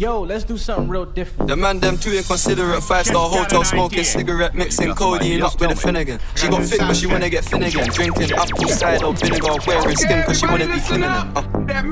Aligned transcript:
Yo, 0.00 0.20
let's 0.22 0.44
do 0.44 0.56
something 0.56 0.88
real 0.88 1.04
different. 1.04 1.48
The 1.48 1.56
man 1.56 1.80
them 1.80 1.98
two 1.98 2.12
inconsiderate. 2.12 2.84
Five 2.84 3.04
star 3.04 3.28
hotel 3.28 3.64
smoking 3.64 4.04
cigarette, 4.04 4.54
mixing 4.54 4.94
codeine 4.94 5.42
up 5.42 5.58
with 5.58 5.72
a 5.72 5.74
Finnegan. 5.74 6.20
She 6.36 6.46
got 6.46 6.62
thick, 6.62 6.78
but 6.78 6.94
she 6.96 7.08
wanna 7.08 7.28
get 7.28 7.44
Finnegan. 7.44 7.88
Drinking 7.90 8.30
apple 8.30 8.68
cider 8.68 9.10
vinegar, 9.10 9.56
wearing 9.66 9.96
skin, 9.96 10.22
cause 10.22 10.38
she 10.38 10.46
wanna 10.46 10.66
be 10.68 10.78
criminal. 10.82 11.26
Uh, 11.34 11.42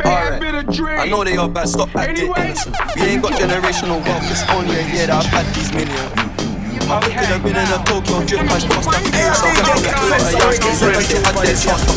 Alright, 0.06 1.00
I 1.00 1.06
know 1.08 1.24
they 1.24 1.36
are 1.36 1.48
bad, 1.48 1.68
stop 1.68 1.96
acting 1.96 2.32
innocent. 2.36 2.76
We 2.94 3.02
ain't 3.02 3.22
got 3.22 3.32
generational 3.32 4.00
wealth, 4.00 4.30
it's 4.30 4.48
only 4.50 4.76
a 4.76 4.86
year 4.94 5.08
that 5.08 5.10
I've 5.10 5.26
had 5.26 5.54
these 5.56 5.72
millions. 5.72 6.35
I 6.86 7.02
could 7.02 7.12
have 7.12 7.42
been 7.42 7.56
in 7.58 7.66
a 7.66 7.78
Tokyo 7.82 8.22
drift 8.22 8.46
past 8.46 8.68
past 8.70 8.86
that 8.94 9.02
fear 9.10 9.34
So 9.34 9.50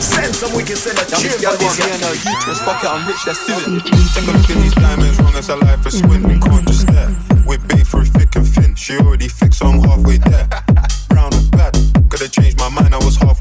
Send 0.02 0.36
some 0.36 0.54
wicked 0.58 0.78
send 0.78 0.98
a 0.98 1.06
Y'all 1.40 1.54
want 1.62 1.78
me 1.78 1.94
and 1.94 2.04
a 2.04 2.12
uterus, 2.18 2.60
fuck 2.66 2.82
it, 2.84 2.90
I'm 2.90 3.06
rich, 3.06 3.22
let's 3.28 3.46
do 3.46 3.54
it 3.54 3.86
I'm 3.86 4.44
killing 4.44 4.64
these 4.64 4.74
diamonds 4.74 5.20
wrong 5.22 5.36
as 5.36 5.50
a 5.50 5.56
life 5.58 5.86
is 5.86 6.00
swindling, 6.00 6.42
can't 6.42 6.68
just 6.68 6.82
stare? 6.82 7.16
With 7.46 7.62
bait 7.70 7.86
through 7.86 8.06
thick 8.06 8.36
and 8.36 8.48
thin, 8.48 8.76
she 8.76 8.98
already 8.98 9.28
fixed 9.28 9.60
so 9.60 9.68
I'm 9.68 9.80
halfway 9.82 10.18
there. 10.18 10.50
Brown 11.10 11.34
and 11.34 11.52
bad, 11.52 11.74
could've 12.10 12.32
changed 12.32 12.58
my 12.58 12.70
mind, 12.70 12.94
I 12.94 12.98
was 12.98 13.16
halfway 13.18 13.39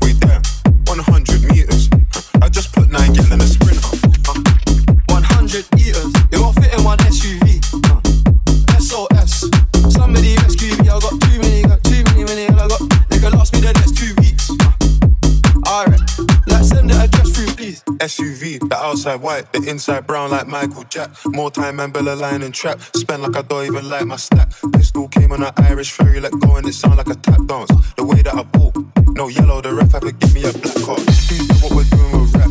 outside 18.99 19.23
white, 19.23 19.53
the 19.53 19.63
inside 19.71 20.09
brown 20.09 20.29
like 20.29 20.49
Michael 20.49 20.83
Jack. 20.91 21.11
More 21.27 21.53
time 21.53 21.79
and 21.79 21.93
Bella 21.93 22.17
line 22.17 22.43
and 22.43 22.53
trap. 22.53 22.81
Spend 22.97 23.23
like 23.23 23.37
I 23.37 23.43
don't 23.43 23.65
even 23.65 23.89
like 23.89 24.05
my 24.07 24.17
stack. 24.17 24.51
Pistol 24.73 25.07
came 25.07 25.31
on 25.31 25.41
an 25.41 25.53
Irish 25.57 25.93
ferry, 25.93 26.19
let 26.19 26.33
go 26.41 26.57
and 26.57 26.67
it 26.67 26.73
sound 26.75 26.97
like 26.97 27.07
a 27.07 27.15
tap 27.15 27.47
dance. 27.47 27.71
The 27.95 28.05
way 28.05 28.23
that 28.23 28.35
I 28.35 28.43
bought, 28.43 28.75
no 29.15 29.29
yellow, 29.29 29.61
the 29.61 29.73
ref 29.73 29.93
had 29.93 30.03
to 30.03 30.11
give 30.11 30.35
me 30.35 30.43
a 30.43 30.53
black 30.53 30.75
card. 30.83 30.99
Know 30.99 31.59
what 31.63 31.73
we're 31.79 31.91
doing 31.95 32.11
with 32.19 32.35
rap. 32.35 32.51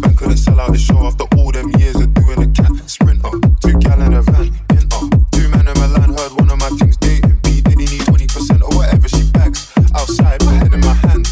Man 0.00 0.16
couldn't 0.16 0.38
sell 0.38 0.58
out 0.58 0.72
the 0.72 0.78
show 0.78 0.96
after 1.04 1.24
all 1.36 1.52
them 1.52 1.68
years 1.76 1.96
of 1.96 2.14
doing 2.14 2.40
the 2.40 2.48
cat. 2.56 2.72
Sprinter, 2.88 3.36
two 3.60 3.76
gal 3.84 4.00
in 4.00 4.14
a 4.14 4.22
van, 4.22 4.56
enter. 4.72 5.04
Two 5.36 5.48
man 5.52 5.68
in 5.68 5.76
my 5.76 5.86
Milan 5.86 6.16
heard 6.16 6.32
one 6.32 6.48
of 6.48 6.58
my 6.64 6.72
things 6.80 6.96
dating. 6.96 7.36
P 7.44 7.60
Diddy 7.60 7.84
need 7.84 8.08
20% 8.08 8.24
or 8.64 8.72
whatever 8.72 9.06
she 9.06 9.28
bags. 9.36 9.68
Outside, 9.92 10.42
my 10.46 10.54
head 10.54 10.72
in 10.72 10.80
my 10.80 10.96
hands. 11.04 11.28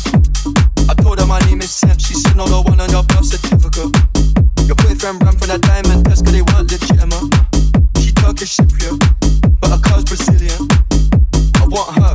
I 0.90 0.94
told 1.00 1.20
her 1.20 1.26
my 1.26 1.40
name 1.48 1.62
is 1.62 1.70
Sam, 1.70 1.96
she 1.96 2.12
said 2.12 2.36
no, 2.36 2.44
the 2.44 2.60
one 2.60 2.80
on 2.80 2.90
your 2.90 3.02
certificate. 3.24 3.51
Boyfriend 5.02 5.24
ran 5.24 5.34
from 5.34 5.48
the 5.50 5.58
diamond 5.58 6.04
test 6.06 6.22
cause 6.22 6.30
they 6.30 6.46
weren't 6.46 6.70
legitimate. 6.70 7.26
She 7.98 8.14
Turkish 8.14 8.54
Cypriot, 8.54 9.02
but 9.58 9.74
her 9.74 9.82
car's 9.82 10.06
Brazilian. 10.06 10.62
I 11.58 11.66
want 11.66 11.90
her, 11.98 12.14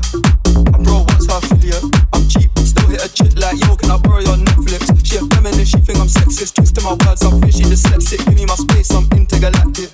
I 0.71 0.77
bro 0.80 1.03
wants 1.03 1.27
her 1.27 1.35
affiliate. 1.35 1.83
I'm 2.15 2.23
cheap, 2.31 2.47
still 2.63 2.88
hit 2.88 3.03
a 3.03 3.11
chick 3.11 3.35
like 3.35 3.59
yo, 3.59 3.75
can 3.75 3.91
I 3.91 3.99
borrow 3.99 4.23
your 4.23 4.39
Netflix? 4.39 4.88
She 5.03 5.19
a 5.19 5.21
feminist, 5.35 5.75
she 5.75 5.83
think 5.83 5.99
I'm 5.99 6.08
sexist. 6.08 6.55
Twist 6.55 6.80
to 6.80 6.81
my 6.88 6.95
words, 7.03 7.27
I'm 7.27 7.43
fishy, 7.43 7.67
dyslexic. 7.67 8.23
Give 8.23 8.39
me 8.39 8.45
my 8.47 8.55
space, 8.55 8.88
I'm 8.95 9.03
intergalactic. 9.19 9.91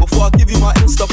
Before 0.00 0.24
I 0.24 0.30
give 0.32 0.48
you 0.48 0.56
my 0.64 0.72
Insta 0.80 1.04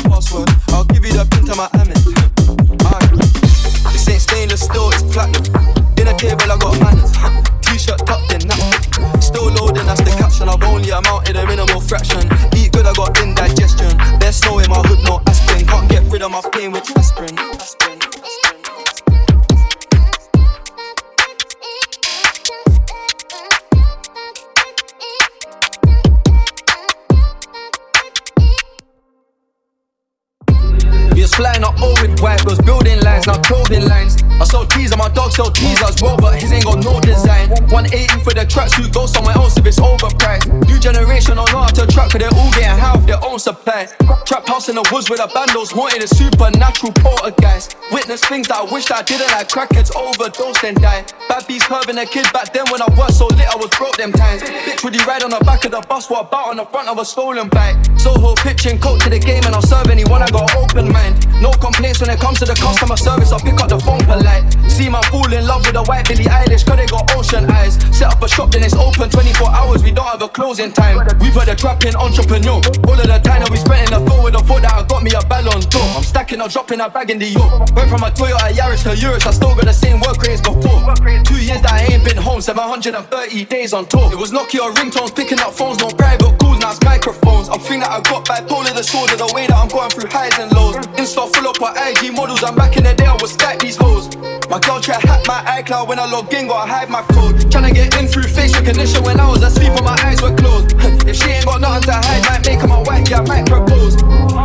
flying 31.37 31.63
up 31.63 31.79
all 31.79 31.93
with 32.01 32.19
white, 32.19 32.43
was 32.43 32.57
building 32.65 32.99
lines, 33.01 33.27
now 33.27 33.37
clothing 33.45 33.85
lines. 33.85 34.17
I 34.41 34.43
sell 34.43 34.65
teas 34.65 34.91
and 34.91 34.99
my 34.99 35.09
dog 35.09 35.31
sell 35.31 35.51
teas 35.53 35.81
as 35.85 36.01
well, 36.01 36.17
but 36.17 36.41
his 36.41 36.51
ain't 36.51 36.65
got 36.65 36.83
no 36.83 36.99
design. 36.99 37.49
180 37.69 38.25
for 38.25 38.33
the 38.33 38.41
tracksuit, 38.41 38.91
go 38.91 39.05
somewhere 39.05 39.37
else 39.37 39.55
if 39.55 39.65
it's 39.65 39.79
overpriced. 39.79 40.49
New 40.65 40.79
generation 40.79 41.37
don't 41.37 41.49
know 41.53 41.61
how 41.61 41.69
to 41.69 41.85
track, 41.85 42.09
cause 42.09 42.19
they're 42.19 42.33
all 42.33 42.51
getting 42.57 42.81
off 42.81 43.05
their 43.05 43.21
own 43.23 43.37
supply. 43.37 43.85
Trap 44.25 44.47
house 44.47 44.67
in 44.67 44.75
the 44.75 44.85
woods 44.91 45.09
with 45.09 45.21
the 45.21 45.29
bandos, 45.29 45.77
wanted 45.77 46.03
a 46.03 46.07
supernatural 46.09 46.91
poltergeist. 47.05 47.77
Witness 47.93 48.25
things 48.25 48.47
that 48.49 48.57
I 48.57 48.65
wish 48.73 48.89
I 48.89 49.03
didn't, 49.03 49.29
like 49.29 49.47
crackheads 49.47 49.93
overdose 49.93 50.63
and 50.65 50.81
die. 50.81 51.05
Bad 51.29 51.45
bees 51.45 51.63
curving 51.63 51.97
a 51.97 52.05
kid 52.05 52.25
back 52.33 52.51
then 52.51 52.65
when 52.73 52.81
I 52.81 52.89
was 52.97 53.17
so 53.17 53.27
lit, 53.27 53.45
I 53.45 53.55
was 53.55 53.69
broke 53.77 53.97
them 53.97 54.11
times. 54.11 54.41
Bitch, 54.41 54.83
would 54.83 54.95
you 54.95 55.05
ride 55.05 55.21
on 55.21 55.29
the 55.29 55.41
back 55.45 55.65
of 55.65 55.71
the 55.71 55.81
bus, 55.85 56.09
what 56.09 56.27
about 56.27 56.49
on 56.49 56.57
the 56.57 56.65
front 56.65 56.89
of 56.89 56.97
a 56.97 57.05
stolen 57.05 57.47
bike? 57.49 57.77
Soho 57.97 58.33
pitching 58.35 58.79
coke 58.79 59.01
to 59.01 59.09
the 59.09 59.19
game, 59.19 59.43
and 59.45 59.53
I'll 59.53 59.61
serve 59.61 59.87
anyone, 59.87 60.21
I 60.21 60.29
got 60.29 60.49
open 60.55 60.91
mind. 60.91 61.26
No 61.41 61.51
complaints 61.51 62.01
when 62.01 62.09
it 62.09 62.19
comes 62.19 62.39
to 62.39 62.45
the 62.45 62.55
customer 62.55 62.97
service, 62.97 63.31
I'll 63.31 63.39
pick 63.39 63.59
up 63.61 63.69
the 63.69 63.79
phone 63.79 64.01
polite. 64.05 64.45
See 64.69 64.89
man 64.89 65.03
fall 65.09 65.31
in 65.31 65.45
love 65.45 65.65
with 65.65 65.75
a 65.75 65.83
white 65.83 66.07
Billie 66.07 66.25
Eilish, 66.25 66.65
cause 66.65 66.77
they 66.77 66.85
got 66.85 67.09
ocean 67.15 67.49
eyes. 67.51 67.77
Set 67.95 68.09
up 68.09 68.21
a 68.21 68.27
shop, 68.27 68.51
then 68.51 68.63
it's 68.63 68.73
open 68.73 69.09
24 69.09 69.49
hours, 69.49 69.83
we 69.83 69.91
don't 69.91 70.07
have 70.07 70.21
a 70.21 70.29
closing 70.29 70.71
time. 70.71 71.05
We've 71.19 71.33
heard 71.33 71.49
a 71.49 71.55
trapping 71.55 71.95
entrepreneur. 71.95 72.61
All 72.89 72.97
of 72.97 73.05
the 73.05 73.19
time 73.21 73.45
that 73.45 73.49
we 73.49 73.57
spent 73.57 73.85
in 73.85 73.91
the 73.93 74.01
field 74.09 74.23
with 74.23 74.35
a 74.35 74.41
thought 74.41 74.61
that 74.61 74.73
I 74.73 74.81
got 74.85 75.03
me 75.03 75.11
a 75.13 75.21
ballon 75.29 75.61
d'or. 75.69 75.81
I'm 75.97 76.03
stacking 76.03 76.41
or 76.41 76.49
dropping 76.49 76.81
a 76.81 76.89
bag 76.89 77.11
in 77.11 77.19
the 77.19 77.29
York. 77.29 77.69
Went 77.77 77.89
from 77.89 78.01
a 78.01 78.09
Toyota 78.09 78.49
Yaris 78.53 78.83
to 78.85 78.97
Urus, 78.97 79.25
I 79.25 79.31
still 79.31 79.53
got 79.53 79.65
the 79.65 79.73
same 79.73 79.99
work 80.01 80.17
rates 80.25 80.41
before. 80.41 80.81
Two 81.25 81.37
years 81.37 81.61
that 81.61 81.73
I 81.73 81.93
ain't 81.93 82.03
been 82.03 82.17
home, 82.17 82.41
730 82.41 83.45
days 83.45 83.73
on 83.73 83.85
tour. 83.85 84.09
It 84.11 84.17
was 84.17 84.31
Nokia 84.31 84.73
ringtones, 84.73 85.15
picking 85.15 85.39
up 85.39 85.53
phones, 85.53 85.77
no 85.79 85.89
private 85.89 86.37
calls, 86.37 86.59
now 86.59 86.71
it's 86.71 86.81
microphones. 86.81 87.49
I 87.49 87.57
think 87.57 87.83
that 87.83 87.91
I 87.91 88.01
got 88.01 88.25
bipolar 88.25 88.75
disorder, 88.75 89.15
the 89.15 89.29
way 89.33 89.47
that 89.47 89.57
I'm 89.57 89.69
going 89.69 89.89
through 89.89 90.09
highs 90.09 90.37
and 90.39 90.51
lows. 90.53 90.77
Insta 91.17 91.35
full 91.35 91.47
up 91.47 91.59
with 91.59 92.05
IG 92.05 92.13
models, 92.13 92.43
and 92.43 92.55
back 92.55 92.77
in 92.77 92.83
the 92.83 92.93
day 92.93 93.05
I 93.05 93.17
was 93.19 93.31
stack 93.31 93.59
these 93.59 93.75
hoes. 93.75 94.15
My 94.49 94.59
girl 94.59 94.79
try 94.79 94.99
hack 95.01 95.25
my 95.27 95.41
iCloud 95.61 95.87
when 95.87 95.99
I 95.99 96.05
log 96.05 96.31
in, 96.33 96.47
gotta 96.47 96.69
hide 96.69 96.89
my 96.89 97.01
code. 97.13 97.35
Tryna 97.49 97.73
get 97.73 97.97
in 97.99 98.07
through 98.07 98.23
face 98.23 98.53
recognition 98.53 99.03
when 99.03 99.19
I 99.19 99.29
was 99.29 99.41
asleep 99.41 99.71
and 99.71 99.83
my 99.83 99.97
eyes 100.03 100.21
were 100.21 100.35
closed. 100.35 100.75
if 101.07 101.15
she 101.15 101.29
ain't 101.31 101.45
got 101.45 101.61
nothing 101.61 101.89
to 101.89 101.93
hide, 101.93 102.21
might 102.29 102.45
make 102.45 102.61
her 102.61 102.67
my 102.67 102.81
wife, 102.83 103.09
yeah, 103.09 103.19
I 103.19 103.27
might 103.27 103.45
propose. 103.47 103.99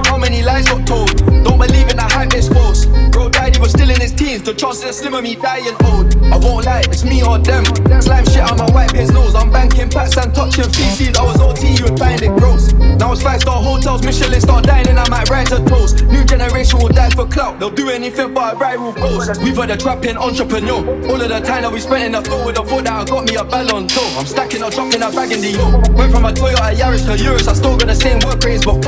How 0.08 0.16
many 0.16 0.42
lies 0.42 0.66
got 0.66 0.86
told? 0.86 1.12
Don't 1.44 1.58
believe 1.58 1.88
in 1.88 1.96
the 1.96 2.08
hype, 2.08 2.32
it's 2.32 2.48
false. 2.48 2.86
Bro 3.12 3.30
died, 3.30 3.56
he 3.56 3.60
was 3.60 3.72
still 3.72 3.90
in 3.90 4.00
his 4.00 4.12
teens. 4.12 4.42
The 4.42 4.54
chances 4.54 4.84
are 4.84 4.92
slim 4.92 5.14
of 5.14 5.22
me 5.22 5.34
dying 5.36 5.76
old. 5.84 6.16
I 6.32 6.38
won't 6.38 6.64
lie, 6.64 6.82
it's 6.88 7.04
me 7.04 7.22
or 7.22 7.38
them. 7.38 7.64
Slime 8.00 8.24
shit 8.26 8.48
on 8.48 8.56
my 8.56 8.70
wipe 8.72 8.92
his 8.92 9.12
nose. 9.12 9.34
I'm 9.34 9.50
banking 9.52 9.90
packs 9.90 10.16
and 10.16 10.34
touching 10.34 10.70
feces. 10.72 11.18
I 11.18 11.22
was 11.22 11.38
OT, 11.38 11.76
you 11.76 11.84
would 11.84 11.98
find 11.98 12.20
it 12.22 12.34
gross. 12.38 12.72
Now 12.72 13.12
it's 13.12 13.22
five 13.22 13.40
star 13.42 13.62
hotels, 13.62 14.02
Michelin 14.04 14.40
star 14.40 14.62
dining, 14.62 14.96
I 14.96 15.08
might 15.10 15.28
rise 15.28 15.52
a 15.52 15.62
toast. 15.64 16.04
New 16.06 16.24
generation 16.24 16.61
will 16.72 16.88
die 16.88 17.10
for 17.10 17.26
clout. 17.26 17.58
They'll 17.58 17.70
do 17.70 17.90
anything 17.90 18.34
for 18.34 18.42
a 18.42 18.54
viral 18.54 18.94
post. 18.94 19.42
We've 19.42 19.56
heard 19.56 19.70
a 19.70 19.76
trapping 19.76 20.16
entrepreneur. 20.16 20.86
All 21.10 21.20
of 21.20 21.28
the 21.28 21.40
time 21.40 21.62
that 21.62 21.72
we 21.72 21.80
spent 21.80 22.04
in 22.04 22.12
the 22.12 22.22
field 22.22 22.46
with 22.46 22.56
the 22.56 22.64
thought 22.64 22.84
that 22.84 22.92
I 22.92 23.04
got 23.04 23.28
me 23.28 23.34
a 23.36 23.44
ballon 23.44 23.86
d'or. 23.86 24.04
I'm 24.16 24.26
stacking 24.26 24.62
or 24.62 24.70
dropping 24.70 25.02
a 25.02 25.10
bag 25.10 25.32
in 25.32 25.40
the 25.40 25.50
York. 25.50 25.88
Went 25.98 26.12
from 26.12 26.24
a 26.24 26.32
Toyota 26.32 26.72
Yaris 26.74 27.04
to 27.06 27.22
Urus, 27.24 27.48
I 27.48 27.54
still 27.54 27.76
got 27.76 27.88
the 27.88 27.94
same 27.94 28.18
work 28.24 28.42
rates 28.44 28.64
before. 28.64 28.80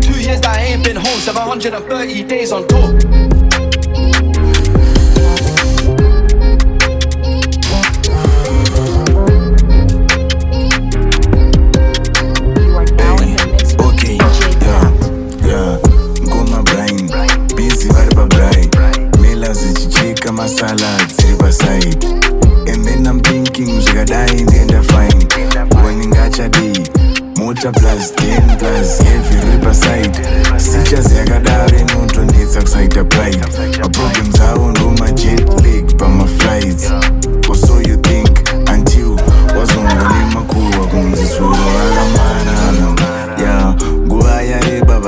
Two 0.00 0.20
years 0.20 0.40
that 0.40 0.56
I 0.58 0.62
ain't 0.64 0.84
been 0.84 0.96
home, 0.96 1.20
730 1.20 2.24
days 2.24 2.52
on 2.52 2.66
tour. 2.68 3.39
zvichena 19.52 19.54
zvichicheka 19.54 20.32
masalads 20.32 21.18
iri 21.24 21.36
pasaidi 21.36 22.06
and 22.72 22.84
then 22.84 23.06
am 23.06 23.20
thinking 23.20 23.80
zvikadai 23.80 24.42
ndienda 24.42 24.82
fine. 24.82 25.26
Waningachadii 25.84 26.82
mota 27.36 27.72
plus 27.72 28.12
10 28.12 28.56
plus 28.58 28.98
hevi 28.98 29.46
riri 29.46 29.58
pasaidi 29.58 30.18
sichas 30.56 31.12
yakadaro 31.12 31.78
inotonetsa 31.78 32.62
kusaita 32.62 33.04
pride. 33.04 33.38
Maproblems 33.82 34.40
avo 34.40 34.70
ndomajet 34.70 35.48
lag 35.64 35.96
pamaflights 35.96 36.92
oso 37.50 37.74
you 37.88 37.96
think 37.96 38.30
until 38.74 39.16
wazongonemakuru 39.58 40.80
wakunzi 40.80 41.26
suro 41.28 41.48
vakamana 41.50 43.19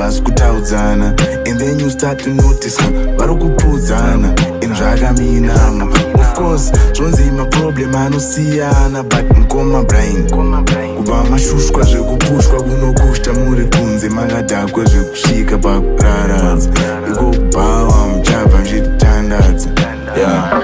vasi 0.03 0.21
kutaudzana. 0.21 1.07
And 1.47 1.59
then 1.59 1.79
you 1.79 1.89
start 1.89 2.19
to 2.19 2.29
notice 2.29 2.77
vari 3.17 3.35
kupfudzana 3.35 4.29
and 4.63 4.75
zvakaminama 4.75 5.85
of 6.19 6.33
course 6.35 6.71
zvonzi 6.93 7.31
maproblem 7.31 7.95
anosiyana 7.95 9.03
but 9.03 9.25
mukoma 9.37 9.83
brain. 9.87 10.27
Kubva 10.29 11.23
mashushwa 11.23 11.83
zvekupushwa 11.83 12.63
kunokushta 12.63 13.33
muri 13.33 13.65
kunze 13.65 14.09
makadhakwe 14.09 14.85
zvekusvika 14.85 15.57
pakuraradza 15.57 16.69
ikokubhawa 17.11 18.07
muchabva 18.07 18.57
muchitandadza 18.57 19.69
yeah. 20.17 20.61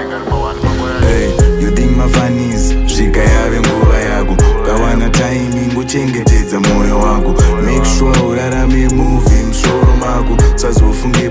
hey, 1.00 1.30
you 1.62 1.70
think 1.70 1.96
mafanisi 1.96 2.76
svika 2.88 3.20
yave 3.20 3.60
nguva 3.60 3.98
yako. 3.98 4.36
Ukawana 4.60 5.10
timing 5.10 5.78
uchengetedza 5.78 6.60
mwoyo 6.60 6.98
wako. 6.98 7.34
Make 7.64 7.88
sure 7.98 8.20
urarame 8.20 8.88
mako 8.88 9.29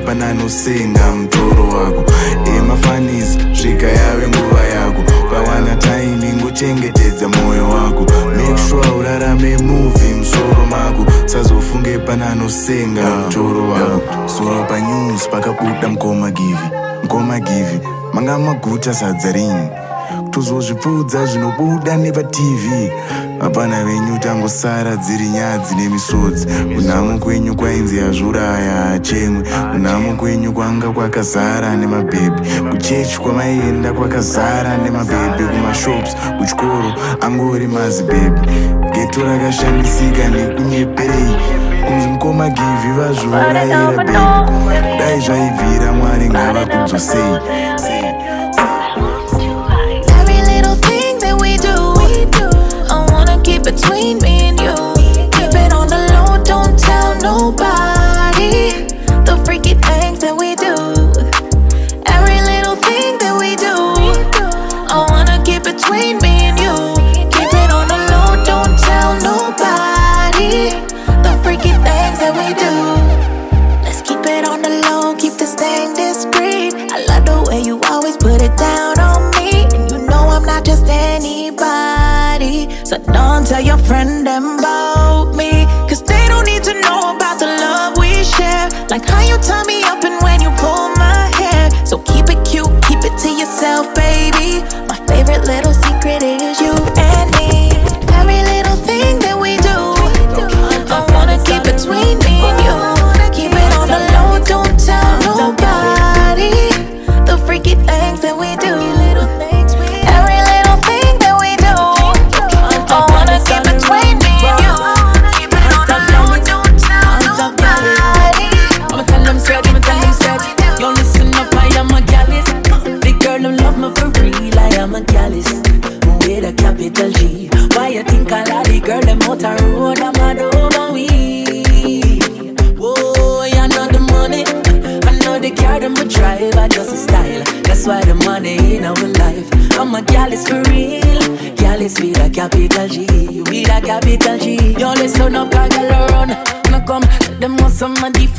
usazofunge 0.10 0.16
pananosenga 0.16 1.12
mutoro 1.16 1.68
wako. 1.70 2.04
Emafanisi 2.58 3.38
svika 3.54 3.88
yave 3.88 4.28
nguva 4.28 4.64
yako. 4.64 5.02
Ukawana 5.28 5.76
timing 5.76 6.44
uchengetedza 6.48 7.28
mwoyo 7.28 7.70
wako. 7.70 8.06
Make 8.36 8.58
sure 8.70 8.90
urarame 9.00 9.58
movie 9.58 10.14
musoro 10.14 10.66
mako. 10.70 11.06
Usazofunge 11.26 11.98
pananosenga 11.98 13.02
mutoro 13.04 13.70
wako. 13.70 14.02
Soro 14.30 14.64
panews 14.64 15.28
pakabuda 15.30 15.88
mukoma 15.90 16.32
givi 16.32 16.70
mukoma 17.04 17.40
givi 17.40 17.80
manga 18.14 18.38
maguta 18.40 18.94
sadza 18.94 19.32
rinyi 19.32 19.68
kutozozvipfudza 20.40 21.26
zvinobuda 21.26 21.98
nevatv 21.98 22.64
vapana 23.40 23.84
venyu 23.84 24.20
tangosara 24.20 24.96
dziri 24.96 25.30
nyadzi 25.30 25.76
nemisodzi. 25.76 26.48
Kunhamo 26.76 27.20
kwenyu 27.20 27.56
kwainzi 27.56 27.98
yazvuraya 27.98 28.74
hachemwe 28.74 29.44
kunhamo 29.72 30.14
kwenyu 30.14 30.54
kwanga 30.54 30.90
kwakazara 30.90 31.76
nemabhebhi 31.76 32.62
kuchechi 32.72 33.20
kwamaienda 33.20 33.94
kwakazara 33.94 34.78
nemabhebhi 34.78 35.44
kumashops 35.44 36.16
kuchikoro 36.38 36.94
angori 37.22 37.68
mazibhebhi 37.68 38.48
geto 38.94 39.24
rakashandisika 39.24 40.30
nekunyeperei. 40.30 41.36
Kunzi 41.88 42.08
mukoma 42.08 42.50
givhi 42.50 42.92
vazviurayira 42.98 43.92
bhebhi 43.92 45.00
dai 45.00 45.20
zvaibvira 45.20 45.92
mwari 45.94 46.30
ngavakudzosei 46.30 47.40
Every 47.80 48.09
between 53.80 54.18
me 54.20 54.50
and 54.50 54.60
you. 54.60 54.76
Keep 55.31 55.56
it 55.56 55.72
on 55.74 55.88
the 55.88 56.00
low, 56.12 56.44
don't 56.44 56.78
tell 56.78 57.16
nobody. 57.22 58.88
The 59.24 59.42
freaky 59.46 59.74
things 59.76 60.20
that 60.20 60.36
we 60.36 60.56
do. 60.56 60.76
Every 62.06 62.40
little 62.52 62.76
thing 62.76 63.18
that 63.24 63.36
we 63.40 63.56
do, 63.56 63.76
I 64.92 65.08
wanna 65.10 65.42
keep 65.44 65.64
between 65.64 66.18
me 66.20 66.52
and 66.52 66.60
you. 66.60 66.76
Keep 67.31 67.52
it 67.56 67.72
on 67.72 67.88
the 67.88 68.00
low, 68.12 68.30
don't 68.44 68.76
tell 68.88 69.16
nobody. 69.24 70.76
The 71.24 71.34
freaky 71.44 71.72
things 71.88 72.20
that 72.20 72.34
we 72.36 72.48
do. 72.60 72.74
Let's 73.86 74.02
keep 74.02 74.26
it 74.26 74.44
on 74.46 74.62
the 74.62 74.74
low, 74.84 75.16
keep 75.16 75.34
this 75.34 75.56
thing 75.56 75.94
discreet. 75.96 76.74
I 76.92 77.06
love 77.08 77.26
the 77.26 77.50
way 77.50 77.62
you 77.62 77.80
always 77.88 78.18
put 78.18 78.42
it 78.42 78.56
down 78.58 79.00
on 79.00 79.31
me. 79.38 79.64
And 79.74 79.90
you 79.90 80.00
know 80.10 80.28
I'm 80.36 80.44
not 80.44 80.66
just 80.66 80.86
anybody. 80.90 81.39
Tell 83.50 83.62
your 83.62 83.80
friend 83.80 84.28
about 84.28 85.34
me. 85.34 85.66
Cause 85.90 86.04
they 86.04 86.28
don't 86.28 86.46
need 86.46 86.63
to 86.66 86.74
know 86.81 87.16
about 87.16 87.40
the 87.40 87.48
love 87.48 87.98
we 87.98 88.24
share. 88.24 88.69
Like 88.92 89.04
how 89.10 89.24
you 89.25 89.42
turn 89.42 89.66
me 89.66 89.81
up 89.86 90.04
and 90.04 90.22
when 90.22 90.40
you 90.40 90.51
pull 90.62 90.89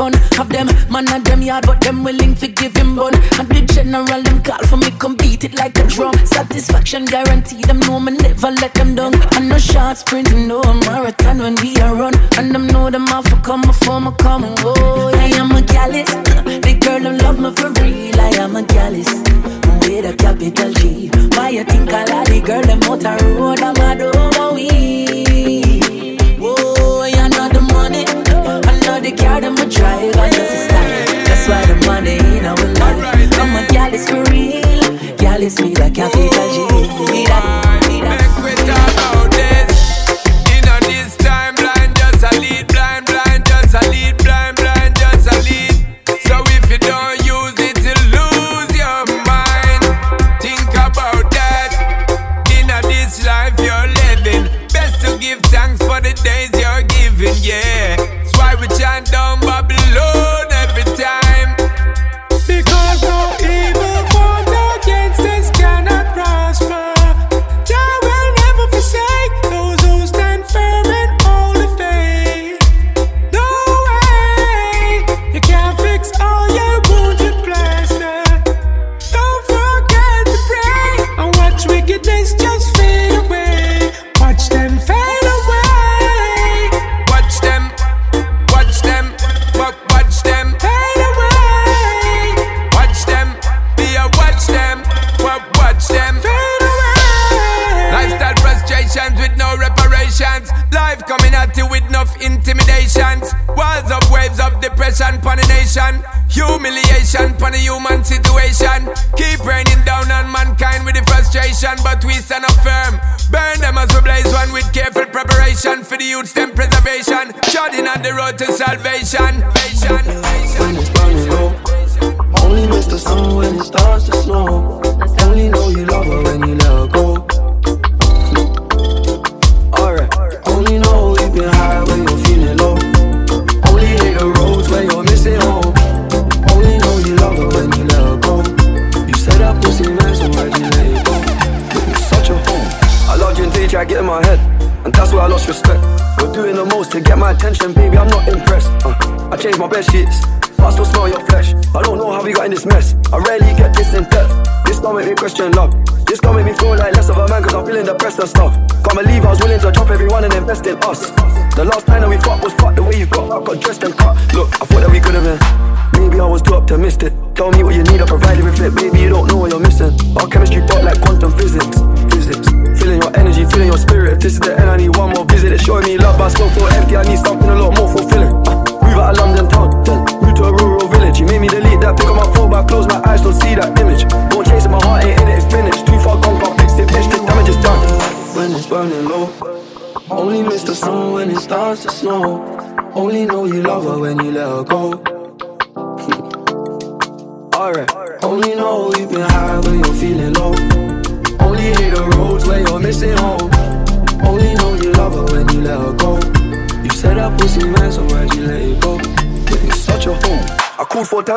fun. 0.01 0.13
Have 0.39 0.49
them, 0.49 0.69
man 0.91 1.13
of 1.13 1.25
them 1.25 1.43
yard, 1.43 1.65
but 1.67 1.81
them 1.83 2.03
willing 2.03 2.35
to 2.37 2.49
give 2.49 2.75
him 2.75 2.97
bun. 2.97 3.15
And 3.39 3.49
the 3.49 3.61
general 3.75 4.23
them 4.23 4.43
call 4.43 4.63
for 4.71 4.79
me, 4.79 4.91
come 4.99 5.17
beat 5.17 5.45
it 5.45 5.55
like 5.55 5.77
a 5.79 5.87
drum. 5.87 6.15
Satisfaction 6.25 7.05
guaranteed, 7.05 7.65
them 7.65 7.81
know 7.81 8.01
me 8.01 8.13
never 8.13 8.51
let 8.63 8.73
them 8.75 8.95
down. 8.95 9.13
And 9.37 9.49
no 9.51 9.59
short 9.59 9.99
sprint, 9.99 10.30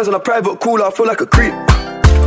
times 0.03 0.13
on 0.13 0.19
a 0.19 0.23
private 0.23 0.59
call, 0.59 0.83
I 0.83 0.91
feel 0.91 1.07
like 1.07 1.21
a 1.21 1.25
creep. 1.25 1.53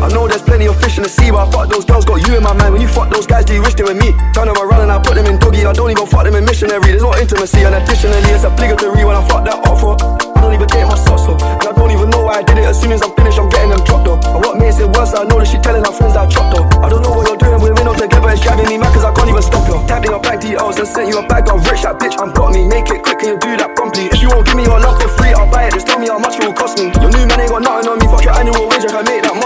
I 0.00 0.08
know 0.12 0.28
there's 0.28 0.42
plenty 0.42 0.66
of 0.66 0.76
fish 0.80 0.96
in 0.96 1.02
the 1.02 1.08
sea, 1.08 1.30
but 1.30 1.48
I 1.48 1.50
fuck 1.50 1.68
those 1.68 1.84
girls, 1.84 2.04
got 2.04 2.20
you 2.26 2.36
in 2.36 2.42
my 2.42 2.52
mind. 2.52 2.72
When 2.72 2.82
you 2.82 2.88
fuck 2.88 3.08
those 3.10 3.26
guys, 3.26 3.44
do 3.44 3.54
you 3.54 3.62
wish 3.62 3.74
they 3.74 3.84
were 3.84 3.96
me? 3.96 4.12
Turn 4.32 4.48
them 4.48 4.56
around 4.56 4.88
and 4.88 4.92
I 4.92 4.98
put 5.00 5.16
them 5.16 5.26
in 5.26 5.38
doggy. 5.38 5.64
I 5.64 5.72
don't 5.72 5.90
even 5.90 6.06
fuck 6.06 6.24
them 6.24 6.36
in 6.36 6.44
missionary. 6.44 6.80
There's 6.84 7.02
no 7.02 7.16
intimacy, 7.16 7.64
and 7.64 7.74
additionally, 7.74 8.20
it's 8.32 8.44
obligatory 8.44 9.04
when 9.04 9.16
I 9.16 9.24
fuck 9.28 9.44
that 9.44 9.60
off 9.68 9.80
for. 9.80 9.96
I 9.96 10.40
don't 10.40 10.54
even 10.54 10.68
take 10.68 10.86
my 10.86 10.96
socks 10.96 11.28
off, 11.28 11.40
and 11.40 11.68
I 11.68 11.72
don't 11.72 11.90
even 11.90 12.08
know 12.08 12.24
why 12.24 12.40
I 12.40 12.42
did 12.42 12.58
it. 12.58 12.68
As 12.68 12.80
soon 12.80 12.92
as 12.92 13.02
I'm 13.02 13.12
finished, 13.16 13.38
I'm 13.40 13.48
getting 13.48 13.72
them 13.72 13.82
dropped 13.84 14.08
off. 14.08 14.20
And 14.24 14.40
what 14.44 14.56
makes 14.60 14.78
it 14.80 14.88
worse, 14.88 15.12
I 15.16 15.24
know 15.24 15.40
that 15.40 15.48
she 15.48 15.58
telling 15.60 15.84
her 15.84 15.92
friends 15.92 16.16
I 16.16 16.28
chopped 16.28 16.56
off. 16.56 16.68
I 16.80 16.88
don't 16.88 17.02
know 17.02 17.12
what 17.12 17.28
you're 17.28 17.40
doing, 17.40 17.60
we're 17.60 17.76
in 17.76 17.88
together, 17.96 18.30
it's 18.30 18.40
driving 18.40 18.68
me 18.68 18.76
mad 18.76 18.92
cause 18.92 19.04
I 19.04 19.12
can't 19.16 19.28
even 19.28 19.42
stop 19.42 19.64
you. 19.68 19.80
Tapped 19.88 20.04
in 20.04 20.12
your 20.12 20.20
bank 20.20 20.40
details 20.40 20.76
and 20.76 20.88
sent 20.88 21.08
you 21.08 21.18
a 21.18 21.24
bag 21.26 21.48
of 21.48 21.64
rich, 21.68 21.82
that 21.82 21.96
bitch, 21.98 22.16
I'm 22.20 22.32
got 22.32 22.52
me. 22.52 22.68
Make 22.68 22.85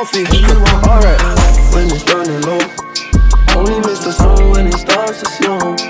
monthly. 0.01 0.25
Alright, 0.89 1.21
when 1.75 1.91
it's 1.91 2.05
burning 2.05 2.41
low, 2.43 2.59
only 3.55 3.81
miss 3.81 4.03
the 4.03 4.13
sun 4.13 4.51
when 4.51 4.67
it 4.67 4.75
starts 4.75 5.21
to 5.21 5.27
snow. 5.27 5.90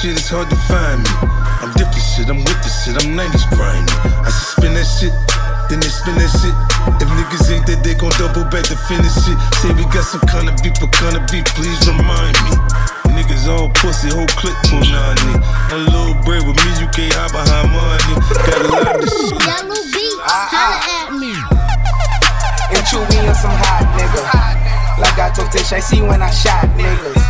Shit, 0.00 0.16
it's 0.16 0.32
hard 0.32 0.48
to 0.48 0.56
find 0.64 1.04
me. 1.04 1.12
I'm 1.60 1.76
different 1.76 2.00
shit, 2.00 2.32
I'm 2.32 2.40
with 2.40 2.60
the 2.64 2.72
shit, 2.72 2.96
I'm 2.96 3.12
90s 3.12 3.44
grinding. 3.52 3.84
I 4.24 4.32
should 4.32 4.48
spin 4.56 4.72
that 4.72 4.88
shit, 4.88 5.12
then 5.68 5.76
they 5.84 5.92
spin 5.92 6.16
that 6.16 6.32
shit. 6.40 6.56
If 6.96 7.08
niggas 7.12 7.44
ain't 7.52 7.68
that, 7.68 7.84
they 7.84 7.92
gon' 7.92 8.12
double 8.16 8.48
back 8.48 8.64
to 8.72 8.76
finish 8.88 9.12
it. 9.28 9.36
Say 9.60 9.68
we 9.76 9.84
got 9.92 10.08
some 10.08 10.24
kind 10.24 10.48
of 10.48 10.56
beef, 10.64 10.72
what 10.80 10.88
kind 10.96 11.20
of 11.20 11.28
beef, 11.28 11.44
please 11.52 11.76
remind 11.84 12.32
me. 12.48 12.56
Niggas 13.12 13.44
all 13.44 13.68
pussy, 13.76 14.08
whole 14.08 14.30
clip 14.40 14.56
pull 14.72 14.80
nine 14.80 15.20
A 15.68 15.76
little 15.76 16.16
bread 16.24 16.48
with 16.48 16.56
me, 16.56 16.70
you 16.80 16.88
can't 16.96 17.12
hide 17.12 17.36
behind 17.36 17.68
money. 17.68 18.14
Got 18.48 18.60
a 18.64 18.68
lot 18.72 18.96
of 18.96 19.04
shit. 19.04 19.36
Yellow 19.36 19.84
beats, 19.92 20.20
ah, 20.24 20.48
holla 20.48 20.78
ah. 20.80 20.96
at 20.96 21.10
me. 21.12 21.36
And 22.72 22.82
chew 22.88 23.04
me 23.12 23.20
on 23.28 23.36
some 23.36 23.52
hot 23.52 23.84
nigga. 24.00 24.24
Like 24.96 25.18
I 25.20 25.28
told 25.36 25.52
Tish, 25.52 25.76
I 25.76 25.80
see 25.80 26.00
when 26.00 26.24
I 26.24 26.32
shot 26.32 26.72
niggas. 26.72 27.29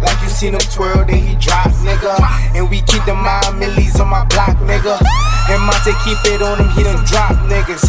Like 0.00 0.20
you 0.22 0.28
seen 0.28 0.54
him 0.54 0.64
twirl, 0.72 1.04
then 1.04 1.20
he 1.20 1.36
drop, 1.36 1.68
nigga. 1.84 2.16
And 2.56 2.68
we 2.70 2.80
keep 2.82 3.04
the 3.04 3.14
mind 3.14 3.58
millies 3.58 4.00
on 4.00 4.08
my 4.08 4.24
block, 4.26 4.56
nigga. 4.64 4.96
And 5.52 5.60
Monte 5.62 5.92
keep 6.04 6.18
it 6.32 6.40
on 6.42 6.58
him, 6.58 6.68
he 6.72 6.82
done 6.82 7.04
drop 7.04 7.36
niggas. 7.48 7.84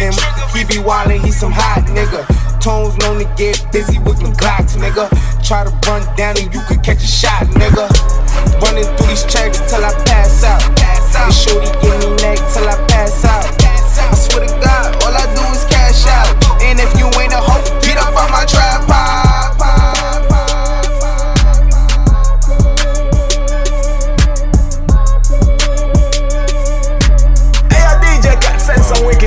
And 0.00 0.12
he 0.52 0.64
be 0.64 0.82
wildin', 0.82 1.24
he 1.24 1.30
some 1.30 1.52
hot 1.52 1.86
nigga. 1.88 2.26
Tones 2.60 2.96
known 2.98 3.18
to 3.20 3.28
get 3.36 3.60
busy 3.72 3.98
with 4.00 4.20
them 4.20 4.32
Glocks, 4.34 4.76
nigga. 4.76 5.08
Try 5.46 5.64
to 5.64 5.72
run 5.88 6.02
down 6.16 6.36
and 6.40 6.52
you 6.52 6.60
could 6.68 6.82
catch 6.82 7.02
a 7.02 7.06
shot, 7.06 7.44
nigga. 7.56 7.88
Running 8.60 8.84
through 8.96 9.08
these 9.08 9.24
tracks 9.24 9.60
till 9.70 9.84
I 9.84 9.92
pass 10.04 10.44
out. 10.44 10.64
And 11.16 11.32
shorty 11.32 11.70
give 11.80 11.96
me 12.00 12.16
neck 12.24 12.38
till 12.52 12.68
I 12.68 12.76
pass 12.88 13.24
out. 13.24 13.44
I 13.96 14.14
swear 14.14 14.46
to 14.46 14.52
God, 14.60 14.96
all 15.04 15.14
I 15.14 15.24
do 15.36 15.44
is 15.54 15.64
cash 15.70 16.06
out. 16.08 16.28
And 16.60 16.80
if 16.80 16.90
you 16.98 17.06
ain't 17.20 17.32
a 17.32 17.40
hoe, 17.40 17.62
get 17.80 17.96
up 17.98 18.16
on 18.16 18.30
my 18.32 18.44
tripod. 18.44 19.03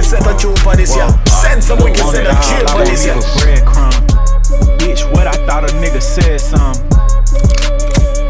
Set 0.08 0.26
of 0.26 0.40
tune 0.40 0.56
for 0.64 0.74
this 0.76 0.96
year. 0.96 1.10
Send 1.28 1.62
some 1.62 1.80
wicked 1.84 2.00
set 2.00 2.26
of 2.26 2.40
chill 2.40 2.66
for 2.72 2.86
this 2.86 3.04
year. 3.06 3.16
breadcrumb. 3.44 3.92
Bitch, 4.80 5.04
what 5.12 5.28
I 5.28 5.36
thought 5.46 5.70
a 5.70 5.74
nigga 5.84 6.02
said 6.02 6.40
some. 6.40 6.76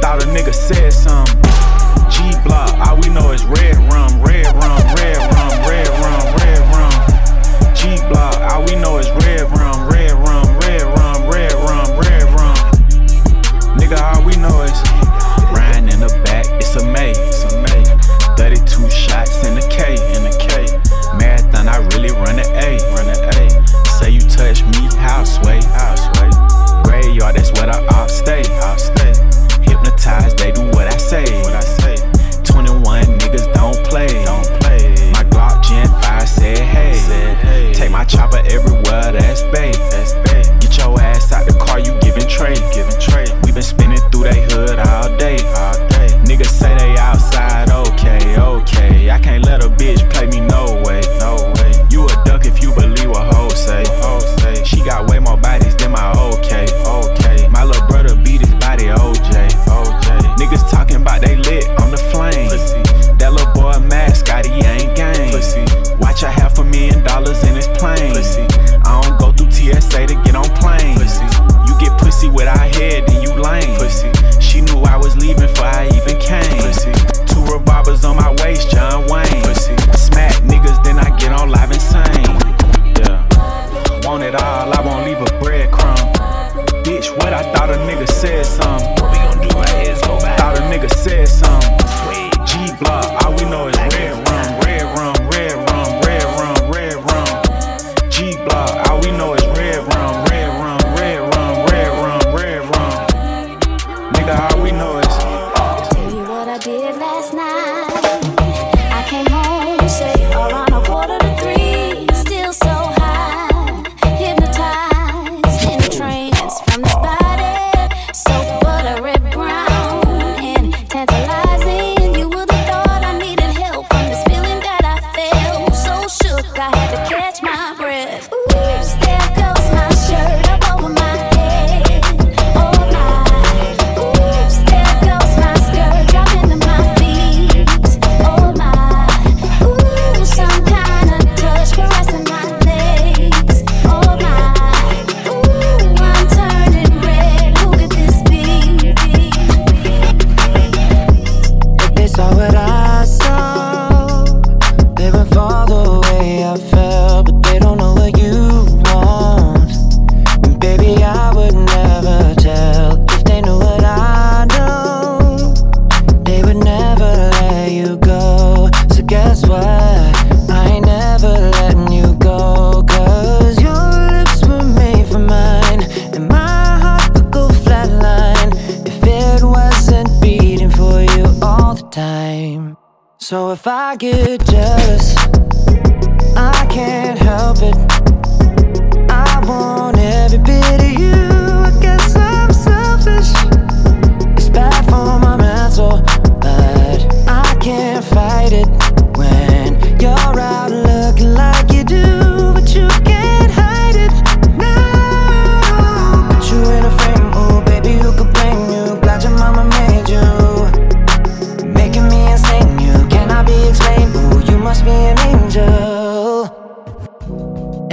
Thought 0.01 0.24
a 0.24 0.27
nigga 0.34 0.53
said 0.53 0.91
some. 0.91 1.27
G 2.10 2.34
block, 2.43 2.74
all 2.81 2.98
we 2.98 3.10
know 3.10 3.31
is 3.31 3.46
red 3.46 3.77
rum, 3.93 3.97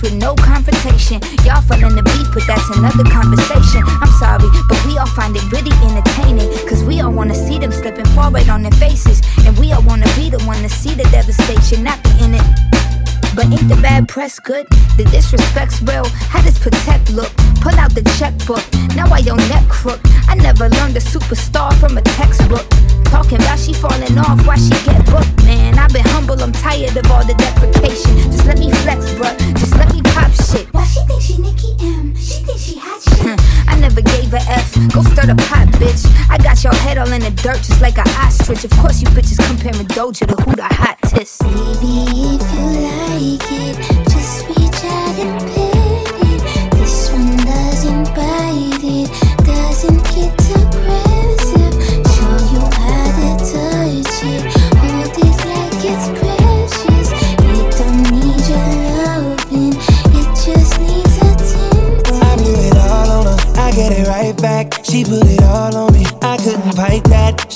peace 0.00 0.10
with 0.10 0.20
no 0.20 0.34
confrontation. 0.34 1.20
Y'all 1.44 1.62
feeling 1.62 1.94
the 1.94 2.02
beef, 2.02 2.28
but 2.32 2.46
that's 2.46 2.68
another 2.76 3.04
conversation. 3.04 3.82
I'm 4.00 4.12
sorry, 4.18 4.48
but 4.68 4.84
we 4.86 4.98
all 4.98 5.06
find 5.06 5.36
it 5.36 5.44
really 5.52 5.72
entertaining. 5.86 6.48
Cause 6.68 6.82
we 6.84 7.00
all 7.00 7.12
wanna 7.12 7.34
see 7.34 7.58
them 7.58 7.72
slipping 7.72 8.06
forward 8.16 8.48
on 8.48 8.62
their 8.62 8.72
faces. 8.72 9.20
And 9.46 9.56
we 9.58 9.72
all 9.72 9.82
wanna 9.82 10.08
be 10.16 10.30
the 10.30 10.42
one 10.44 10.62
to 10.62 10.68
see 10.68 10.94
the 10.94 11.04
devastation, 11.04 11.84
not 11.84 12.02
be 12.02 12.10
in 12.24 12.34
it. 12.34 12.46
But 13.34 13.46
ain't 13.46 13.68
the 13.68 13.78
bad 13.80 14.08
press 14.08 14.38
good? 14.38 14.66
The 14.96 15.04
disrespect's 15.04 15.80
real. 15.82 16.04
How 16.28 16.42
does 16.42 16.58
protect 16.58 17.10
look? 17.10 17.32
Pull 17.62 17.74
out 17.78 17.94
the 17.94 18.02
checkbook. 18.18 18.64
Now 18.96 19.06
I 19.12 19.22
don't 19.22 19.38
net 19.48 19.68
crook. 19.68 20.00
Of 38.62 38.72
course, 38.72 39.00
you 39.00 39.08
bitches 39.08 39.38
comparing 39.48 39.86
Doja 39.86 40.26
to 40.26 40.42
who 40.42 40.54
the 40.54 40.64
hottest. 40.64 41.40
Baby, 41.40 42.36
if 42.36 42.44
you 42.52 42.64
like 42.84 43.48
it, 43.56 43.76
just 44.04 44.46
reach 44.48 44.84
out 44.84 45.16
and 45.18 45.40
pick 45.48 46.20
it. 46.28 46.40
This 46.76 47.10
one 47.10 47.36
doesn't 47.38 48.04
bite 48.14 48.84
it, 48.84 49.08
doesn't 49.48 50.04
get 50.12 50.36
aggressive. 50.60 51.72
Show 52.12 52.36
you 52.52 52.60
how 52.76 53.08
to 53.16 53.30
touch 53.48 54.20
it, 54.28 54.42
hold 54.76 55.16
it 55.16 55.36
like 55.48 55.80
it's 55.80 56.06
precious. 56.20 57.08
It 57.40 57.64
don't 57.80 58.04
need 58.12 58.44
your 58.44 58.68
loving, 58.92 59.72
it 59.72 60.28
just 60.36 60.76
needs 60.84 61.16
attention. 61.16 62.12
I 62.12 62.36
it 62.44 62.76
all 62.76 63.10
on 63.10 63.24
her, 63.24 63.38
I 63.56 63.72
get 63.72 63.92
it 63.92 64.06
right 64.06 64.36
back. 64.36 64.84
She 64.84 65.04
put 65.04 65.24
it 65.24 65.42
all 65.44 65.74
on 65.74 65.92
me, 65.94 66.04
I 66.20 66.36
couldn't 66.36 66.72
fight 66.72 67.04
that 67.04 67.50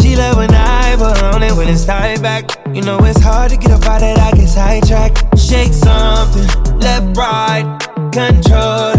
and 1.75 1.87
time 1.87 2.23
back. 2.23 2.45
You 2.75 2.83
know 2.83 2.99
it's 3.03 3.21
hard 3.21 3.51
to 3.51 3.57
get 3.57 3.71
up 3.71 3.85
out 3.87 4.03
of 4.03 4.17
that, 4.17 4.35
I 4.35 4.37
get 4.37 4.49
sidetracked. 4.49 5.39
Shake 5.39 5.73
something, 5.73 6.79
left, 6.79 7.17
right, 7.17 7.65
control 8.13 8.94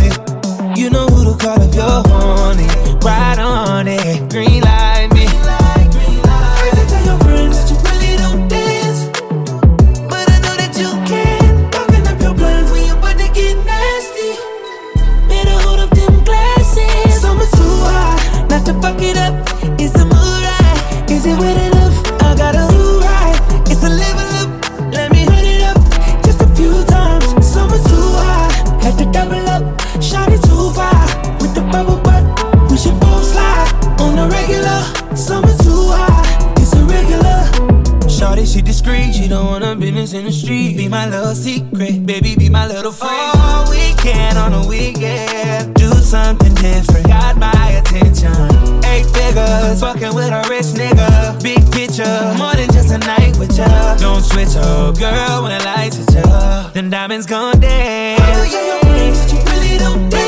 secret. 41.36 42.06
Baby, 42.06 42.36
be 42.36 42.50
my 42.50 42.66
little 42.68 42.92
friend. 42.92 43.32
All 43.36 43.70
weekend 43.70 44.38
on 44.38 44.54
a 44.54 44.66
weekend, 44.68 45.76
do 45.76 45.90
something 45.90 46.54
different. 46.56 47.08
Got 47.08 47.38
my 47.38 47.82
attention. 47.82 48.32
Eight 48.86 49.06
figures, 49.06 49.82
fucking 49.82 50.16
with 50.16 50.32
a 50.32 50.46
rich 50.50 50.72
nigga. 50.80 51.42
Big 51.44 51.62
picture, 51.72 52.34
more 52.38 52.56
than 52.56 52.72
just 52.72 52.92
a 52.92 52.98
night 53.00 53.38
with 53.38 53.58
ya. 53.58 53.96
Don't 53.98 54.24
switch 54.24 54.56
up, 54.56 54.98
girl, 54.98 55.44
when 55.44 55.58
the 55.58 55.64
lights 55.66 55.98
hit 55.98 56.14
ya. 56.14 56.70
Then 56.74 56.90
diamonds 56.90 57.26
gone 57.26 57.60
dance. 57.60 58.22
Oh 58.24 58.44
yeah, 58.44 58.66
your 58.72 58.94
rings 58.94 59.20
but 59.22 59.34
you 59.34 59.40
really 59.52 59.78
don't 59.78 60.10
dance. 60.10 60.25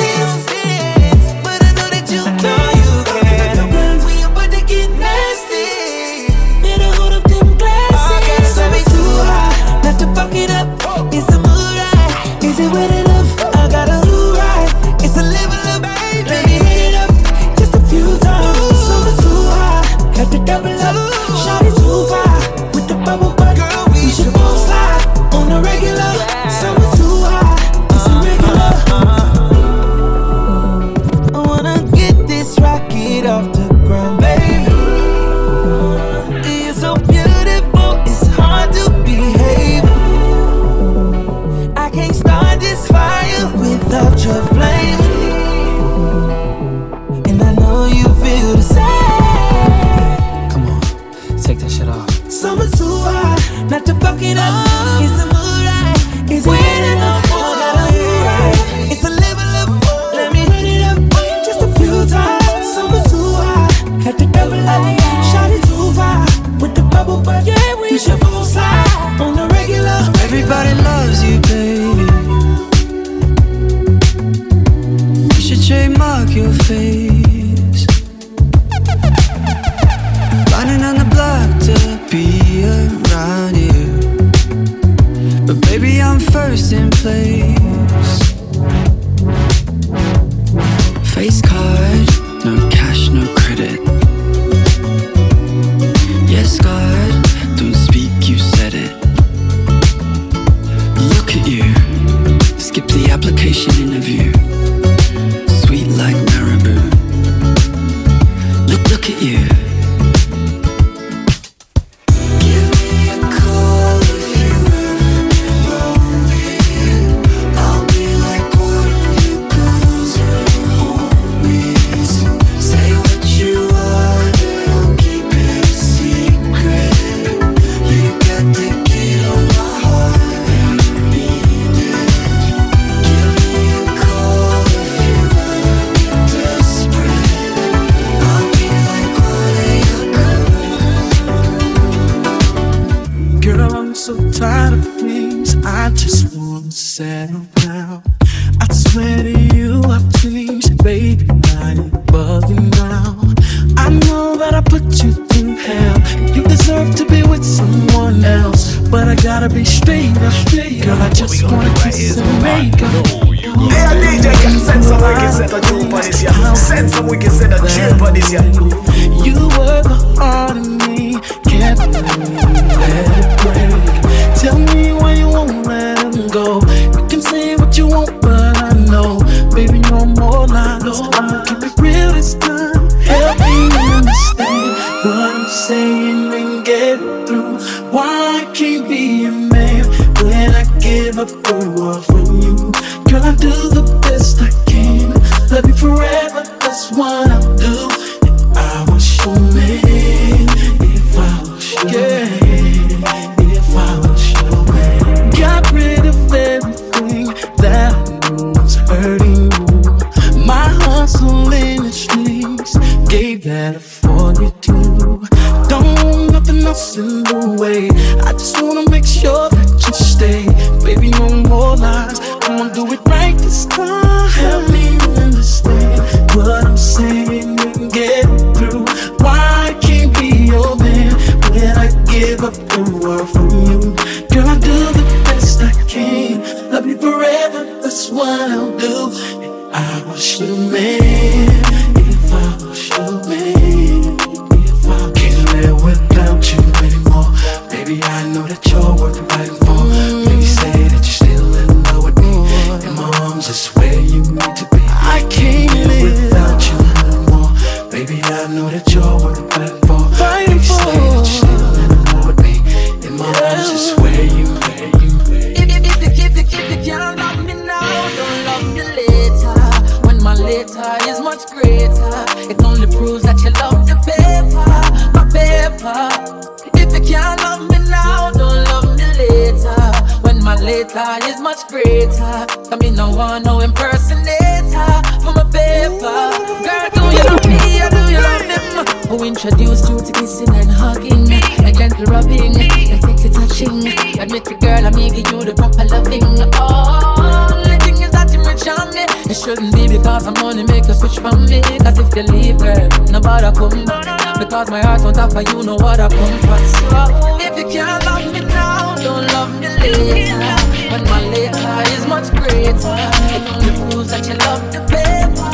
Later 280.97 281.27
is 281.29 281.39
much 281.39 281.67
greater, 281.67 282.45
I 282.71 282.77
mean 282.81 282.95
no 282.95 283.11
one, 283.11 283.43
no 283.43 283.59
impersonator 283.59 284.89
for 285.21 285.33
my 285.33 285.45
paper. 285.53 286.17
Girl, 286.65 286.89
do 286.93 287.01
you 287.13 287.23
love 287.29 287.45
me 287.45 287.81
or 287.81 287.89
do 287.93 288.01
you 288.09 288.21
love 288.21 288.45
him? 288.49 289.09
Who 289.09 289.23
introduced 289.23 289.89
you 289.89 289.99
to 289.99 290.11
kissing 290.11 290.49
and 290.49 290.71
hugging, 290.71 291.29
a 291.65 291.71
gentle 291.71 292.05
rubbing, 292.05 292.57
and 292.57 293.01
sexy 293.01 293.29
touching? 293.29 293.87
Admit 294.19 294.47
it, 294.49 294.59
girl, 294.59 294.85
I'm 294.85 294.93
giving 294.93 295.25
you 295.25 295.39
the 295.45 295.53
proper 295.55 295.85
loving. 295.85 296.23
Oh, 296.57 297.61
the 297.63 297.77
thing 297.85 298.01
is 298.01 298.11
that 298.11 298.33
you 298.33 298.41
rich 298.41 298.65
me. 298.93 299.05
It 299.29 299.37
shouldn't 299.37 299.73
be 299.75 299.87
because 299.87 300.25
I'm 300.25 300.33
money 300.41 300.63
make 300.63 300.87
you 300.87 300.93
switch 300.93 301.19
from 301.19 301.45
me. 301.45 301.61
Cause 301.85 301.99
if 301.99 302.15
you 302.15 302.23
leave, 302.23 302.57
girl, 302.57 302.89
nobody 303.11 303.49
come 303.55 303.85
back. 303.85 304.39
Because 304.39 304.69
my 304.69 304.81
heart 304.81 305.01
won't 305.01 305.17
offer 305.17 305.41
you 305.41 305.63
no 305.63 305.75
other 305.77 306.09
comfort. 306.09 306.65
So 306.89 307.37
if 307.39 307.57
you 307.57 307.69
can't 307.69 308.03
love 308.05 308.33
me 308.33 308.41
now, 308.41 308.95
don't 308.95 309.27
love 309.27 309.53
me 309.61 309.67
later. 309.67 310.56
When 310.97 311.05
my 311.11 311.21
later 311.29 311.83
is 311.93 312.07
much 312.07 312.31
greater, 312.31 312.73
it 312.73 313.45
only 313.53 313.91
proves 313.91 314.09
that 314.09 314.25
you 314.25 314.33
love 314.33 314.65
the 314.73 314.81
paper, 314.89 315.45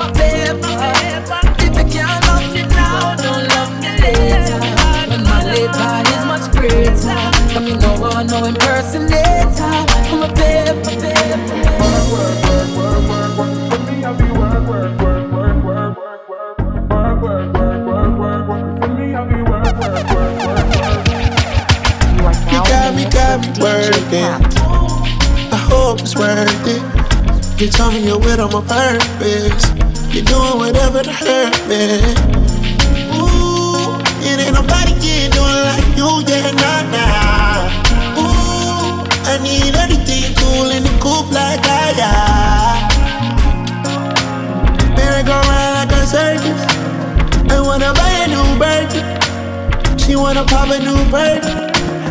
my 0.00 0.08
paper. 0.16 0.72
If 1.60 1.76
you 1.76 1.84
can't 1.92 2.24
love 2.24 2.48
me 2.54 2.62
now, 2.62 3.14
don't 3.14 3.44
love 3.44 3.76
me 3.76 3.92
later. 4.00 4.56
When 5.12 5.22
my 5.22 5.44
later 5.44 6.00
is 6.16 6.24
much 6.24 6.48
greater, 6.50 7.12
no 7.76 8.00
one, 8.00 8.26
no 8.26 8.46
impersonator. 8.46 9.68
I'm 10.08 10.22
a 10.22 10.32
paper, 10.32 10.96
You 22.50 22.62
got 22.64 22.94
me, 22.94 23.04
got 23.10 23.40
me 23.42 23.48
working. 23.60 24.45
I 26.16 26.18
worth 26.18 26.66
it. 26.66 27.60
You 27.60 27.68
told 27.68 27.92
me 27.92 28.00
you're 28.06 28.18
with 28.18 28.40
on 28.40 28.50
my 28.50 28.62
purpose. 28.64 29.68
You're 30.14 30.24
doing 30.24 30.56
whatever 30.56 31.02
to 31.02 31.12
hurt 31.12 31.52
me. 31.68 32.00
Ooh, 33.12 34.00
it 34.24 34.40
ain't 34.40 34.54
nobody 34.54 34.92
can 34.96 35.30
do 35.30 35.42
it 35.44 35.64
like 35.68 35.96
you, 35.96 36.08
yeah, 36.26 36.52
nah, 36.56 36.82
nah. 36.94 37.68
Ooh, 38.16 39.04
I 39.28 39.38
need 39.42 39.74
everything 39.76 40.34
cool 40.36 40.70
in 40.70 40.84
the 40.84 40.90
coupe 41.00 41.30
like 41.32 41.60
I, 41.64 41.92
yeah. 42.00 42.88
Merry 44.96 45.22
go 45.22 45.32
round 45.32 45.74
like 45.76 45.92
a 45.92 46.06
circus. 46.06 46.60
I 47.52 47.60
wanna 47.60 47.92
buy 47.92 48.24
a 48.24 48.28
new 48.28 48.58
bird. 48.58 50.00
She 50.00 50.16
wanna 50.16 50.44
pop 50.44 50.70
a 50.70 50.78
new 50.78 51.10
bird. 51.10 51.65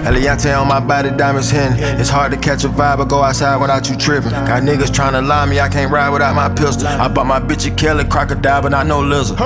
Eliantte 0.06 0.56
on 0.56 0.68
my 0.68 0.80
body, 0.80 1.10
diamonds 1.10 1.50
hitting. 1.50 1.78
It's 2.00 2.10
hard 2.10 2.32
to 2.32 2.38
catch 2.38 2.64
a 2.64 2.70
vibe 2.70 3.00
or 3.00 3.06
go 3.06 3.22
outside 3.24 3.58
without 3.58 3.90
you 3.90 3.96
tripping. 3.98 4.30
Got 4.30 4.64
niggas 4.64 4.92
tryna 4.92 5.26
lie 5.28 5.46
me, 5.48 5.60
I 5.60 5.68
can't 5.68 5.92
ride 5.92 6.10
without 6.10 6.36
my 6.36 6.50
pistol. 6.50 6.88
I 6.88 7.08
bought 7.08 7.26
my 7.26 7.40
bitch 7.40 7.72
a 7.72 7.76
Kelly 7.76 8.06
crocodile, 8.06 8.62
but 8.62 8.70
not 8.70 8.86
no 8.86 9.00
lizard. 9.02 9.38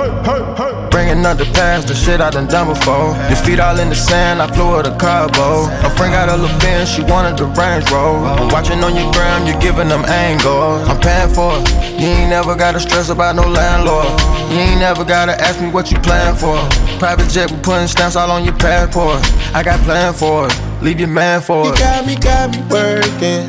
Bringing 1.00 1.24
up 1.24 1.38
the 1.38 1.46
past, 1.56 1.88
the 1.88 1.94
shit 1.94 2.20
I 2.20 2.28
done 2.28 2.46
done 2.46 2.68
before. 2.68 3.16
Your 3.32 3.40
feet 3.40 3.58
all 3.58 3.80
in 3.80 3.88
the 3.88 3.94
sand, 3.94 4.42
I 4.42 4.46
flew 4.52 4.76
with 4.76 4.84
a 4.84 4.94
carbo. 4.98 5.64
A 5.80 5.88
friend 5.96 6.12
got 6.12 6.28
a 6.28 6.36
little 6.36 6.52
bin, 6.60 6.84
she 6.84 7.00
wanted 7.00 7.38
the 7.38 7.46
Range 7.56 7.90
Rover. 7.90 8.26
I'm 8.36 8.52
watching 8.52 8.84
on 8.84 8.94
your 8.94 9.10
gram, 9.10 9.46
you 9.46 9.58
giving 9.60 9.88
them 9.88 10.04
angles. 10.04 10.86
I'm 10.90 11.00
paying 11.00 11.32
for 11.32 11.56
it. 11.56 11.64
You 11.98 12.06
ain't 12.06 12.28
never 12.28 12.54
gotta 12.54 12.78
stress 12.78 13.08
about 13.08 13.34
no 13.34 13.48
landlord. 13.48 14.12
You 14.52 14.58
ain't 14.60 14.80
never 14.80 15.02
gotta 15.02 15.40
ask 15.40 15.58
me 15.62 15.70
what 15.70 15.90
you 15.90 15.96
plan 16.00 16.36
for. 16.36 16.60
Private 16.98 17.30
jet, 17.30 17.50
we 17.50 17.56
putting 17.60 17.88
stamps 17.88 18.14
all 18.14 18.30
on 18.30 18.44
your 18.44 18.58
passport. 18.60 19.24
I 19.56 19.62
got 19.62 19.80
plan 19.88 20.12
for 20.12 20.48
it. 20.48 20.82
Leave 20.82 21.00
your 21.00 21.08
man 21.08 21.40
for 21.40 21.64
You 21.64 21.72
it. 21.72 21.78
got 21.78 22.04
me, 22.06 22.14
got 22.16 22.52
me 22.52 22.60
working. 22.68 23.48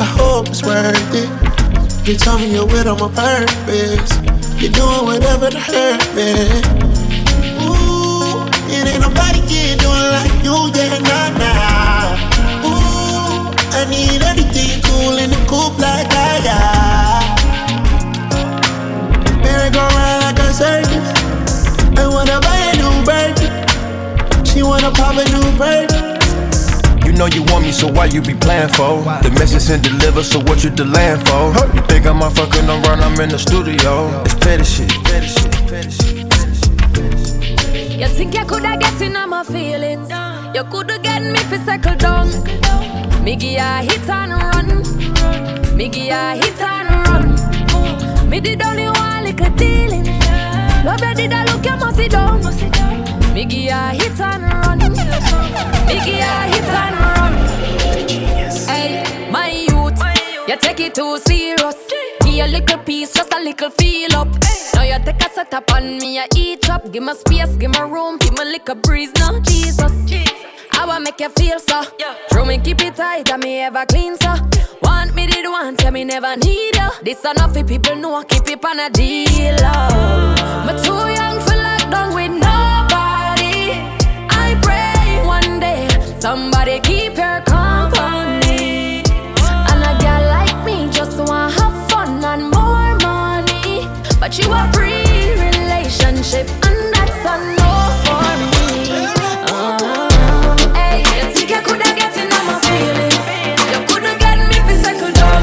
I 0.00 0.08
hope 0.16 0.48
it's 0.48 0.62
worth 0.62 0.96
it. 1.12 1.28
You 2.08 2.16
told 2.16 2.40
me 2.40 2.54
you're 2.54 2.64
with 2.64 2.86
on 2.86 2.98
my 2.98 3.12
purpose. 3.12 4.29
You're 4.60 4.72
doing 4.72 5.06
whatever 5.06 5.48
to 5.48 5.58
hurt 5.58 6.14
me. 6.14 6.34
Ooh, 7.64 8.44
it 8.68 8.86
ain't 8.92 9.00
nobody 9.00 9.40
can 9.48 9.78
do 9.78 9.88
it 9.88 10.10
like 10.12 10.44
you, 10.44 10.52
yeah, 10.76 10.98
nah, 11.00 11.30
nah. 11.40 12.68
Ooh, 12.68 13.48
I 13.72 13.88
need 13.88 14.20
everything 14.20 14.82
cool 14.82 15.16
in 15.16 15.30
the 15.30 15.40
coupe 15.48 15.78
like 15.78 16.12
I 16.12 16.40
got. 16.44 17.24
Merry 19.42 19.70
go 19.70 19.80
round 19.80 20.24
like 20.24 20.38
a 20.38 20.52
circus. 20.52 21.08
I 21.96 22.06
wanna 22.06 22.38
buy 22.40 22.60
a 22.68 22.76
new 22.76 23.02
bird. 23.08 24.46
She 24.46 24.62
wanna 24.62 24.90
pop 24.90 25.16
a 25.16 25.24
new 25.24 25.56
bird. 25.56 25.99
You 27.20 27.28
know 27.28 27.36
you 27.36 27.42
want 27.52 27.66
me, 27.66 27.70
so 27.70 27.86
why 27.86 28.06
you 28.06 28.22
be 28.22 28.32
playing 28.32 28.70
for? 28.70 29.04
The 29.20 29.30
message 29.38 29.68
and 29.68 29.84
deliver, 29.84 30.22
so 30.22 30.38
what 30.38 30.64
you 30.64 30.70
delaying 30.70 31.20
for? 31.26 31.52
You 31.76 31.82
think 31.82 32.06
I'm 32.06 32.22
a 32.22 32.30
fucking 32.30 32.64
around, 32.64 33.02
I'm 33.02 33.20
in 33.20 33.28
the 33.28 33.38
studio. 33.38 34.08
It's 34.24 34.32
petty 34.36 34.64
shit, 34.64 34.88
petty 35.04 35.26
shit, 35.26 35.52
petty 35.68 35.90
shit. 35.90 36.16
You 38.00 38.08
think 38.08 38.32
you 38.32 38.42
coulda 38.46 38.74
get 38.80 39.02
in 39.02 39.16
on 39.16 39.28
my 39.28 39.44
feelings? 39.44 40.08
You 40.54 40.64
coulda 40.64 40.98
get 40.98 41.20
me 41.20 41.36
fi 41.40 41.58
settle 41.62 41.96
down. 41.96 42.28
Me 43.22 43.36
give 43.36 43.52
ya 43.52 43.82
hit 43.82 44.08
and 44.08 44.32
run. 44.32 45.76
Me 45.76 45.90
give 45.90 46.06
ya 46.06 46.32
hit 46.36 46.58
and 46.62 46.88
run. 46.88 48.30
Me 48.30 48.40
did 48.40 48.62
only 48.62 48.88
one 48.88 49.24
little 49.24 49.50
dealings. 49.56 50.08
Love 50.86 51.02
you 51.02 51.14
did 51.14 51.34
I 51.34 51.44
look 51.52 51.66
you 51.66 51.76
must 51.76 51.96
sit 51.98 52.12
down. 52.12 52.40
Me 53.34 53.44
give 53.44 53.68
ya 53.68 53.90
hit 53.90 54.18
and 54.18 54.42
run. 54.42 54.78
Me 55.86 56.00
give 56.02 56.16
ya 56.16 56.49
take 60.60 60.80
it 60.80 60.94
too 60.94 61.18
serious. 61.18 61.76
Give 62.22 62.44
a 62.44 62.48
little 62.48 62.78
piece, 62.78 63.14
just 63.14 63.32
a 63.32 63.40
little 63.40 63.70
feel 63.70 64.14
up. 64.14 64.28
Now 64.74 64.82
you 64.82 64.98
take 65.04 65.24
a 65.24 65.30
set 65.30 65.52
up 65.54 65.72
on 65.72 65.98
me, 65.98 66.18
I 66.18 66.26
eat 66.36 66.68
up. 66.70 66.90
Give 66.92 67.02
me 67.02 67.14
space, 67.14 67.56
give 67.56 67.70
me 67.70 67.80
room, 67.80 68.18
give 68.18 68.32
me 68.32 68.42
a 68.42 68.44
little 68.44 68.74
breeze. 68.76 69.12
Now 69.14 69.38
Jesus, 69.40 69.92
I 70.72 70.86
wanna 70.86 71.04
make 71.04 71.20
you 71.20 71.28
feel 71.30 71.58
so. 71.58 71.82
True 72.30 72.44
me 72.44 72.58
keep 72.58 72.82
it 72.82 72.96
tight, 72.96 73.30
and 73.30 73.42
me 73.42 73.60
ever 73.60 73.84
clean 73.86 74.16
so. 74.16 74.34
Want 74.82 75.14
me 75.14 75.26
did 75.26 75.46
want, 75.46 75.78
tell 75.78 75.92
me 75.92 76.04
never 76.04 76.36
need 76.36 76.76
you. 76.76 76.90
This 77.02 77.24
enough 77.24 77.54
for 77.54 77.64
people 77.64 77.96
know, 77.96 78.22
keep 78.24 78.48
it 78.48 78.64
on 78.64 78.80
a 78.80 78.90
deal. 78.90 79.56
Oh. 79.62 80.64
Me 80.66 80.72
too 80.82 80.92
young 81.20 81.40
for 81.40 81.56
lockdown 81.66 82.14
with 82.14 82.32
nobody. 82.32 83.82
I 84.30 84.58
pray 84.62 85.26
one 85.26 85.60
day 85.60 85.88
somebody 86.20 86.80
keep 86.80 87.16
your 87.16 87.40
But 94.30 94.38
you 94.38 94.52
a 94.52 94.72
free 94.72 95.34
relationship, 95.42 96.46
and 96.62 96.94
that's 96.94 97.18
a 97.26 97.34
no 97.58 97.70
for 98.06 98.30
me. 98.54 99.10
Uh, 99.50 100.72
hey, 100.72 101.02
you 101.18 101.34
think 101.34 101.50
I 101.50 101.60
coulda 101.66 101.90
get 101.98 102.14
in 102.14 102.30
on 102.30 102.46
my 102.46 102.54
feelings? 102.62 103.26
You 103.74 103.82
coulda 103.90 104.14
get 104.22 104.38
me 104.46 104.54
fi 104.54 104.74
settle 104.86 105.10
down. 105.10 105.42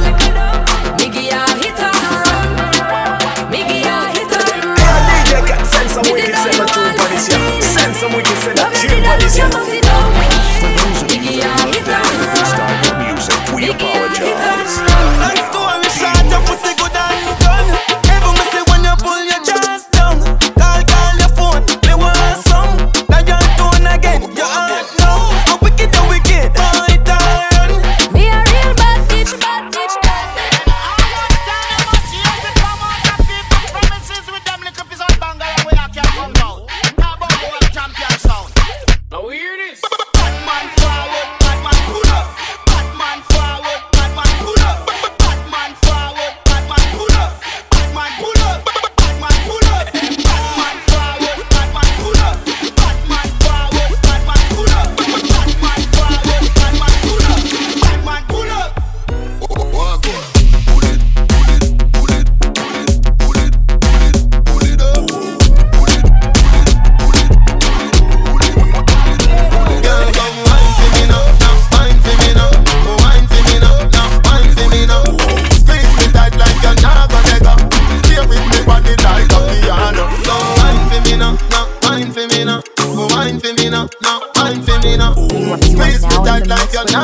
Me 0.96 1.10
give 1.12 1.28
ya 1.28 1.44
hit 1.60 1.76
and 1.76 2.00
run. 2.16 3.52
Me 3.52 3.60
give 3.68 3.84
ya 3.84 4.08
hit 4.16 4.32
and 4.32 4.64
run. 4.64 4.80
Yeah, 4.80 5.20
DJ 5.20 5.48
can 5.48 5.66
send 5.66 5.90
some 5.92 6.08
wicked 6.08 6.36
set 6.36 6.56
the 6.56 6.66
tune 6.72 6.96
for 6.96 7.10
this 7.12 7.28
year. 7.28 7.62
Send 7.62 7.94
some 7.94 8.14
wicked 8.16 8.38
set 8.40 8.56
the 8.56 8.64
tune 8.72 9.04
for 9.04 9.18
this 9.20 9.36
year. 9.36 9.87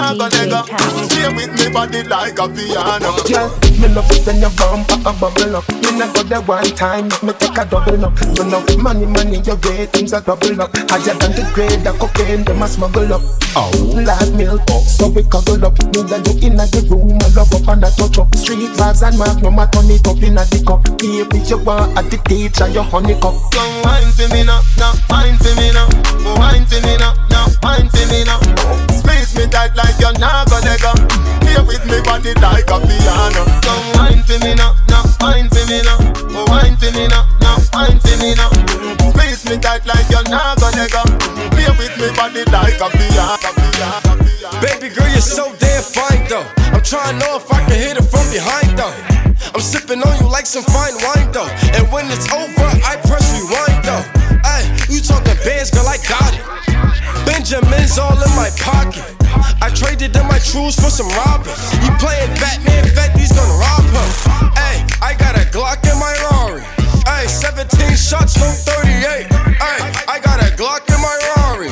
Not 0.02 0.18
gonna 0.18 0.50
go. 0.50 1.03
Me 1.74 1.80
body 1.80 2.04
like 2.04 2.38
a 2.38 2.48
piano. 2.50 3.18
Girl, 3.26 3.50
me 3.82 3.88
love 3.90 4.06
it 4.14 4.22
when 4.28 4.38
you 4.38 4.50
bump 4.62 4.94
a 4.94 5.10
bubble 5.18 5.58
up. 5.58 5.66
Me 5.82 5.98
not 5.98 6.14
go 6.14 6.22
there 6.22 6.42
one 6.42 6.70
time, 6.78 7.10
me 7.26 7.34
take 7.34 7.58
a 7.58 7.66
double 7.66 8.06
up. 8.06 8.14
You 8.38 8.46
know, 8.46 8.62
money, 8.78 9.08
money, 9.08 9.42
your 9.42 9.58
ratings 9.66 10.14
are 10.14 10.22
double 10.22 10.62
up. 10.62 10.70
Higher 10.94 11.18
than 11.18 11.34
the 11.34 11.50
grade 11.54 11.88
of 11.88 11.98
cocaine, 11.98 12.44
them 12.44 12.62
a 12.62 12.68
smuggle 12.68 13.12
up. 13.14 13.22
Oh, 13.56 13.74
like 13.98 14.34
milk, 14.38 14.62
so 14.86 15.10
we 15.10 15.24
cuddle 15.24 15.66
up. 15.66 15.74
Me 15.98 16.06
and 16.14 16.22
you 16.30 16.46
in 16.46 16.62
the 16.62 16.86
room, 16.94 17.18
I 17.18 17.34
love 17.34 17.54
up 17.54 17.68
and 17.68 17.86
I 17.86 17.90
touch 17.90 18.20
up. 18.22 18.30
Street 18.36 18.70
vibes 18.78 19.02
and 19.02 19.18
magnum, 19.18 19.58
I 19.58 19.66
turn 19.74 19.90
it 19.90 20.06
up 20.06 20.22
in 20.22 20.38
the 20.38 20.62
cup. 20.62 20.86
Baby, 21.02 21.42
you 21.50 21.58
want 21.58 21.98
at 21.98 22.06
the 22.14 22.22
teacher, 22.30 22.70
your 22.70 22.86
honey 22.86 23.18
cup. 23.18 23.34
Come 23.50 23.82
wine 23.82 24.14
for 24.14 24.30
me 24.30 24.46
now, 24.46 24.62
now 24.78 24.94
wine 25.10 25.42
for 25.42 25.50
me 25.58 25.74
now, 25.74 25.90
wine 26.38 26.70
for 26.70 26.78
me 26.86 27.02
now, 27.02 27.18
now 27.34 27.50
wine 27.66 27.90
for 27.90 28.06
me 28.14 28.22
now. 28.30 28.38
Squeeze 28.94 29.34
me 29.34 29.50
tight 29.50 29.74
like 29.74 29.98
you're 29.98 30.14
not 30.22 30.46
gonna 30.54 30.78
go. 30.78 30.94
Play 31.54 31.66
with 31.66 31.86
me 31.86 32.02
body 32.02 32.34
like 32.42 32.66
a 32.66 32.82
piano. 32.82 33.46
Come 33.62 33.86
wine 33.94 34.24
for 34.26 34.40
me 34.42 34.56
now, 34.56 34.74
now 34.90 35.06
wine 35.22 35.48
for 35.50 35.62
me 35.70 35.86
now, 35.86 36.02
Oh 36.34 36.46
wine 36.50 36.76
for 36.78 36.90
me 36.98 37.06
now, 37.06 37.30
now 37.42 37.62
wine 37.74 38.00
for 38.02 38.18
me 38.18 38.34
now. 38.34 38.50
Squeeze 39.14 39.46
me 39.46 39.62
tight 39.62 39.86
like 39.86 40.10
you're 40.10 40.26
not 40.34 40.58
gonna 40.58 40.90
go. 40.90 41.06
Play 41.54 41.70
with 41.78 41.94
me 42.02 42.10
body 42.18 42.42
like 42.50 42.82
a 42.82 42.90
piano. 42.90 43.38
Baby 44.66 44.90
girl, 44.96 45.08
you're 45.14 45.22
so 45.22 45.54
damn 45.60 45.84
fine 45.84 46.26
though. 46.28 46.46
I'm 46.74 46.82
trying 46.82 47.20
to 47.20 47.26
know 47.26 47.38
if 47.38 47.46
I 47.54 47.62
can 47.70 47.78
hit 47.78 47.98
it 47.98 48.08
from 48.10 48.26
behind 48.34 48.74
though. 48.74 48.90
I'm 49.54 49.62
sipping 49.62 50.02
on 50.02 50.18
you 50.22 50.28
like 50.32 50.48
some 50.48 50.64
fine 50.64 50.98
wine 51.06 51.32
though. 51.32 51.50
And 51.78 51.86
when 51.92 52.10
it's 52.10 52.26
over, 52.34 52.66
I 52.82 52.98
press 53.06 53.30
rewind 53.30 53.86
though. 53.86 54.33
Ay, 54.54 54.70
you 54.88 55.02
talking 55.02 55.34
bands, 55.42 55.72
girl, 55.72 55.88
I 55.90 55.98
got 56.06 56.30
it. 56.38 56.46
Benjamin's 57.26 57.98
all 57.98 58.14
in 58.14 58.34
my 58.38 58.54
pocket. 58.62 59.02
I 59.66 59.74
traded 59.74 60.16
in 60.16 60.28
my 60.28 60.38
trues 60.38 60.76
for 60.78 60.94
some 60.94 61.10
robbers. 61.26 61.58
You 61.82 61.90
playing 61.98 62.30
Batman, 62.38 62.86
Fetty's 62.94 63.34
gonna 63.34 63.58
rob 63.58 63.82
her. 63.82 64.10
Hey, 64.54 64.86
I 65.02 65.18
got 65.18 65.34
a 65.42 65.46
Glock 65.50 65.82
in 65.90 65.98
my 65.98 66.14
Rari. 66.30 66.62
Ay, 67.08 67.26
17 67.26 67.98
shots, 67.98 68.38
no 68.38 68.46
38. 68.46 69.26
Ay, 69.58 69.80
I 70.08 70.20
got 70.22 70.38
a 70.38 70.54
Glock 70.54 70.86
in 70.86 71.02
my 71.02 71.18
Rari. 71.34 71.72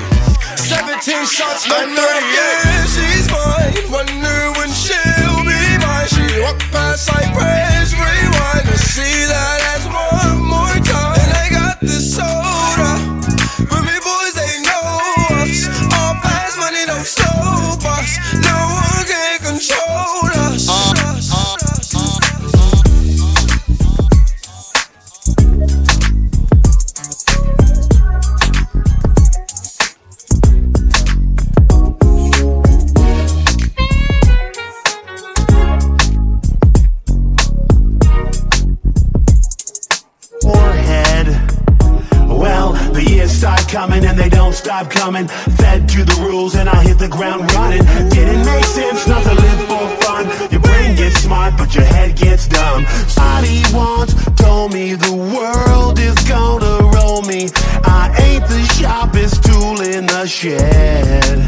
17 0.57 1.25
shots, 1.29 1.69
no 1.69 1.77
38. 1.85 1.93
Yeah, 1.93 2.85
she's 2.89 3.29
mine. 3.29 3.77
Wonder 3.93 4.57
when 4.57 4.69
she'll 4.73 5.45
be 5.45 5.61
mine. 5.85 6.09
She 6.09 6.41
walk 6.41 6.57
past, 6.73 7.13
I 7.13 7.29
press 7.35 7.60
coming. 44.91 45.27
Fed 45.57 45.89
to 45.89 46.03
the 46.03 46.17
rules 46.21 46.55
and 46.55 46.69
I 46.69 46.83
hit 46.83 46.99
the 46.99 47.07
ground 47.07 47.51
running. 47.53 47.83
Didn't 48.09 48.45
make 48.45 48.65
sense 48.65 49.07
not 49.07 49.23
to 49.23 49.33
live 49.33 49.61
for 49.71 49.85
fun. 50.03 50.23
Your 50.51 50.61
brain 50.61 50.95
gets 50.95 51.17
smart, 51.21 51.57
but 51.57 51.73
your 51.73 51.85
head 51.85 52.15
gets 52.15 52.47
dumb. 52.47 52.85
Somebody 53.07 53.63
once 53.73 54.13
told 54.35 54.73
me 54.73 54.93
the 54.95 55.13
world 55.13 55.97
is 55.99 56.15
gonna 56.27 56.75
roll 56.95 57.21
me. 57.23 57.49
I 57.83 58.13
ain't 58.25 58.45
the 58.47 58.63
sharpest 58.77 59.43
tool 59.43 59.81
in 59.81 60.05
the 60.05 60.27
shed. 60.27 61.39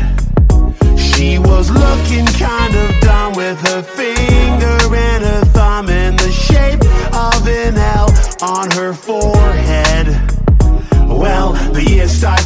She 0.98 1.38
was 1.38 1.70
looking 1.70 2.26
kind 2.40 2.74
of 2.76 2.90
dumb 3.02 3.34
with 3.34 3.60
her 3.68 3.82
finger 3.84 4.78
and 4.96 5.24
her 5.24 5.46
thumb 5.54 5.90
in 5.90 6.16
the 6.16 6.32
shape 6.32 6.84
of 7.14 7.48
an 7.48 7.78
L 7.78 8.10
on 8.42 8.72
her 8.72 8.94
forehead. 8.94 9.43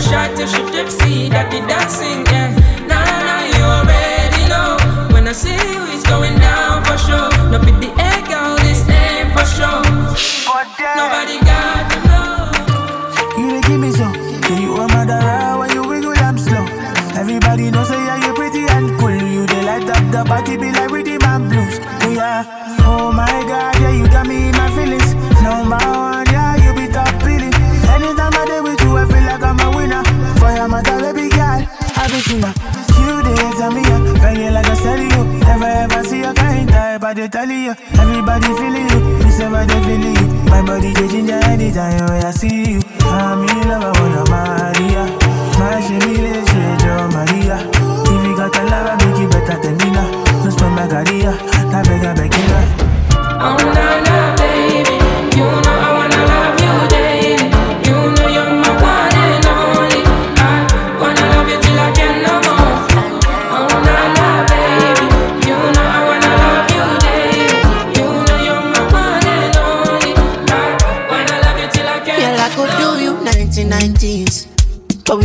shot 0.00 0.36
till 0.36 0.46
she 0.46 0.62
tipsy, 0.72 1.28
that 1.30 1.50
the 1.50 1.60
dancing, 1.66 2.24
yeah. 2.32 2.50
Nah, 2.88 3.04
nah, 3.26 3.42
you 3.52 3.62
already 3.62 4.42
know. 4.48 4.76
When 5.14 5.28
I 5.28 5.32
see 5.32 5.54
you, 5.54 5.80
it's 5.94 6.04
going 6.08 6.36
down 6.38 6.84
for 6.84 6.96
sure. 6.98 7.30
No 7.50 7.58
be 7.58 7.72
the 7.82 7.90
egg, 8.00 8.26
girl, 8.28 8.56
this 8.64 8.82
ain't 8.88 9.32
for 9.36 9.44
sure. 9.44 9.82
Nobody 10.96 11.36
got 11.44 11.90
to 11.92 11.98
know. 12.08 13.40
You 13.40 13.60
dey 13.60 13.68
give 13.68 13.80
me 13.80 13.90
some. 13.92 14.19
Everybody 38.30 38.54
feeling 38.62 38.88
you, 38.94 39.24
me 39.24 39.30
say 39.32 39.44
I 39.44 39.66
dey 39.66 39.82
feeling 39.82 40.14
you. 40.14 40.26
My 40.46 40.62
body 40.62 40.94
dey 40.94 41.08
ginger 41.08 41.34
anytime 41.50 41.98
when 42.06 42.22
I 42.22 42.30
see 42.30 42.78
you. 42.78 42.80
I'm 43.02 43.42
in 43.42 43.66
love, 43.66 43.82
I 43.82 43.90
wanna 43.98 44.22
Maria. 44.30 45.02
My 45.58 45.82
shimmy, 45.82 46.14
let's 46.22 46.46
Maria. 47.10 47.58
If 48.06 48.22
you 48.22 48.36
got 48.38 48.54
a 48.54 48.62
love, 48.70 49.02
make 49.02 49.18
it 49.26 49.30
better 49.34 49.58
than 49.60 49.74
me 49.82 49.90
now. 49.90 50.06
No 50.44 50.50
spend 50.50 50.74
my 50.78 50.86
career, 50.86 51.34
now 51.74 51.82
beg, 51.82 52.04
I 52.06 52.14
beg 52.14 52.30
you 52.32 52.46
now. 52.46 52.59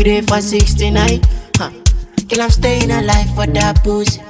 There 0.05 0.21
for 0.21 0.39
69. 0.39 1.19
Huh. 1.57 1.71
Girl, 2.29 2.41
I'm 2.43 2.49
staying 2.49 2.91
alive 2.91 3.27
for 3.33 3.47
that 3.47 3.81
pussy. 3.83 4.21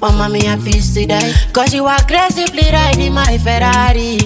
Oh, 0.00 0.10
mommy, 0.10 0.48
I 0.48 0.56
feel 0.56 0.80
to 0.80 1.06
die. 1.06 1.32
Cause 1.52 1.74
you 1.74 1.86
aggressively 1.86 2.64
riding 2.72 3.12
my 3.12 3.36
Ferrari. 3.38 4.18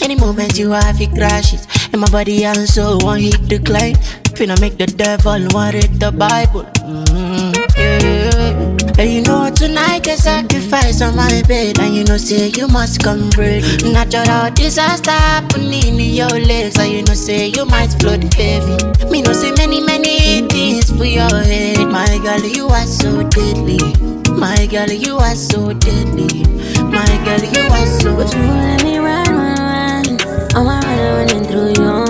Any 0.00 0.16
moment 0.16 0.58
you 0.58 0.70
have 0.70 1.00
it 1.00 1.12
crashes. 1.12 1.66
And 1.92 2.00
my 2.00 2.08
body 2.08 2.44
and 2.44 2.66
soul 2.68 2.98
won't 3.02 3.20
hit 3.20 3.48
the 3.48 3.58
climb. 3.58 3.94
Finna 4.32 4.58
make 4.60 4.78
the 4.78 4.86
devil 4.86 5.46
want 5.52 5.74
read 5.74 6.00
the 6.00 6.10
Bible. 6.10 6.64
Mm, 6.80 7.06
yeah. 7.42 7.45
And 8.98 9.10
you 9.12 9.20
know 9.22 9.50
tonight 9.54 10.06
a 10.06 10.16
sacrifice 10.16 11.02
on 11.02 11.16
my 11.16 11.42
bed. 11.46 11.78
And 11.78 11.94
you 11.94 12.04
know 12.04 12.16
say 12.16 12.48
you 12.48 12.66
must 12.66 13.02
come 13.02 13.28
bread. 13.30 13.62
Natural 13.84 14.50
disaster 14.52 15.10
happening 15.10 16.00
in 16.00 16.14
your 16.14 16.30
legs. 16.30 16.78
And 16.78 16.90
you 16.90 17.02
know 17.02 17.14
say 17.14 17.48
you 17.48 17.66
might 17.66 17.92
float 18.00 18.24
heavy. 18.32 18.76
Me 19.10 19.20
know 19.20 19.32
say 19.34 19.52
many 19.52 19.80
many 19.82 20.48
things 20.48 20.90
for 20.90 21.04
your 21.04 21.28
head. 21.28 21.86
My 21.88 22.18
girl, 22.24 22.40
you 22.40 22.68
are 22.68 22.86
so 22.86 23.22
deadly. 23.28 23.78
My 24.32 24.66
girl, 24.66 24.90
you 24.90 25.16
are 25.16 25.34
so 25.34 25.72
deadly. 25.74 26.44
My 26.82 27.06
girl, 27.24 27.44
you 27.44 27.68
are 27.68 27.86
so 28.00 28.16
But 28.16 28.32
you 28.34 28.40
let 28.40 28.82
me 28.82 28.98
run, 28.98 29.28
run, 29.28 30.16
run. 30.16 30.56
I'm 30.56 30.66
running 30.66 31.44
through 31.44 31.84
your 31.84 32.05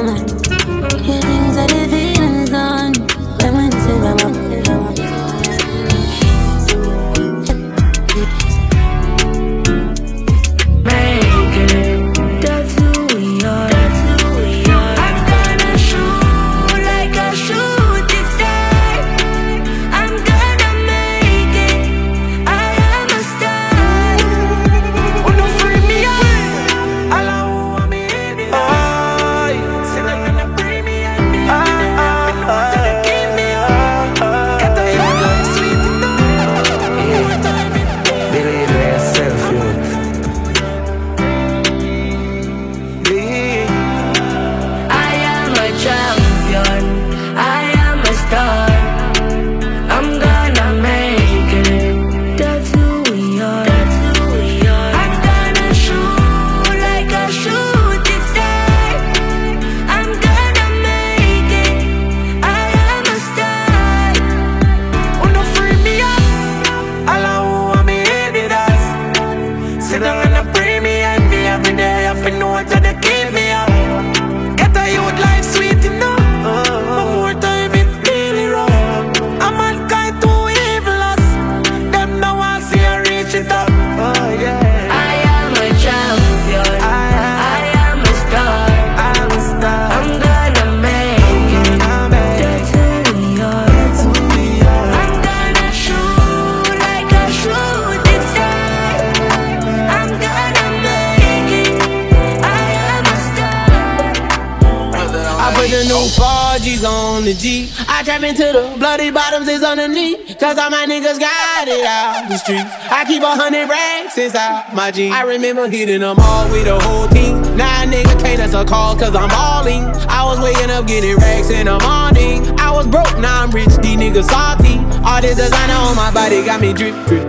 on 107.16 107.24
the 107.24 107.32
G. 107.32 107.72
I 107.88 108.02
trap 108.02 108.22
into 108.22 108.44
the 108.44 108.76
bloody 108.78 109.10
bottoms 109.10 109.48
is 109.48 109.62
underneath. 109.62 110.38
Cause 110.38 110.58
all 110.58 110.68
my 110.68 110.84
niggas 110.84 111.18
got 111.18 111.66
it 111.66 111.84
out 111.84 112.28
the 112.28 112.36
streets. 112.36 112.68
I 112.90 113.04
keep 113.06 113.22
a 113.22 113.34
hundred 113.34 113.68
racks 113.68 114.18
inside 114.18 114.74
my 114.74 114.90
jeans. 114.90 115.14
I 115.14 115.22
remember 115.22 115.66
hitting 115.68 116.00
them 116.00 116.16
all 116.20 116.50
with 116.52 116.66
the 116.66 116.78
whole 116.78 117.08
team. 117.08 117.40
Now 117.56 117.82
a 117.82 117.86
nigga 117.86 118.20
can't 118.20 118.40
answer 118.40 118.64
calls 118.64 119.00
cause 119.00 119.16
I'm 119.16 119.30
balling. 119.30 119.84
I 120.12 120.24
was 120.24 120.38
waking 120.40 120.70
up 120.70 120.86
getting 120.86 121.16
racks 121.16 121.48
in 121.48 121.66
the 121.66 121.80
morning. 121.80 122.44
I 122.60 122.70
was 122.70 122.86
broke, 122.86 123.18
now 123.18 123.42
I'm 123.42 123.50
rich, 123.50 123.74
these 123.80 123.96
niggas 123.96 124.28
salty. 124.28 124.76
All 125.08 125.22
this 125.22 125.36
designer 125.36 125.74
on 125.74 125.96
my 125.96 126.12
body 126.12 126.44
got 126.44 126.60
me 126.60 126.74
drip, 126.74 126.94
drip. 127.06 127.24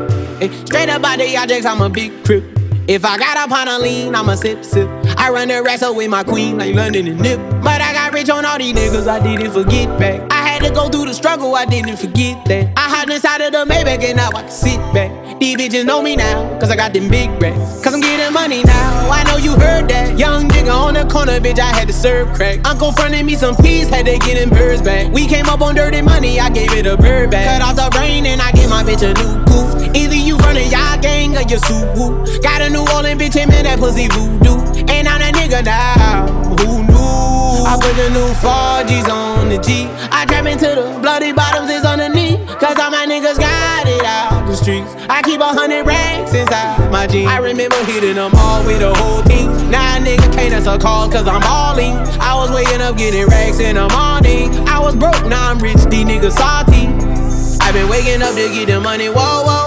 Straight 0.67 0.89
up 0.89 1.03
out 1.03 1.17
the 1.17 1.37
objects, 1.37 1.65
I'm 1.65 1.81
a 1.81 1.89
big 1.89 2.11
crip. 2.25 2.43
If 2.87 3.03
I 3.03 3.17
got 3.17 3.35
up 3.37 3.51
on 3.51 3.67
a 3.67 3.79
lean, 3.79 4.15
I'ma 4.15 4.35
sip, 4.35 4.63
sip. 4.63 4.87
I 5.17 5.29
run 5.29 5.49
the 5.49 5.61
racks 5.61 5.81
up 5.81 5.95
with 5.95 6.09
my 6.09 6.23
queen 6.23 6.57
like 6.57 6.73
London 6.73 7.07
and 7.07 7.19
Nip. 7.19 7.37
But 7.61 7.81
I 7.81 7.91
rich 8.17 8.29
on 8.29 8.45
all 8.45 8.57
these 8.57 8.73
niggas, 8.73 9.07
I 9.07 9.21
didn't 9.21 9.51
forget 9.51 9.87
back. 9.99 10.21
I 10.31 10.41
had 10.47 10.63
to 10.63 10.73
go 10.73 10.89
through 10.89 11.05
the 11.05 11.13
struggle, 11.13 11.53
I 11.55 11.65
didn't 11.65 11.97
forget 11.97 12.43
that. 12.45 12.73
I 12.75 12.89
hopped 12.89 13.11
inside 13.11 13.41
of 13.41 13.51
the 13.51 13.63
Maybach 13.71 14.03
and 14.03 14.17
now 14.17 14.29
I 14.29 14.41
can 14.41 14.51
sit 14.51 14.79
back. 14.91 15.11
These 15.39 15.57
bitches 15.57 15.85
know 15.85 16.01
me 16.01 16.15
now, 16.15 16.57
cause 16.59 16.71
I 16.71 16.75
got 16.75 16.93
them 16.93 17.09
big 17.09 17.29
racks. 17.39 17.83
Cause 17.83 17.93
I'm 17.93 18.01
getting 18.01 18.33
money 18.33 18.63
now, 18.63 19.09
I 19.11 19.23
know 19.29 19.37
you 19.37 19.51
heard 19.51 19.87
that. 19.89 20.17
Young 20.17 20.49
nigga 20.49 20.73
on 20.73 20.95
the 20.95 21.05
corner, 21.05 21.39
bitch, 21.39 21.59
I 21.59 21.69
had 21.77 21.87
to 21.87 21.93
serve 21.93 22.33
crack. 22.33 22.65
Uncle 22.67 22.91
fronted 22.91 23.23
me 23.23 23.35
some 23.35 23.55
peas, 23.55 23.87
had 23.87 24.07
to 24.07 24.17
get 24.17 24.39
them 24.39 24.49
birds 24.49 24.81
back. 24.81 25.13
We 25.13 25.27
came 25.27 25.45
up 25.45 25.61
on 25.61 25.75
dirty 25.75 26.01
money, 26.01 26.39
I 26.39 26.49
gave 26.49 26.73
it 26.73 26.87
a 26.87 26.97
bird 26.97 27.29
back. 27.29 27.45
Cut 27.45 27.61
off 27.61 27.75
the 27.75 27.95
brain 27.95 28.25
and 28.25 28.41
I 28.41 28.51
gave 28.51 28.69
my 28.69 28.83
bitch 28.83 29.05
a 29.05 29.13
new 29.13 29.45
goof. 29.45 29.95
Either 29.95 30.15
you 30.15 30.37
running 30.37 30.71
y'all 30.71 30.99
gang 30.99 31.37
or 31.37 31.45
you 31.45 31.59
suit 31.59 32.41
Got 32.41 32.61
a 32.61 32.69
New 32.69 32.85
Orleans 32.95 33.21
bitch, 33.21 33.35
him 33.35 33.51
in 33.51 33.63
that 33.65 33.77
pussy 33.77 34.07
voodoo. 34.07 34.57
And 34.89 35.07
I'm 35.07 35.19
that 35.21 35.33
nigga 35.35 35.63
now? 35.63 36.36
I 37.67 37.75
put 37.75 37.99
the 37.99 38.07
new 38.15 38.31
4G's 38.39 39.09
on 39.11 39.49
the 39.49 39.59
G. 39.59 39.91
I 40.09 40.23
trap 40.25 40.45
into 40.45 40.71
the 40.71 40.99
bloody 41.01 41.33
bottoms 41.33 41.69
is 41.69 41.83
underneath. 41.83 42.39
Cause 42.63 42.79
all 42.79 42.89
my 42.89 43.05
niggas 43.05 43.37
got 43.37 43.85
it 43.85 44.05
out 44.05 44.47
the 44.47 44.55
streets. 44.55 44.87
I 45.09 45.21
keep 45.21 45.41
a 45.41 45.51
hundred 45.51 45.85
racks 45.85 46.33
inside 46.33 46.89
my 46.89 47.07
jeans. 47.07 47.27
I 47.27 47.39
remember 47.39 47.75
hitting 47.83 48.15
them 48.15 48.31
all 48.35 48.65
with 48.65 48.79
the 48.79 48.95
whole 48.95 49.21
team. 49.23 49.51
Now 49.69 49.97
a 49.97 49.99
nigga 49.99 50.31
can't 50.31 50.53
answer 50.53 50.77
calls 50.79 51.11
cause 51.11 51.27
I'm 51.27 51.41
balling. 51.41 51.91
I 52.23 52.35
was 52.35 52.51
waking 52.55 52.79
up 52.79 52.95
getting 52.95 53.27
racks 53.27 53.59
in 53.59 53.75
the 53.75 53.89
morning. 53.91 54.55
I 54.65 54.79
was 54.79 54.95
broke, 54.95 55.27
now 55.27 55.51
I'm 55.51 55.59
rich, 55.59 55.83
these 55.91 56.07
niggas 56.07 56.39
salty. 56.39 56.87
i 57.59 57.71
been 57.73 57.89
waking 57.89 58.21
up 58.21 58.33
to 58.35 58.47
get 58.47 58.67
the 58.67 58.79
money, 58.79 59.09
whoa, 59.09 59.43
whoa. 59.43 59.66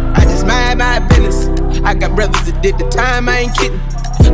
I 0.41 0.43
just 0.43 0.47
mind 0.47 0.79
my 0.79 0.99
business. 1.07 1.81
I 1.83 1.93
got 1.93 2.15
brothers 2.15 2.41
that 2.49 2.61
did 2.63 2.77
the 2.77 2.89
time, 2.89 3.29
I 3.29 3.45
ain't 3.45 3.57
kidding. 3.57 3.79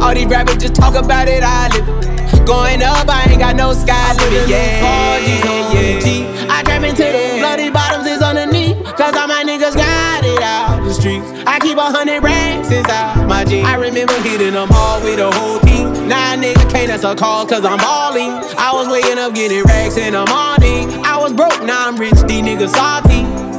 All 0.02 0.14
these 0.14 0.28
rappers 0.28 0.58
just 0.58 0.76
talk 0.76 0.96
about 0.96 1.28
it, 1.28 1.44
I 1.44 1.68
live 1.76 1.88
it. 1.90 2.46
Going 2.46 2.82
up, 2.82 3.08
I 3.10 3.28
ain't 3.30 3.40
got 3.40 3.56
no 3.56 3.74
sky 3.74 4.14
limit, 4.16 4.48
yeah. 4.48 4.80
4G's 4.80 5.44
on 5.48 5.76
yeah. 5.76 6.00
G. 6.00 6.24
I 6.48 6.64
trap 6.64 6.84
into 6.84 7.04
the 7.04 7.40
bloody 7.40 7.70
bottoms 7.70 8.08
is 8.08 8.22
underneath. 8.22 8.78
Cause 8.96 9.16
all 9.16 9.28
my 9.28 9.44
niggas 9.44 9.76
got 9.76 10.24
it 10.24 10.42
out 10.42 10.84
the 10.84 10.94
streets. 10.94 11.28
I 11.46 11.60
keep 11.60 11.78
a 11.78 11.92
hundred 11.92 12.24
racks 12.24 12.72
inside 12.72 13.28
my 13.28 13.44
jeans. 13.44 13.68
I 13.68 13.76
remember 13.76 14.16
hitting 14.22 14.54
them 14.54 14.70
all 14.72 15.02
with 15.04 15.20
a 15.20 15.32
whole 15.32 15.60
team. 15.60 15.88
A 16.08 16.40
nigga 16.40 16.72
can't 16.72 16.90
answer 16.90 17.16
call 17.16 17.46
cause 17.46 17.66
I'm 17.66 17.80
balling. 17.80 18.32
I 18.58 18.72
was 18.72 18.88
waking 18.88 19.20
up 19.20 19.36
getting 19.36 19.64
racks 19.64 19.98
in 19.98 20.14
the 20.14 20.24
morning. 20.26 21.04
I 21.04 21.20
was 21.20 21.34
broke, 21.34 21.62
now 21.64 21.88
I'm 21.88 21.98
rich, 21.98 22.16
these 22.28 22.44
niggas 22.44 22.72
salty. 22.72 23.57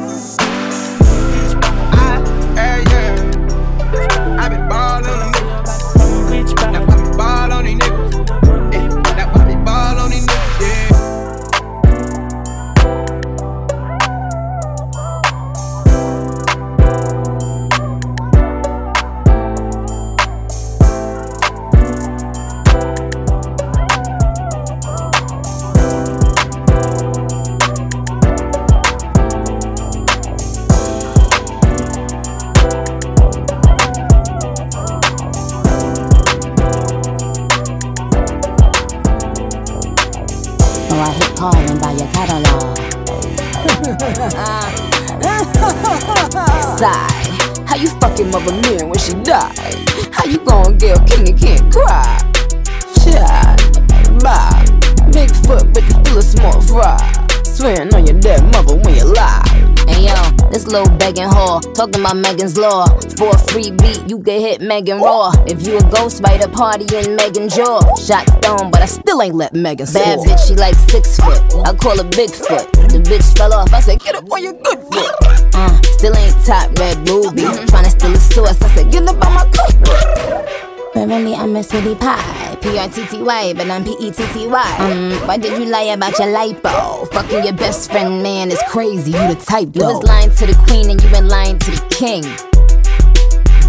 About 62.09 62.23
Megan's 62.23 62.57
law. 62.57 62.87
For 63.17 63.31
a 63.31 63.39
free 63.51 63.71
beat, 63.71 64.09
you 64.09 64.21
can 64.23 64.41
hit 64.41 64.61
Megan 64.61 65.01
raw. 65.01 65.33
If 65.47 65.67
you 65.67 65.79
a 65.79 65.83
ghost 65.91 66.23
by 66.23 66.37
the 66.37 66.49
party 66.49 66.85
in 66.97 67.17
Megan 67.17 67.49
jaw, 67.49 67.81
shot 67.97 68.29
stone, 68.39 68.71
but 68.71 68.83
I 68.83 68.87
still 68.87 69.23
ain't 69.23 69.35
let 69.35 69.55
Megan 69.55 69.87
Bad 69.93 70.19
bitch, 70.21 70.49
she 70.49 70.55
like 70.55 70.75
six 70.75 71.17
foot. 71.19 71.43
I 71.67 71.75
call 71.75 71.97
her 71.97 72.09
Bigfoot. 72.11 72.71
The 72.93 73.01
bitch 73.01 73.37
fell 73.37 73.53
off. 73.53 73.73
I 73.73 73.81
said, 73.81 74.01
get 74.01 74.15
up 74.15 74.31
on 74.31 74.43
your 74.43 74.55
good 74.55 74.79
foot. 74.79 75.13
Uh, 75.55 75.81
still 75.83 76.17
ain't 76.17 76.37
top 76.45 76.71
red 76.79 76.97
ruby. 77.09 77.43
Tryna 77.71 77.91
steal 77.91 78.13
a 78.13 78.19
source. 78.19 78.63
I 78.63 78.69
said, 78.75 78.93
get 78.93 79.09
up 79.09 79.25
on 79.25 79.35
my 79.35 79.45
cookbook. 79.53 80.58
Really, 81.07 81.33
I'm 81.33 81.55
a 81.55 81.63
city 81.63 81.95
pie. 81.95 82.57
P-R-T-T-Y, 82.61 83.55
but 83.55 83.71
I'm 83.71 83.85
P-E-T-T-Y. 83.85 84.77
Um, 84.81 85.29
why 85.29 85.37
did 85.37 85.57
you 85.57 85.71
lie 85.71 85.95
about 85.95 86.19
your 86.19 86.29
lipo? 86.29 87.09
Fucking 87.13 87.45
your 87.45 87.53
best 87.53 87.91
friend, 87.91 88.21
man, 88.21 88.51
is 88.51 88.61
crazy. 88.69 89.13
You 89.13 89.29
the 89.29 89.37
type, 89.37 89.69
though. 89.73 89.89
You 89.89 89.95
was 89.95 90.03
lying 90.03 90.31
to 90.35 90.47
the 90.47 90.55
queen 90.67 90.91
and 90.91 91.01
you 91.01 91.09
been 91.11 91.29
lying 91.29 91.57
to 91.61 91.71
the 91.71 91.81
king. 91.89 92.23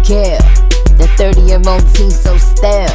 Girl, 0.02 0.42
the 0.98 1.06
30-year-old 1.14 1.94
teen 1.94 2.10
so 2.10 2.36
stale. 2.36 2.88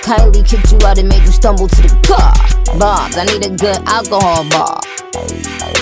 Kylie 0.00 0.48
kicked 0.48 0.72
you 0.72 0.78
out 0.88 0.96
and 0.96 1.08
made 1.08 1.20
you 1.20 1.32
stumble 1.32 1.68
to 1.68 1.82
the 1.82 1.92
car. 2.08 2.32
Bobs, 2.78 3.18
I 3.18 3.24
need 3.24 3.44
a 3.44 3.50
good 3.50 3.76
alcohol 3.86 4.48
bar. 4.48 4.80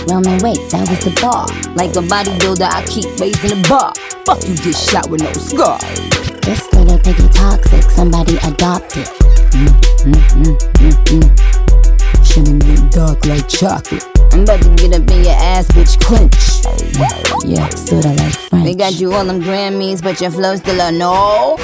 Roman, 0.08 0.42
wait, 0.42 0.58
that 0.70 0.90
was 0.90 0.98
the 1.06 1.16
bar. 1.22 1.46
Like 1.76 1.94
a 1.94 2.02
bodybuilder, 2.02 2.66
I 2.66 2.84
keep 2.86 3.06
raising 3.20 3.62
the 3.62 3.68
bar. 3.68 3.92
Fuck 4.26 4.42
you, 4.48 4.56
get 4.56 4.74
shot 4.74 5.08
with 5.08 5.22
no 5.22 5.32
scar. 5.34 6.35
Little 6.86 7.00
piggy 7.00 7.28
toxic, 7.30 7.82
somebody 7.82 8.36
adopt 8.44 8.96
it. 8.96 9.08
Mm, 9.50 9.66
mm, 10.06 10.14
mm, 10.38 10.56
mm, 10.74 11.20
mm. 11.20 12.24
Shouldn't 12.24 12.92
dark 12.92 13.26
like 13.26 13.48
chocolate. 13.48 14.06
I'm 14.32 14.42
about 14.42 14.62
to 14.62 14.68
get 14.76 14.94
up 14.94 15.10
in 15.10 15.24
your 15.24 15.34
ass, 15.34 15.66
bitch, 15.72 15.98
clench. 15.98 16.62
Yeah, 17.44 17.68
sorta 17.70 18.10
like 18.10 18.32
French. 18.34 18.64
They 18.64 18.76
got 18.76 19.00
you 19.00 19.12
all 19.14 19.24
them 19.24 19.42
Grammys, 19.42 20.00
but 20.00 20.20
your 20.20 20.30
flow 20.30 20.54
still 20.54 20.80
a 20.80 20.92
no. 20.92 21.56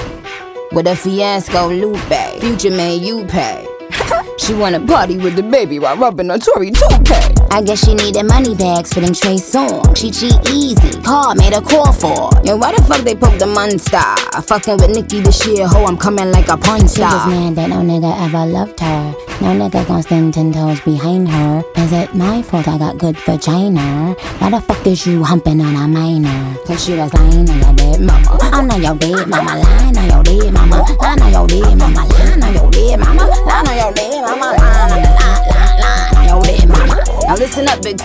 With 0.72 0.88
a 0.88 0.96
fiasco, 0.96 1.68
Lupe. 1.68 2.40
Future 2.40 2.72
man, 2.72 3.00
you 3.00 3.24
pay. 3.26 3.64
She 4.38 4.54
wanna 4.54 4.84
party 4.84 5.18
with 5.18 5.36
the 5.36 5.42
baby 5.44 5.78
while 5.78 5.96
rubbing 5.96 6.28
on 6.32 6.40
Tory 6.40 6.72
2K. 6.72 7.41
I 7.52 7.60
guess 7.60 7.84
she 7.84 7.92
needed 7.92 8.22
money 8.24 8.54
bags 8.54 8.94
for 8.94 9.00
them 9.00 9.12
Trey 9.12 9.36
Songz. 9.36 9.94
She 9.94 10.10
cheat 10.10 10.40
easy. 10.48 11.02
Car 11.02 11.34
made 11.34 11.52
a 11.52 11.60
call 11.60 11.92
for. 11.92 12.30
Yo, 12.42 12.56
why 12.56 12.74
the 12.74 12.82
fuck 12.84 13.04
they 13.04 13.14
poke 13.14 13.38
the 13.38 13.44
monster? 13.44 14.00
Fucking 14.40 14.78
with 14.78 14.88
Nicki 14.96 15.20
this 15.20 15.46
year, 15.46 15.68
ho, 15.68 15.84
I'm 15.84 15.98
coming 15.98 16.32
like 16.32 16.48
a 16.48 16.56
punch 16.56 16.92
She 16.92 17.02
was 17.02 17.26
mad 17.28 17.56
that 17.56 17.68
no 17.68 17.82
nigga 17.84 18.08
ever 18.24 18.46
loved 18.46 18.80
her. 18.80 19.14
No 19.42 19.52
nigga 19.52 19.86
gon' 19.86 20.02
stand 20.02 20.32
ten 20.32 20.50
toes 20.50 20.80
behind 20.80 21.28
her. 21.28 21.62
Is 21.76 21.92
it 21.92 22.14
my 22.14 22.40
fault 22.40 22.68
I 22.68 22.78
got 22.78 22.96
good 22.96 23.18
vagina? 23.18 24.14
Why 24.38 24.48
the 24.48 24.60
fuck 24.62 24.86
is 24.86 25.06
you 25.06 25.22
humping 25.22 25.60
on 25.60 25.76
a 25.76 25.86
minor? 25.86 26.56
Cause 26.64 26.82
she 26.82 26.96
was 26.96 27.12
lying 27.12 27.50
on 27.50 27.60
your 27.60 27.74
dead 27.74 28.00
mama. 28.00 28.38
I 28.40 28.64
know 28.64 28.76
your 28.76 28.96
dead 28.96 29.28
mama, 29.28 29.60
lying 29.60 29.98
on 29.98 30.08
your 30.08 30.22
dead 30.22 30.54
mama. 30.54 30.86
Lying 31.02 31.20
on 31.20 31.32
your 31.32 31.46
dead 31.46 31.76
mama, 31.76 32.08
lying 32.08 32.42
on 32.42 32.54
your 32.54 32.70
dead 32.70 32.98
mama. 32.98 33.26
Lying 33.44 33.68
on 33.68 33.76
your 33.76 33.92
dead 33.92 34.24
mama, 34.24 34.40
lying 34.40 34.56
on 34.56 34.56
lying, 34.56 35.04
lying, 35.04 35.48
lying 35.52 35.61
on 35.82 36.24
your 36.28 36.42
dead 36.42 36.68
mama. 36.68 37.02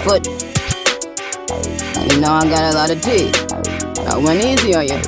foot. 0.03 0.27
And 1.97 2.11
you 2.11 2.21
know 2.21 2.31
I 2.31 2.49
got 2.49 2.73
a 2.73 2.75
lot 2.75 2.89
of 2.89 3.01
teeth. 3.01 3.35
I 4.07 4.17
went 4.17 4.43
easy 4.43 4.75
on 4.75 4.87
you. 4.87 4.99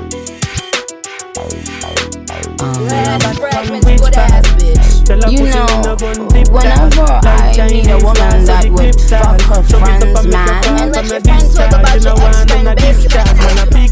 You 5.30 5.46
know, 5.50 5.96
whenever 6.52 7.06
I 7.06 7.68
meet 7.72 7.88
a 7.88 7.98
woman 8.04 8.46
that 8.46 8.68
would 8.70 9.00
fuck 9.02 9.42
her 9.42 9.64
friend's 9.64 10.26
man 10.28 10.66
and 10.80 10.92
let 10.92 11.10
your 11.10 11.22
friends 11.22 11.56
talk 11.56 11.72
about 11.72 12.04
your 12.04 12.14
ex-friend, 12.20 13.70
baby, 13.72 13.90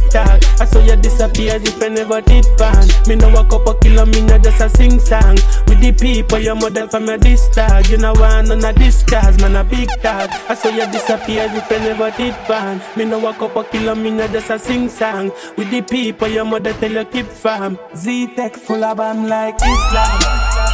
I 1.27 1.29
disappear 1.29 1.55
as 1.55 1.63
if 1.67 1.83
I 1.83 1.89
never 1.89 2.21
did 2.21 2.45
ban. 2.57 2.87
Me 3.07 3.15
know 3.15 3.29
a 3.35 3.43
couple 3.43 3.73
kilo, 3.75 4.05
me 4.05 4.21
not 4.21 4.43
just 4.43 4.61
a 4.61 4.69
sing 4.69 4.99
song. 4.99 5.35
With 5.67 5.81
the 5.81 5.91
people, 5.91 6.39
your 6.39 6.55
model 6.55 6.87
from 6.87 7.07
your 7.07 7.17
this 7.17 7.49
tag. 7.49 7.89
You 7.89 7.97
know 7.97 8.13
one 8.13 8.51
on 8.51 8.63
a 8.63 8.73
disguise, 8.73 9.39
man 9.41 9.55
a 9.55 9.63
big 9.63 9.89
tag. 10.01 10.29
I 10.49 10.55
saw 10.55 10.69
you 10.69 10.85
disappear 10.91 11.43
as 11.43 11.55
if 11.55 11.71
I 11.71 11.77
never 11.79 12.11
did 12.11 12.35
ban. 12.47 12.81
Me 12.95 13.05
know 13.05 13.25
a 13.27 13.33
couple 13.33 13.63
kilo, 13.65 13.95
me 13.95 14.11
not 14.11 14.31
just 14.31 14.49
a 14.49 14.59
sing 14.59 14.89
song. 14.89 15.31
With 15.57 15.69
the 15.69 15.81
people, 15.81 16.27
your 16.27 16.45
mother 16.45 16.73
tell 16.73 16.91
you 16.91 17.05
keep 17.05 17.27
farm. 17.27 17.77
Z-Tech 17.95 18.55
full 18.55 18.83
of 18.83 18.97
bam 18.97 19.27
like 19.27 19.55
Islam. 19.55 20.19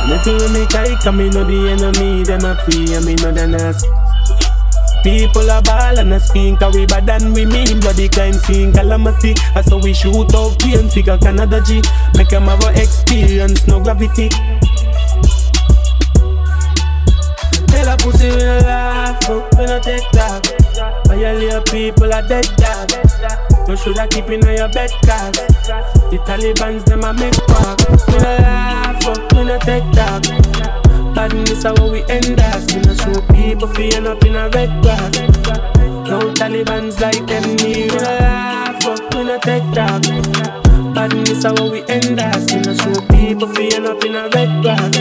Nothing 0.10 0.36
with 0.36 0.54
me 0.54 0.66
kike, 0.66 1.18
me 1.18 1.30
know 1.30 1.44
the 1.44 1.72
enemy, 1.72 2.24
them 2.24 2.46
a 2.46 2.52
and 2.96 3.06
me 3.06 3.16
know 3.16 3.32
the 3.32 3.48
nasty. 3.48 4.13
People 5.04 5.52
are 5.52 5.62
ball 5.62 6.00
and 6.00 6.14
a 6.14 6.20
scream 6.20 6.56
Cause 6.56 6.74
we 6.76 6.86
bad 6.86 7.10
and 7.10 7.34
we 7.36 7.46
mean? 7.46 7.80
Bloody 7.82 8.08
crime 8.08 8.34
scene 8.34 8.72
calamity. 8.72 9.34
Ah, 9.38 9.52
That's 9.56 9.70
how 9.70 9.78
we 9.80 9.94
shoot 9.94 10.34
out 10.34 10.58
pain 10.60 10.90
Figure 10.90 11.18
Canada 11.18 11.62
G. 11.62 11.82
Make 12.16 12.30
them 12.30 12.44
have 12.44 12.64
a 12.64 12.70
experience 12.82 13.68
No 13.68 13.82
gravity. 13.84 14.30
Tell 17.68 17.90
a 17.90 17.98
pussy 17.98 18.30
we 18.30 18.38
no 18.38 18.60
laugh 18.64 19.20
We 19.30 19.66
no 19.66 19.80
take 19.82 20.10
that. 20.14 21.04
Violate 21.08 21.66
people 21.66 22.14
are 22.14 22.26
dead 22.28 22.48
dog 22.56 22.90
You 23.68 23.76
shoulda 23.76 24.08
keep 24.08 24.30
in 24.30 24.42
your 24.42 24.70
bed 24.70 24.90
cause 25.06 25.36
The 26.12 26.18
Taliban's 26.26 26.84
them 26.86 27.04
a 27.04 27.14
make 27.14 27.34
talk 27.48 27.80
We 28.08 28.18
no 28.20 28.38
laugh 28.40 29.34
We 29.34 29.44
no 29.44 29.60
take 29.60 29.92
that 29.96 30.53
Badness 31.16 31.64
how 31.64 31.76
we 31.92 32.04
end 32.10 32.40
us. 32.40 32.74
We 32.74 32.82
no 32.82 32.94
show 32.96 33.22
people 33.34 33.68
feeling 33.70 34.08
up 34.08 34.24
in 34.24 34.36
a 34.36 34.50
red 34.50 34.82
grass. 34.82 35.20
No 36.10 36.20
Taliban's 36.34 37.00
like 37.00 37.26
them, 37.28 37.56
me 37.58 37.88
no 37.88 37.96
laugh, 37.96 38.86
up, 38.86 39.16
we 39.16 39.24
no 39.24 39.38
take 39.40 39.64
talk. 39.74 40.02
Badness 40.94 41.44
how 41.44 41.70
we 41.70 41.84
end 41.88 42.20
us. 42.20 42.52
We 42.52 42.62
no 42.62 42.74
show 42.74 43.02
people 43.08 43.48
feeling 43.50 43.86
up 43.86 44.04
in 44.04 44.16
a 44.16 44.30
red 44.30 44.62
grass. 44.64 44.98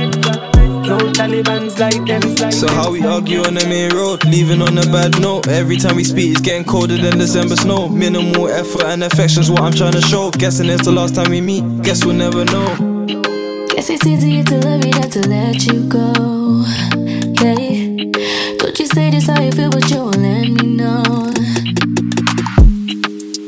No 0.86 0.98
Taliban's 0.98 1.78
like 1.78 2.04
them, 2.06 2.52
So 2.52 2.68
how 2.68 2.90
we 2.90 3.04
argue 3.04 3.40
on 3.44 3.54
the 3.54 3.66
main 3.66 3.94
road, 3.94 4.24
leaving 4.26 4.60
on 4.60 4.76
a 4.76 4.82
bad 4.82 5.18
note. 5.20 5.48
Every 5.48 5.76
time 5.76 5.96
we 5.96 6.04
speak, 6.04 6.32
it's 6.32 6.40
getting 6.40 6.64
colder 6.64 6.98
than 6.98 7.18
December 7.18 7.56
snow. 7.56 7.88
Minimal 7.88 8.48
effort 8.48 8.84
and 8.84 9.02
affection's 9.02 9.50
what 9.50 9.60
I'm 9.62 9.72
trying 9.72 9.92
to 9.92 10.02
show. 10.02 10.30
Guessing 10.30 10.68
it's 10.68 10.84
the 10.84 10.92
last 10.92 11.14
time 11.14 11.30
we 11.30 11.40
meet. 11.40 11.82
Guess 11.82 12.04
we'll 12.04 12.14
never 12.14 12.44
know. 12.44 13.32
Guess 13.83 13.91
it's 13.91 14.07
easier 14.07 14.45
to 14.45 14.59
love 14.59 14.85
you 14.85 14.93
than 14.93 15.11
to 15.11 15.28
let 15.28 15.66
you 15.66 15.89
go. 15.89 16.12
Yeah. 17.43 17.57
Don't 18.59 18.78
you 18.78 18.87
say 18.87 19.11
this 19.11 19.26
how 19.26 19.43
you 19.43 19.51
feel, 19.51 19.70
but 19.72 19.91
you 19.91 19.97
won't 19.97 20.18
let 20.18 20.47
me 20.47 20.76
know. 20.76 21.33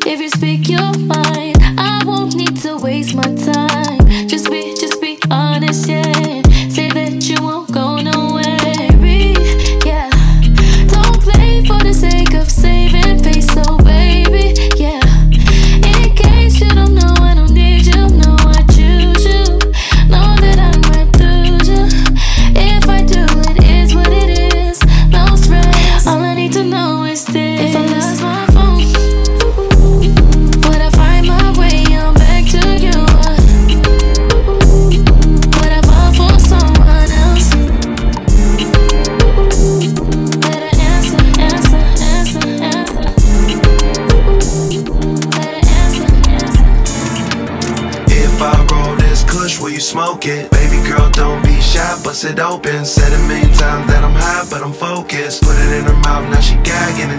If 0.04 0.20
you 0.20 0.28
speak 0.30 0.68
your 0.68 0.92
mind, 0.98 1.58
I 1.78 2.02
won't 2.04 2.34
need 2.34 2.56
to 2.62 2.78
waste 2.78 3.14
my 3.14 3.32
time. 3.44 3.63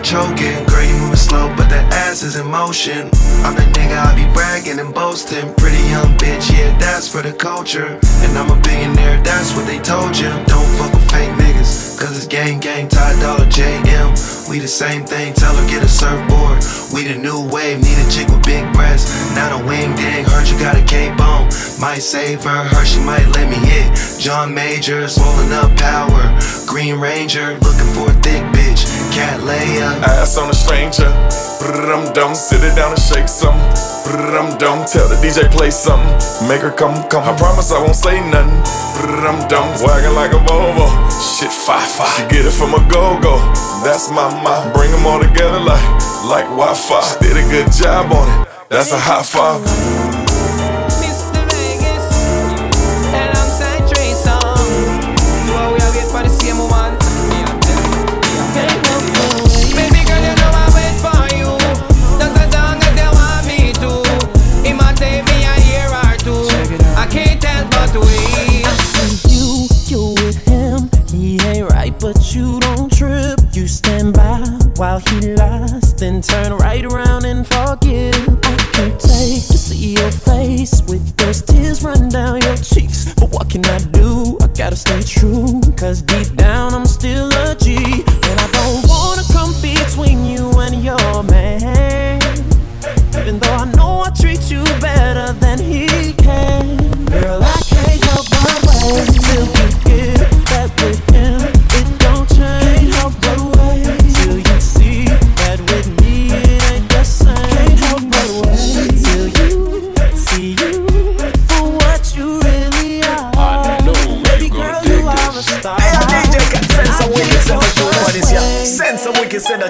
Choking. 0.05 0.61
Girl, 0.69 0.85
you 0.85 0.95
moving 1.01 1.17
slow, 1.17 1.49
but 1.57 1.67
that 1.73 1.91
ass 2.05 2.21
is 2.21 2.37
in 2.37 2.45
motion. 2.45 3.09
I'm 3.41 3.57
the 3.57 3.65
nigga 3.73 3.97
I 3.97 4.13
be 4.13 4.29
bragging 4.37 4.79
and 4.79 4.93
boasting. 4.93 5.53
Pretty 5.55 5.81
young 5.89 6.13
bitch, 6.21 6.53
yeah, 6.53 6.77
that's 6.77 7.09
for 7.09 7.21
the 7.23 7.33
culture. 7.33 7.99
And 8.21 8.37
I'm 8.37 8.53
a 8.53 8.59
billionaire, 8.61 9.19
that's 9.25 9.57
what 9.57 9.65
they 9.65 9.79
told 9.79 10.15
you. 10.15 10.29
Don't 10.45 10.69
fuck 10.77 10.93
with 10.93 11.09
fake 11.09 11.33
niggas, 11.41 11.97
cause 11.99 12.15
it's 12.15 12.27
gang 12.27 12.59
gang, 12.59 12.87
Ty 12.87 13.19
Dollar 13.19 13.49
JM. 13.49 14.47
We 14.47 14.59
the 14.59 14.67
same 14.67 15.03
thing, 15.03 15.33
tell 15.33 15.55
her 15.55 15.67
get 15.67 15.81
a 15.81 15.89
surfboard. 15.89 16.61
We 16.93 17.09
the 17.09 17.17
new 17.17 17.41
wave, 17.49 17.81
need 17.81 17.97
a 17.97 18.07
chick 18.13 18.29
with 18.29 18.45
big 18.45 18.61
breasts. 18.73 19.09
Not 19.33 19.51
a 19.51 19.59
wing 19.65 19.95
ding, 19.97 20.23
heard 20.23 20.47
you 20.47 20.57
got 20.59 20.77
a 20.77 20.85
cape 20.85 21.19
on. 21.19 21.49
Might 21.79 21.99
save 21.99 22.43
her, 22.43 22.63
her 22.63 22.85
she 22.85 22.99
might 23.01 23.27
let 23.35 23.49
me 23.49 23.57
hit. 23.67 23.91
John 24.17 24.53
Major, 24.53 25.07
swollen 25.09 25.51
up 25.51 25.75
power. 25.77 26.23
Green 26.65 26.99
Ranger, 26.99 27.59
looking 27.59 27.91
for 27.91 28.09
a 28.09 28.15
thick 28.23 28.43
bitch. 28.55 28.87
Cat 29.13 29.41
Leia. 29.41 29.91
Ass 30.03 30.37
on 30.37 30.49
a 30.49 30.53
stranger. 30.53 31.11
Brrrum 31.59 32.13
dum, 32.13 32.33
sit 32.33 32.63
it 32.63 32.75
down 32.75 32.91
and 32.91 33.01
shake 33.01 33.27
some. 33.27 33.59
Brrrum 34.07 34.57
dum, 34.57 34.85
tell 34.85 35.09
the 35.09 35.15
DJ 35.19 35.51
play 35.51 35.69
something. 35.69 36.47
Make 36.47 36.61
her 36.61 36.71
come, 36.71 36.95
come. 37.09 37.23
I 37.27 37.35
promise 37.35 37.71
I 37.71 37.79
won't 37.79 37.95
say 37.95 38.23
nothing. 38.31 38.55
Brrrum 38.95 39.49
dum, 39.49 39.67
wagging 39.83 40.15
like 40.15 40.31
a 40.31 40.39
Volvo. 40.47 40.87
Shit, 41.11 41.51
fi 41.51 41.79
fi. 41.83 42.07
She 42.15 42.23
get 42.29 42.45
it 42.45 42.55
from 42.55 42.73
a 42.73 42.81
go 42.87 43.19
go. 43.19 43.35
That's 43.83 44.09
my 44.09 44.31
ma. 44.43 44.71
Bring 44.73 44.91
them 44.91 45.05
all 45.05 45.19
together 45.19 45.59
like 45.59 45.83
like 46.23 46.45
Wi-Fi. 46.55 47.19
Did 47.19 47.35
a 47.35 47.45
good 47.51 47.71
job 47.71 48.11
on 48.11 48.27
it. 48.41 48.47
That's 48.69 48.91
a 48.91 48.99
high 48.99 49.23
five. 49.23 50.04
While 74.77 74.99
he 74.99 75.35
lies, 75.35 75.93
then 75.95 76.21
turn 76.21 76.53
right 76.53 76.85
around 76.85 77.25
and 77.25 77.45
forgive. 77.47 78.15
I 78.43 78.55
can't 78.73 78.99
take 78.99 79.43
to 79.47 79.57
see 79.57 79.93
your 79.93 80.11
face 80.11 80.81
with 80.87 81.15
those 81.17 81.41
tears 81.41 81.83
run 81.83 82.09
down 82.09 82.41
your 82.41 82.57
cheeks. 82.57 83.13
But 83.13 83.29
what 83.31 83.49
can 83.49 83.65
I 83.65 83.79
do? 83.91 84.37
I 84.41 84.47
gotta 84.47 84.75
stay 84.75 85.01
true, 85.01 85.61
cause 85.77 86.01
deep 86.01 86.35
down 86.35 86.44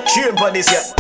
tune 0.06 0.38
for 0.38 0.52
this, 0.52 0.72
yeah. 0.72 0.95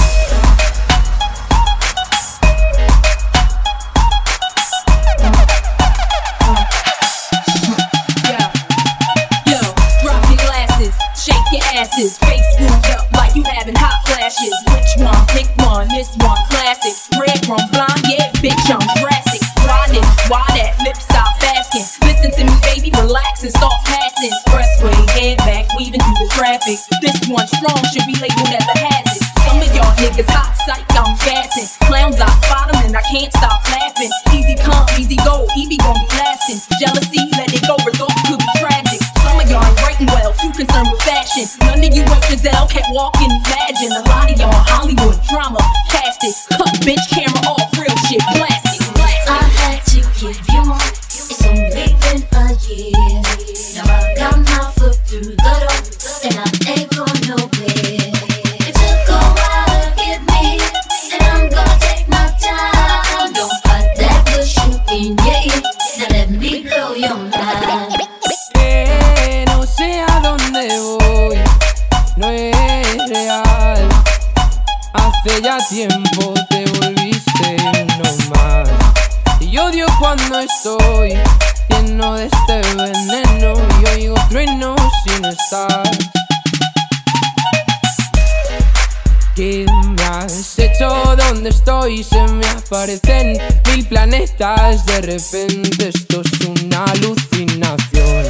¿Qué 89.35 89.65
me 89.89 90.01
has 90.01 90.57
hecho? 90.57 90.87
¿Dónde 91.17 91.49
estoy? 91.49 92.05
Se 92.05 92.25
me 92.27 92.47
aparecen 92.47 93.37
mil 93.67 93.85
planetas. 93.85 94.85
De 94.85 95.01
repente 95.01 95.89
esto 95.89 96.21
es 96.21 96.47
una 96.47 96.85
alucinación. 96.85 98.25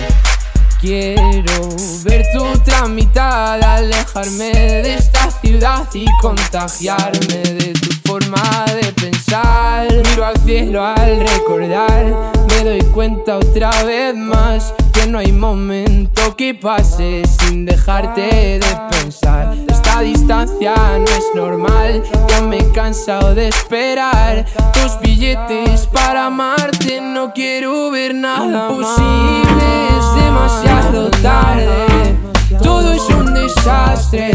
Quiero 0.82 1.70
ver 2.04 2.26
tu 2.34 2.44
otra 2.44 2.88
mitad, 2.88 3.62
alejarme 3.62 4.52
de 4.52 4.96
esta 4.96 5.30
ciudad 5.30 5.88
y 5.94 6.08
contagiarme 6.22 7.44
de 7.54 7.74
tu 7.74 7.92
forma 8.04 8.66
de 8.66 8.92
pensar. 8.94 9.88
Miro 10.10 10.26
al 10.26 10.38
cielo 10.44 10.84
al 10.84 11.20
recordar, 11.20 12.34
me 12.50 12.64
doy 12.64 12.82
cuenta 12.92 13.38
otra 13.38 13.84
vez 13.84 14.16
más 14.16 14.74
no 15.08 15.20
hay 15.20 15.32
momento 15.32 16.36
que 16.36 16.54
pase 16.54 17.24
sin 17.40 17.66
dejarte 17.66 18.60
de 18.60 18.80
pensar. 18.90 19.56
Esta 19.68 20.02
distancia 20.02 20.74
no 20.76 21.06
es 21.06 21.26
normal, 21.36 22.04
ya 22.30 22.42
me 22.42 22.60
he 22.60 22.72
cansado 22.72 23.36
de 23.36 23.50
esperar 23.50 24.46
tus 24.74 25.00
billetes 25.02 25.88
para 25.88 26.28
amarte. 26.28 27.02
No 27.02 27.34
quiero 27.34 27.92
ver 27.92 28.16
nada 28.16 28.70
Imposible, 28.70 29.88
es 29.98 30.24
demasiado 30.24 31.12
tarde. 31.22 32.16
Todo 32.62 32.94
es 32.94 33.08
un 33.10 33.34
desastre, 33.34 34.32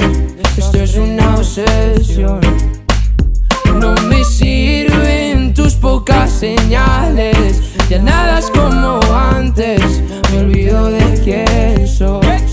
esto 0.57 0.79
es 0.79 0.95
una 0.97 1.37
obsesión. 1.37 2.41
No 3.81 3.95
me 4.09 4.25
sirven 4.25 5.55
tus 5.55 5.75
pocas 5.75 6.31
señales, 6.31 7.70
Ya 7.91 7.99
nada 7.99 8.39
es 8.39 8.49
como 8.51 9.01
antes, 9.13 9.83
me 10.31 10.39
olvido 10.39 10.93
de 10.93 11.21
quién 11.25 11.89
soy. 11.89 12.25
Ain't 12.25 12.49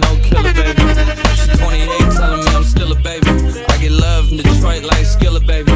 no 0.00 0.16
killer, 0.22 0.54
baby. 0.54 0.82
She's 1.34 1.58
28, 1.58 2.16
telling 2.16 2.44
me 2.44 2.50
I'm 2.56 2.64
still 2.64 2.92
a 2.92 2.94
baby. 3.02 3.28
I 3.68 3.76
get 3.78 3.92
love 3.92 4.30
in 4.30 4.38
Detroit 4.38 4.84
like 4.84 5.04
Skilla, 5.04 5.40
baby. 5.46 5.75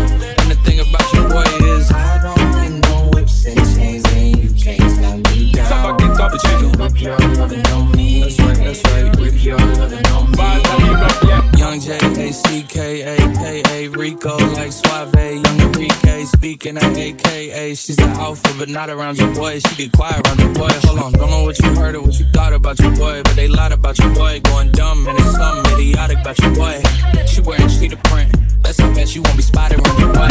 Whip 7.00 7.18
your 7.18 7.34
lovin' 7.34 7.66
on 7.66 7.92
me. 7.92 8.20
That's 8.20 8.38
right, 8.40 8.56
that's 8.56 8.82
right. 8.84 9.16
Whip 9.18 9.44
your 9.44 9.58
lovin' 9.58 10.06
on 10.06 10.30
me. 10.32 11.58
Young 11.58 11.80
J 11.80 11.96
A 11.96 12.32
C 12.32 12.62
K 12.62 13.02
A 13.02 13.16
K 13.16 13.62
A 13.70 13.88
Rico 13.88 14.36
like 14.54 14.72
Suave, 14.72 15.14
young 15.14 15.60
Enrique 15.60 16.24
speaking 16.24 16.76
at 16.76 16.96
AKA. 16.96 17.74
She's 17.74 17.98
an 17.98 18.10
alpha, 18.10 18.54
but 18.58 18.68
not 18.68 18.90
around 18.90 19.18
your 19.18 19.32
boy. 19.34 19.58
She 19.60 19.76
get 19.76 19.92
quiet 19.92 20.26
around 20.26 20.40
your 20.40 20.54
boy. 20.54 20.68
Hold 20.84 20.98
on, 20.98 21.12
don't 21.12 21.30
know 21.30 21.44
what 21.44 21.58
you 21.58 21.74
heard 21.74 21.94
or 21.94 22.02
what 22.02 22.18
you 22.18 22.26
thought 22.26 22.52
about 22.52 22.78
your 22.78 22.94
boy, 22.94 23.22
but 23.22 23.34
they 23.36 23.48
lied 23.48 23.72
about 23.72 23.98
your 23.98 24.12
boy. 24.14 24.40
Going 24.40 24.70
dumb 24.72 25.06
and 25.06 25.18
it's 25.18 25.36
something 25.36 25.72
idiotic 25.74 26.18
about 26.18 26.38
your 26.40 26.54
boy. 26.54 26.82
She 27.26 27.40
wearing 27.40 27.68
cheetah 27.68 27.96
print. 28.04 28.34
Let's 28.62 28.78
not 28.78 28.94
bet 28.94 29.14
you 29.14 29.22
won't 29.22 29.36
be 29.36 29.42
spotted 29.42 29.80
around 29.80 29.98
your 29.98 30.12
boy. 30.12 30.28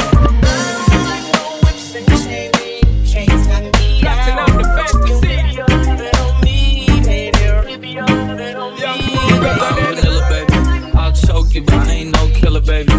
Flattening 4.00 4.40
out 4.40 4.48
the 4.58 4.64
fantasy. 4.64 5.39
I'm 9.46 9.96
vanilla, 9.96 10.28
baby. 10.30 10.98
I'll 10.98 11.14
choke 11.14 11.54
you, 11.54 11.62
but 11.64 11.76
I 11.76 11.92
ain't 11.92 12.16
no 12.16 12.30
killer, 12.34 12.62
baby. 12.62 12.94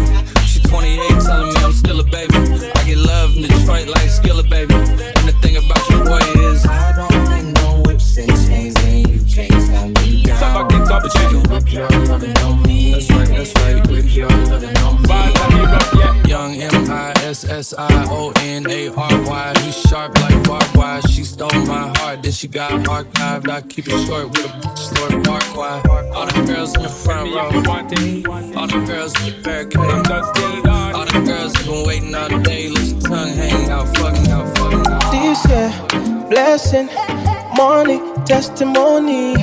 She 0.45 0.59
28, 0.61 1.21
telling 1.21 1.53
me 1.53 1.59
I'm 1.61 1.73
still 1.73 1.99
a 1.99 2.03
baby. 2.03 2.35
I 2.75 2.83
get 2.83 2.97
love 2.97 3.35
in 3.35 3.43
Detroit 3.43 3.87
like 3.87 4.09
Skilla, 4.09 4.47
baby. 4.49 4.73
And 4.73 5.27
the 5.27 5.35
thing 5.41 5.57
about 5.57 5.89
your 5.89 6.03
boy 6.05 6.19
is 6.41 6.65
I 6.65 6.93
don't 6.95 7.53
no 7.53 7.81
whips 7.85 8.17
and 8.17 8.29
chains, 8.47 8.75
and 8.83 9.07
you 9.07 9.23
can't 9.25 9.51
tell 9.67 9.87
me 9.89 10.23
down. 10.23 10.37
Stop, 10.37 10.69
get 10.69 10.91
up, 10.91 11.03
But 11.03 11.13
you 11.15 11.41
can 11.41 11.51
whip 11.51 11.73
your 11.73 11.89
lovin' 12.07 12.37
on 12.37 12.61
me. 12.63 12.93
That's 12.93 13.09
right, 13.11 13.27
that's 13.27 13.53
right. 13.55 13.87
Whip 13.87 14.15
your 14.15 14.29
lovin' 14.29 14.77
on 14.77 15.01
me. 15.03 16.29
Young 16.29 16.55
I 16.89 17.20
S 17.31 17.45
S 17.45 17.73
I 17.77 17.87
O 18.11 18.33
N 18.41 18.69
A 18.69 18.89
R 18.89 19.21
Y. 19.23 19.53
He 19.61 19.71
sharp 19.71 20.19
like 20.19 20.43
barbed 20.45 20.75
wire. 20.75 21.01
She 21.03 21.23
stole 21.23 21.49
my 21.65 21.87
heart, 21.95 22.23
then 22.23 22.31
she 22.33 22.49
got 22.49 22.71
archived. 22.71 23.47
I 23.47 23.61
keep 23.61 23.87
it 23.87 24.05
short 24.05 24.27
with 24.31 24.47
a 24.47 24.49
bitch, 24.59 24.99
Lord 24.99 25.23
Farquaad. 25.23 26.11
All 26.13 26.25
the 26.25 26.43
girls 26.45 26.75
in 26.75 26.81
the 26.83 26.89
front 26.89 27.33
row. 27.33 27.47
All 28.59 28.67
the 28.67 28.83
girls 28.85 29.15
in 29.21 29.27
the 29.27 29.41
barricade. 29.43 29.79
All 29.79 31.05
the 31.05 31.21
girls 31.25 31.55
have 31.55 31.65
been 31.65 31.87
waiting 31.87 32.13
all 32.13 32.27
day. 32.41 32.67
Let 32.67 32.85
your 32.85 32.99
tongue 32.99 33.29
hang 33.29 33.69
out, 33.69 33.87
fucking 33.95 34.29
out, 34.29 34.57
fucking 34.57 34.87
out. 34.91 35.11
This 35.13 35.39
year, 35.47 36.27
blessing, 36.27 36.89
money, 37.55 38.01
testimony. 38.25 39.35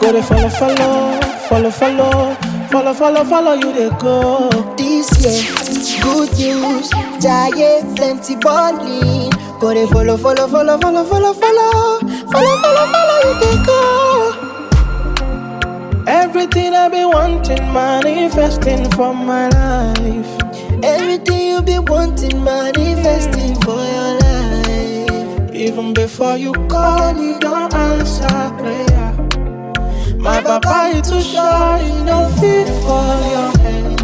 Go 0.00 0.10
to 0.10 0.22
follow, 0.24 0.48
follow, 0.48 1.20
follow, 1.48 1.70
follow, 1.70 2.34
follow, 2.68 2.94
follow, 2.94 3.24
follow 3.24 3.52
you 3.52 3.72
they 3.72 3.90
go. 4.00 4.50
This 4.76 5.06
year, 5.22 5.67
good 6.02 6.30
news, 6.38 6.90
giant 7.22 7.96
plenty 7.96 8.36
balling. 8.36 9.30
Go 9.60 9.74
they 9.74 9.86
follow, 9.86 10.16
follow, 10.16 10.46
follow, 10.48 10.78
follow, 10.78 11.04
follow, 11.04 11.32
follow, 11.34 11.98
follow, 12.32 12.56
follow, 12.62 12.86
follow 12.92 13.18
you 13.24 13.34
they 13.40 13.56
go. 13.66 14.44
Everything 16.06 16.74
I've 16.74 16.92
been 16.92 17.08
wanting, 17.10 17.72
manifesting 17.72 18.88
for 18.92 19.12
my 19.14 19.48
life. 19.50 20.30
Everything 20.82 21.48
you've 21.48 21.66
been 21.66 21.84
wanting, 21.84 22.42
manifesting 22.42 23.54
for 23.62 23.76
your 23.94 24.14
life. 24.20 25.52
Even 25.52 25.92
before 25.92 26.36
you 26.38 26.52
call, 26.68 27.16
you 27.16 27.38
don't 27.40 27.74
answer 27.74 28.28
prayer. 28.58 29.12
My 30.18 30.40
papa 30.40 30.92
is 30.94 31.08
too 31.10 31.20
shy, 31.20 31.80
you 31.86 32.04
don't 32.04 32.32
fit 32.38 32.68
for 32.84 33.04
your 33.34 33.50
hand. 33.58 33.97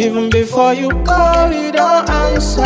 Even 0.00 0.30
before 0.30 0.72
you 0.72 0.88
call, 1.04 1.52
you 1.52 1.70
don't 1.72 2.08
answer. 2.08 2.62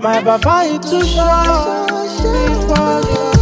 My 0.00 0.22
papa 0.22 0.62
is 0.64 0.90
too 0.90 1.04
shy, 1.04 1.86
fit 2.22 2.56
for 2.64 3.04
your 3.12 3.34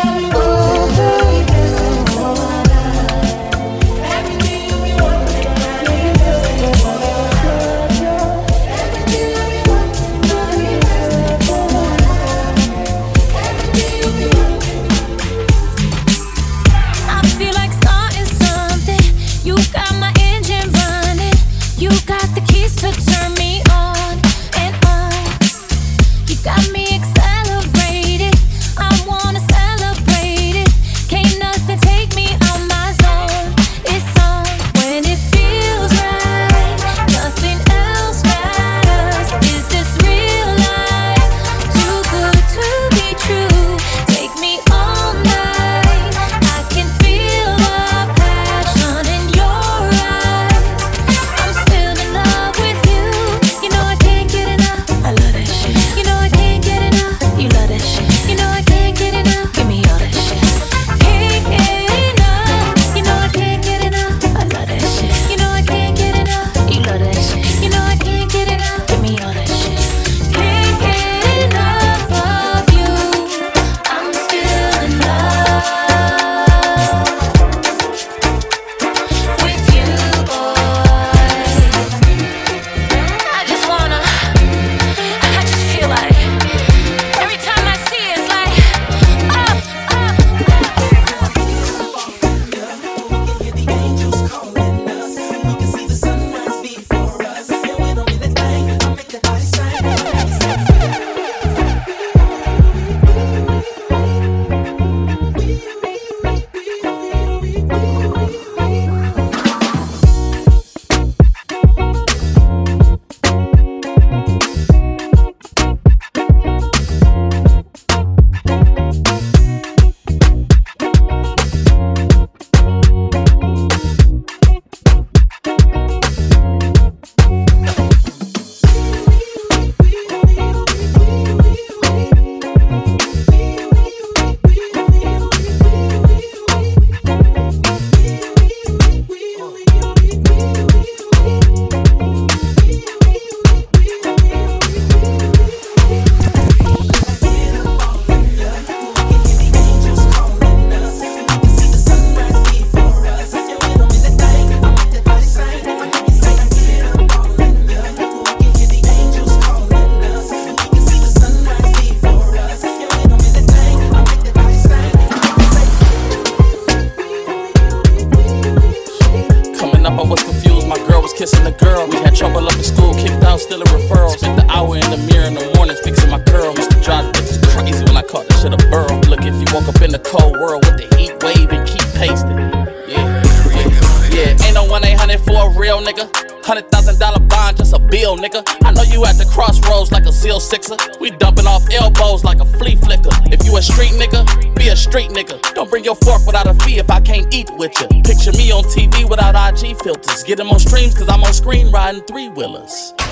I 0.00 0.30
oh, 0.34 1.17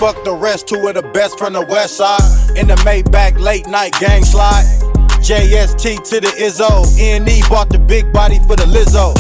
Fuck 0.06 0.22
the 0.22 0.32
rest, 0.32 0.68
two 0.68 0.86
of 0.86 0.94
the 0.94 1.02
best 1.02 1.36
from 1.36 1.52
the 1.52 1.62
west 1.62 1.96
side. 1.96 2.20
In 2.56 2.68
the 2.68 2.76
Maybach 2.86 3.40
late 3.40 3.66
night 3.66 3.92
gang 3.98 4.24
slide. 4.24 4.62
JST 5.18 6.08
to 6.10 6.20
the 6.20 6.28
Izzo. 6.38 6.86
N.E. 6.96 7.42
bought 7.50 7.70
the 7.70 7.80
big 7.80 8.12
body 8.12 8.38
for 8.46 8.54
the 8.54 8.66
Lizzo. 8.66 9.16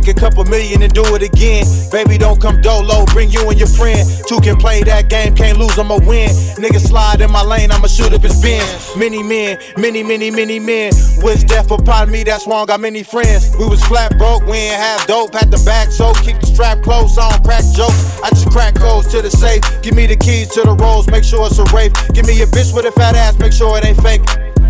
Make 0.00 0.16
a 0.16 0.18
couple 0.18 0.42
million 0.46 0.80
and 0.80 0.94
do 0.94 1.04
it 1.14 1.20
again. 1.20 1.66
Baby, 1.92 2.16
don't 2.16 2.40
come 2.40 2.62
dolo, 2.62 3.04
bring 3.12 3.28
you 3.28 3.50
and 3.50 3.58
your 3.58 3.68
friend. 3.68 4.08
Two 4.26 4.40
can 4.40 4.56
play 4.56 4.82
that 4.84 5.10
game, 5.10 5.34
can't 5.34 5.58
lose, 5.58 5.78
I'ma 5.78 5.98
win. 6.08 6.30
Nigga 6.56 6.80
slide 6.80 7.20
in 7.20 7.30
my 7.30 7.42
lane, 7.42 7.70
I'ma 7.70 7.86
shoot 7.86 8.14
up 8.14 8.22
his 8.22 8.40
bin. 8.40 8.64
Many 8.96 9.22
men, 9.22 9.58
many, 9.76 10.02
many, 10.02 10.30
many 10.30 10.58
men. 10.58 10.94
Wish 11.18 11.44
death 11.44 11.70
upon 11.70 12.10
me, 12.10 12.24
that's 12.24 12.46
why 12.46 12.62
I 12.62 12.64
got 12.64 12.80
many 12.80 13.02
friends. 13.02 13.54
We 13.58 13.66
was 13.66 13.84
flat 13.84 14.16
broke, 14.16 14.46
we 14.46 14.56
ain't 14.72 14.80
have 14.80 15.06
dope, 15.06 15.34
had 15.34 15.50
the 15.50 15.62
back 15.66 15.90
so 15.90 16.14
keep 16.24 16.40
the 16.40 16.46
strap 16.46 16.80
close, 16.80 17.18
I 17.18 17.28
don't 17.28 17.44
crack 17.44 17.64
jokes. 17.76 18.22
I 18.22 18.30
just 18.30 18.48
crack 18.48 18.76
codes 18.76 19.08
to 19.08 19.20
the 19.20 19.30
safe. 19.30 19.60
Give 19.82 19.94
me 19.94 20.06
the 20.06 20.16
keys 20.16 20.48
to 20.54 20.62
the 20.62 20.72
rolls, 20.76 21.10
make 21.10 21.24
sure 21.24 21.46
it's 21.46 21.58
a 21.58 21.64
Wraith. 21.76 21.92
Give 22.14 22.26
me 22.26 22.40
a 22.40 22.46
bitch 22.46 22.74
with 22.74 22.86
a 22.86 22.92
fat 22.92 23.16
ass, 23.16 23.38
make 23.38 23.52
sure 23.52 23.76
it 23.76 23.84
ain't 23.84 24.00
fake. 24.00 24.22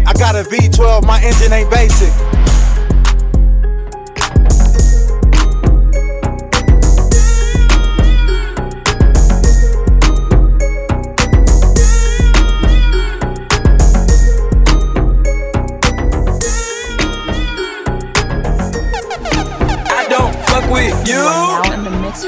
I 0.09 0.12
got 0.14 0.35
a 0.35 0.43
V12, 0.43 1.05
my 1.05 1.22
engine 1.22 1.53
ain't 1.53 1.70
basic. 1.70 2.11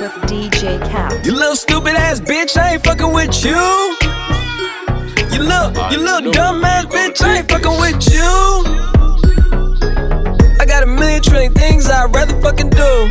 With 0.03 0.13
DJ 0.23 0.81
Cal. 0.91 1.15
You 1.25 1.33
little 1.33 1.55
stupid 1.55 1.95
ass 1.95 2.19
bitch, 2.19 2.57
I 2.57 2.73
ain't 2.73 2.85
fucking 2.85 3.13
with 3.13 3.45
you. 3.45 3.55
You 5.33 5.45
little, 5.45 5.71
you 5.93 5.99
little 5.99 6.33
dumb 6.33 6.65
ass 6.65 6.87
bitch, 6.87 7.23
I 7.23 7.39
ain't 7.39 7.49
fucking 7.49 7.79
with 7.79 8.13
you. 8.13 8.33
I 10.59 10.67
got 10.67 10.83
a 10.83 10.87
million 10.87 11.23
trillion 11.23 11.55
things 11.55 11.89
I'd 11.89 12.13
rather 12.13 12.35
fucking 12.41 12.71
do 12.71 13.11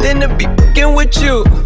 than 0.00 0.20
to 0.20 0.28
be 0.36 0.44
fucking 0.44 0.94
with 0.94 1.16
you. 1.22 1.65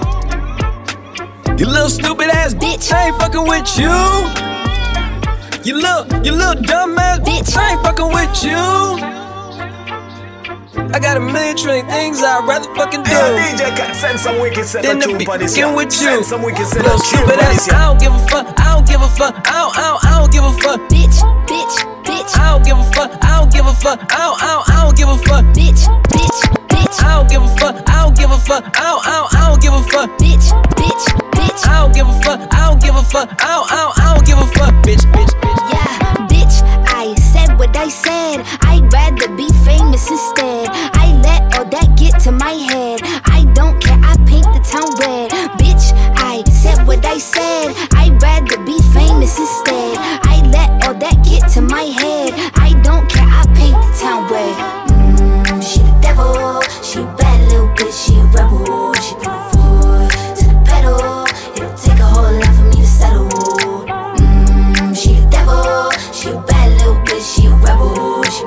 You 1.61 1.67
little 1.67 1.91
stupid 1.91 2.25
ass 2.33 2.55
bitch, 2.55 2.91
I 2.91 3.13
ain't 3.13 3.21
fucking 3.21 3.45
with 3.45 3.77
you. 3.77 3.93
You 5.61 5.77
little, 5.77 6.09
you 6.25 6.33
little 6.33 6.57
dumb 6.57 6.97
ass 6.97 7.19
bitch, 7.19 7.55
I 7.55 7.77
ain't 7.77 7.85
fucking 7.85 8.09
with 8.09 8.33
you. 8.41 8.57
I 10.89 10.97
got 10.97 11.17
a 11.17 11.19
million 11.19 11.55
trillion 11.55 11.85
things 11.85 12.23
I'd 12.23 12.49
rather 12.49 12.65
fucking 12.73 13.03
do. 13.03 13.13
Hey, 13.13 13.53
DJ, 13.53 13.77
can 13.77 13.93
send 13.93 14.19
some 14.19 14.41
wicked 14.41 14.65
set 14.65 14.81
Than 14.81 15.01
to 15.01 15.05
tune 15.05 15.19
be 15.19 15.25
for 15.25 15.37
this 15.37 15.53
fucking 15.53 15.69
year. 15.69 15.77
with 15.77 15.93
you. 15.93 16.09
Send 16.09 16.25
some 16.25 16.41
wicked 16.41 16.65
set 16.65 16.81
Little 16.81 16.97
stupid 16.97 17.37
ass, 17.37 17.69
this. 17.69 17.69
I 17.69 17.85
don't 17.85 17.99
give 18.01 18.09
a 18.11 18.25
fuck, 18.25 18.49
I 18.57 18.73
don't 18.73 18.87
give 18.89 19.01
a 19.05 19.09
fuck, 19.13 19.37
I 19.45 19.53
don't, 19.61 19.77
I 19.77 19.85
don't, 19.85 20.01
I 20.01 20.17
don't 20.17 20.31
give 20.33 20.43
a 20.43 20.53
fuck. 20.65 20.81
Bitch, 20.89 21.21
bitch, 21.45 21.77
bitch. 22.01 22.41
I 22.41 22.57
don't 22.57 22.65
give 22.65 22.81
a 22.81 22.89
fuck, 22.97 23.13
I 23.21 23.37
don't 23.37 23.53
give 23.53 23.69
a 23.69 23.73
fuck, 23.77 24.01
I 24.09 24.17
don't, 24.17 24.41
I 24.41 24.49
don't, 24.49 24.65
I 24.65 24.81
don't 24.81 24.97
give 24.97 25.09
a 25.13 25.17
fuck. 25.29 25.45
Bitch, 25.53 25.85
bitch, 26.09 26.37
bitch. 26.73 26.97
I 27.05 27.21
don't 27.21 27.29
give 27.29 27.45
a 27.45 27.51
fuck, 27.61 27.85
I 27.85 28.01
don't 28.01 28.17
give 28.17 28.31
a 28.33 28.39
fuck, 28.49 28.65
I 28.65 28.81
don't, 28.81 29.05
I 29.05 29.13
don't, 29.13 29.35
I 29.37 29.41
don't 29.45 29.61
give 29.61 29.73
a 29.77 29.83
fuck. 29.93 30.09
Bitch, 30.17 30.49
bitch, 30.73 31.20
bitch. 31.41 31.67
I 31.67 31.81
don't 31.81 31.93
give 31.93 32.07
a 32.07 32.13
fuck, 32.21 32.39
I 32.53 32.69
don't 32.69 32.81
give 32.81 32.95
a 32.95 33.03
fuck, 33.03 33.29
I 33.41 33.49
don't, 33.55 33.71
I 33.71 33.77
don't, 33.83 33.99
I 33.99 34.13
don't 34.13 34.25
give 34.25 34.37
a 34.37 34.47
fuck. 34.57 34.73
Bitch, 34.85 35.05
bitch, 35.13 35.33
bitch. 35.41 35.61
Yeah, 35.73 35.91
bitch, 36.31 36.55
I 36.87 37.15
said 37.31 37.57
what 37.57 37.75
I 37.75 37.89
said. 37.89 38.45
I'd 38.61 38.91
rather 38.93 39.27
be 39.35 39.47
famous 39.65 40.09
instead. 40.09 40.69
I 41.03 41.05
let 41.23 41.41
all 41.57 41.65
that 41.65 41.97
get 41.97 42.19
to 42.25 42.31
my 42.31 42.53
head. 42.71 42.99
I 43.25 43.45
don't 43.53 43.81
care, 43.81 43.99
I 44.01 44.15
paint 44.29 44.47
the 44.55 44.61
town 44.71 44.89
red. 44.99 45.60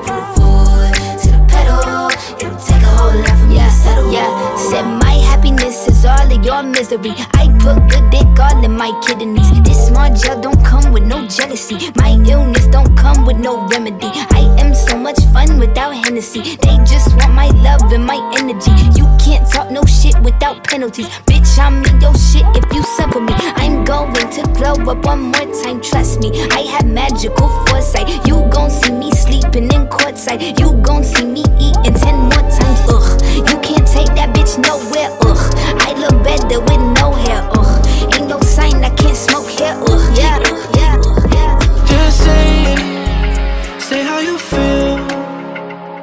To 0.05 1.27
the 1.31 1.41
pedal. 1.49 2.09
It'll 2.39 2.57
take 2.59 2.83
a 2.83 2.93
whole 2.97 3.17
lot 3.17 3.37
to 3.49 3.69
settle. 3.71 4.11
Yeah, 4.11 4.29
said 4.69 4.85
my 5.01 5.15
happiness 5.29 5.87
is 5.87 6.05
all 6.05 6.31
of 6.31 6.45
your 6.45 6.63
misery. 6.63 7.13
I 7.33 7.47
put 7.59 7.89
good 7.89 8.09
dick 8.11 8.39
all 8.39 8.63
in 8.63 8.71
my 8.75 8.91
kidneys. 9.05 9.49
This 9.63 9.87
small 9.87 10.13
gel 10.13 10.39
don't 10.41 10.63
come 10.63 10.91
with 10.91 11.03
no 11.03 11.27
jealousy. 11.27 11.91
My 11.95 12.11
illness 12.27 12.67
don't 12.67 12.95
come 12.95 13.25
with 13.25 13.37
no 13.37 13.67
remedy. 13.67 14.11
I 14.31 14.41
am 14.59 14.73
so 14.73 14.97
much 14.97 15.19
fun 15.33 15.59
without 15.59 15.93
Hennessy. 15.95 16.41
They 16.61 16.77
just 16.85 17.15
want 17.17 17.33
my 17.33 17.47
love 17.65 17.91
and 17.91 18.05
my 18.05 18.19
energy. 18.37 18.71
You 18.99 19.05
can't 19.23 19.49
talk 19.49 19.71
no 19.71 19.83
shit 19.85 20.17
without 20.21 20.63
penalties. 20.63 21.07
Bitch, 21.27 21.57
I'm 21.57 21.83
in 21.85 22.01
your 22.01 22.13
shit 22.15 22.45
if 22.55 22.65
you 22.73 22.83
suffer 22.83 23.19
me. 23.19 23.33
I'm 23.57 23.83
going 23.83 24.13
to 24.13 24.41
glow 24.53 24.75
up 24.91 25.05
one 25.05 25.31
more 25.31 25.47
time, 25.63 25.81
trust 25.81 26.19
me. 26.19 26.29
I 26.51 26.61
have 26.73 26.85
magical 26.85 27.49
foresight. 27.65 28.07
You 28.27 28.47
gon' 28.51 28.69
see 28.69 28.91
me 28.91 29.11
sleeping 29.11 29.71
in 30.15 30.39
courtside. 30.39 30.59
You 30.59 30.73
gon' 30.81 31.03
see 31.03 31.25
me 31.25 31.43
eating 31.59 31.93
ten 31.93 32.15
more 32.15 32.49
times. 32.49 32.79
Ugh, 32.89 33.21
you 33.35 33.57
can't 33.59 33.87
take 33.87 34.11
that 34.15 34.33
bitch 34.33 34.57
nowhere. 34.57 35.11
Ugh, 35.21 35.53
I 35.79 35.93
look 35.99 36.23
better 36.23 36.59
with 36.59 36.81
no 36.99 37.11
hair. 37.11 37.41
Ugh, 37.53 37.85
ain't 38.13 38.27
no 38.27 38.39
sign 38.41 38.83
I 38.83 38.89
can't 38.95 39.15
smoke 39.15 39.49
hair. 39.59 39.75
Ugh, 39.75 40.17
yeah, 40.17 40.39
yeah, 40.75 41.01
yeah. 41.33 41.59
Just 41.87 42.23
say 42.23 42.73
it, 42.73 43.81
say 43.81 44.03
how 44.03 44.19
you 44.19 44.37
feel. 44.37 44.97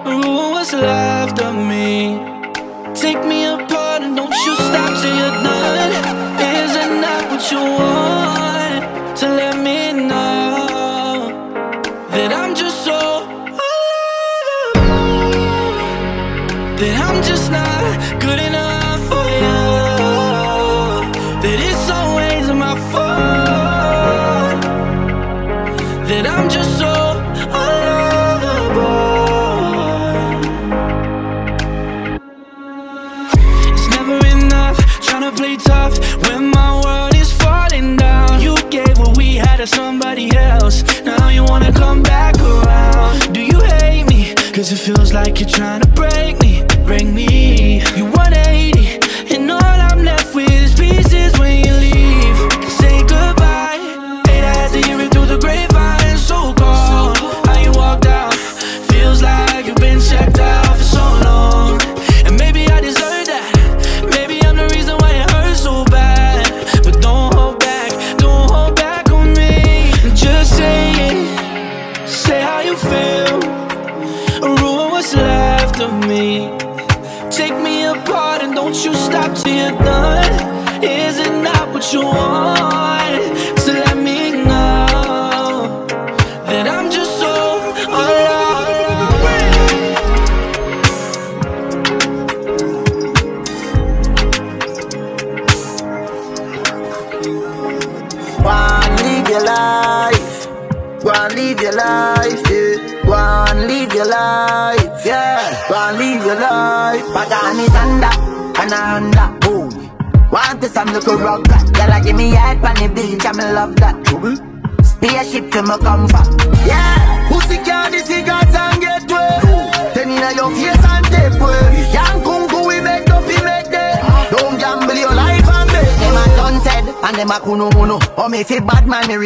Ruin 0.05 0.51
what's 0.53 0.73
left 0.73 1.41
of 1.41 1.55
me. 1.55 2.31
Take 2.95 3.25
me 3.25 3.45
apart 3.47 4.03
and 4.03 4.17
don't 4.17 4.31
you 4.31 4.55
stop 4.55 4.93
till 5.01 5.15
you're 5.17 5.37
done. 5.43 5.93
Is 6.41 6.77
it 6.77 7.01
not 7.01 7.23
what 7.31 7.43
you 7.51 7.59
want 7.59 9.17
to 9.19 9.29
let 9.29 9.52
somebody 40.23 40.37
else. 40.37 40.83
Now 41.03 41.29
you 41.29 41.45
wanna 41.45 41.73
come 41.73 42.03
back 42.03 42.37
around. 42.39 43.33
Do 43.33 43.41
you 43.41 43.61
hate 43.61 44.05
me? 44.09 44.35
Cause 44.53 44.73
it 44.73 44.79
feels 44.79 45.13
like 45.13 45.41
you're 45.41 45.49
trying 45.49 45.81
to 45.81 45.89
break 45.89 46.41
me, 46.41 46.63
break 46.85 47.07
me. 47.07 47.81
You 47.97 48.05
180, 48.05 48.42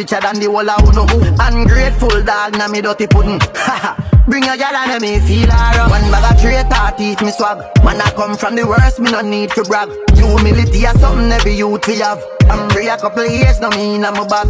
richer 0.07 0.21
than 0.21 0.39
the 0.39 0.47
whole 0.47 0.67
a 0.67 0.75
uno 0.87 1.03
Ungrateful 1.39 2.23
dog 2.23 2.57
na 2.57 2.67
me 2.67 2.81
dirty 2.81 3.07
pudding. 3.07 3.39
Bring 4.27 4.43
a 4.43 4.57
gal 4.57 4.75
and 4.75 5.01
me 5.01 5.19
feel 5.19 5.49
alright 5.51 5.89
One 5.89 6.11
bag 6.11 6.31
of 6.31 6.41
traitor 6.41 6.97
teeth 6.97 7.21
me 7.21 7.31
swag. 7.31 7.59
Man 7.83 8.01
I 8.01 8.11
come 8.15 8.35
from 8.35 8.55
the 8.55 8.65
worst 8.65 8.99
me 8.99 9.11
no 9.11 9.21
need 9.21 9.51
to 9.51 9.63
brag. 9.63 9.89
Humility 10.15 10.85
is 10.85 10.99
something 10.99 11.31
every 11.31 11.55
youth 11.55 11.87
we 11.87 11.99
have. 11.99 12.23
I'm 12.49 12.69
free 12.69 12.87
a 12.87 12.97
couple 12.97 13.25
years 13.25 13.59
no 13.59 13.69
mean 13.71 14.05
I'm 14.05 14.15
a 14.15 14.25
back 14.25 14.47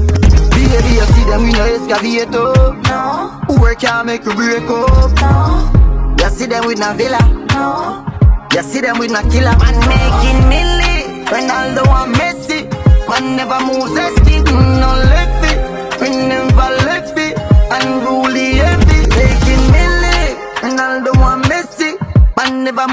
Baby 0.54 0.94
you 0.94 1.08
see 1.14 1.26
them 1.26 1.44
we 1.44 1.52
no 1.54 1.66
excavate 1.66 2.36
up. 2.36 2.78
No. 2.86 3.62
Work 3.62 3.80
can't 3.80 4.06
make 4.06 4.26
you 4.26 4.34
break 4.34 4.70
up? 4.70 5.12
No. 5.22 6.16
You 6.20 6.30
see 6.30 6.46
them 6.46 6.66
with 6.66 6.80
no 6.80 6.94
villa. 6.94 7.22
No. 7.54 8.06
You 8.54 8.64
see 8.64 8.82
them 8.82 8.98
with 9.00 9.12
no 9.12 9.22
killer. 9.30 9.54
Man 9.58 9.78
making 9.90 10.42
milli 10.50 11.26
Ronaldo 11.28 11.84
and 11.86 12.16
Messi 12.16 12.88
Man 13.08 13.38
never 13.38 13.60
moves 13.66 13.96
a 13.98 14.12
mm, 14.12 14.80
no 14.82 15.17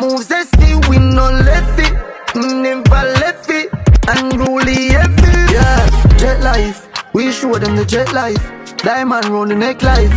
moves 0.08 0.30
a 0.30 0.44
stick, 0.44 0.88
we 0.88 0.98
no 0.98 1.30
left 1.30 1.78
it. 1.78 1.94
Never 2.34 3.02
left 3.20 3.48
it. 3.50 3.68
Unruly 4.08 4.88
heavy. 4.88 5.32
Yeah, 5.52 6.16
jet 6.18 6.40
life. 6.42 6.88
We 7.12 7.32
show 7.32 7.54
them 7.58 7.76
the 7.76 7.84
jet 7.84 8.12
life. 8.12 8.44
Diamond 8.78 9.26
round 9.26 9.50
the 9.50 9.54
neck 9.54 9.82
life. 9.82 10.14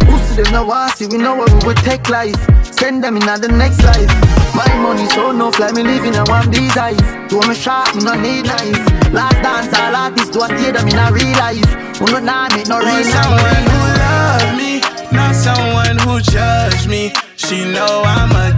Pussy 0.00 0.42
them 0.42 0.52
no 0.52 0.66
want 0.66 0.94
see, 0.96 1.06
we 1.06 1.18
know 1.18 1.34
what 1.34 1.52
we 1.52 1.66
would 1.66 1.76
take 1.78 2.08
life. 2.08 2.40
Send 2.64 3.02
them 3.04 3.16
in 3.16 3.26
the 3.26 3.48
next 3.48 3.82
life. 3.84 4.12
My 4.54 4.68
money 4.80 5.06
so 5.10 5.32
no 5.32 5.50
fly, 5.52 5.72
me 5.72 5.82
living 5.82 6.14
in 6.14 6.24
one 6.24 6.50
these 6.50 6.76
eyes. 6.76 7.06
Do 7.28 7.40
me 7.48 7.54
sharp, 7.54 7.94
me 7.94 8.04
no 8.04 8.14
need 8.14 8.46
knife. 8.46 9.12
Last 9.12 9.38
dance, 9.42 9.72
all 9.78 9.94
artists 9.94 10.30
do 10.30 10.42
a 10.42 10.46
stay 10.46 10.70
them 10.72 10.88
in 10.88 10.98
a 10.98 11.12
real 11.12 11.36
life. 11.44 11.70
Who 11.98 12.06
no 12.12 12.20
nah 12.20 12.48
make 12.54 12.68
no 12.68 12.78
real 12.78 13.04
someone 13.04 13.64
who 13.72 13.80
love 14.00 14.56
me, 14.56 14.80
not 15.12 15.34
someone 15.34 15.98
who 15.98 16.20
judge 16.20 16.86
me. 16.86 17.12
She 17.36 17.64
know 17.72 18.02
I'm 18.04 18.32
a 18.32 18.55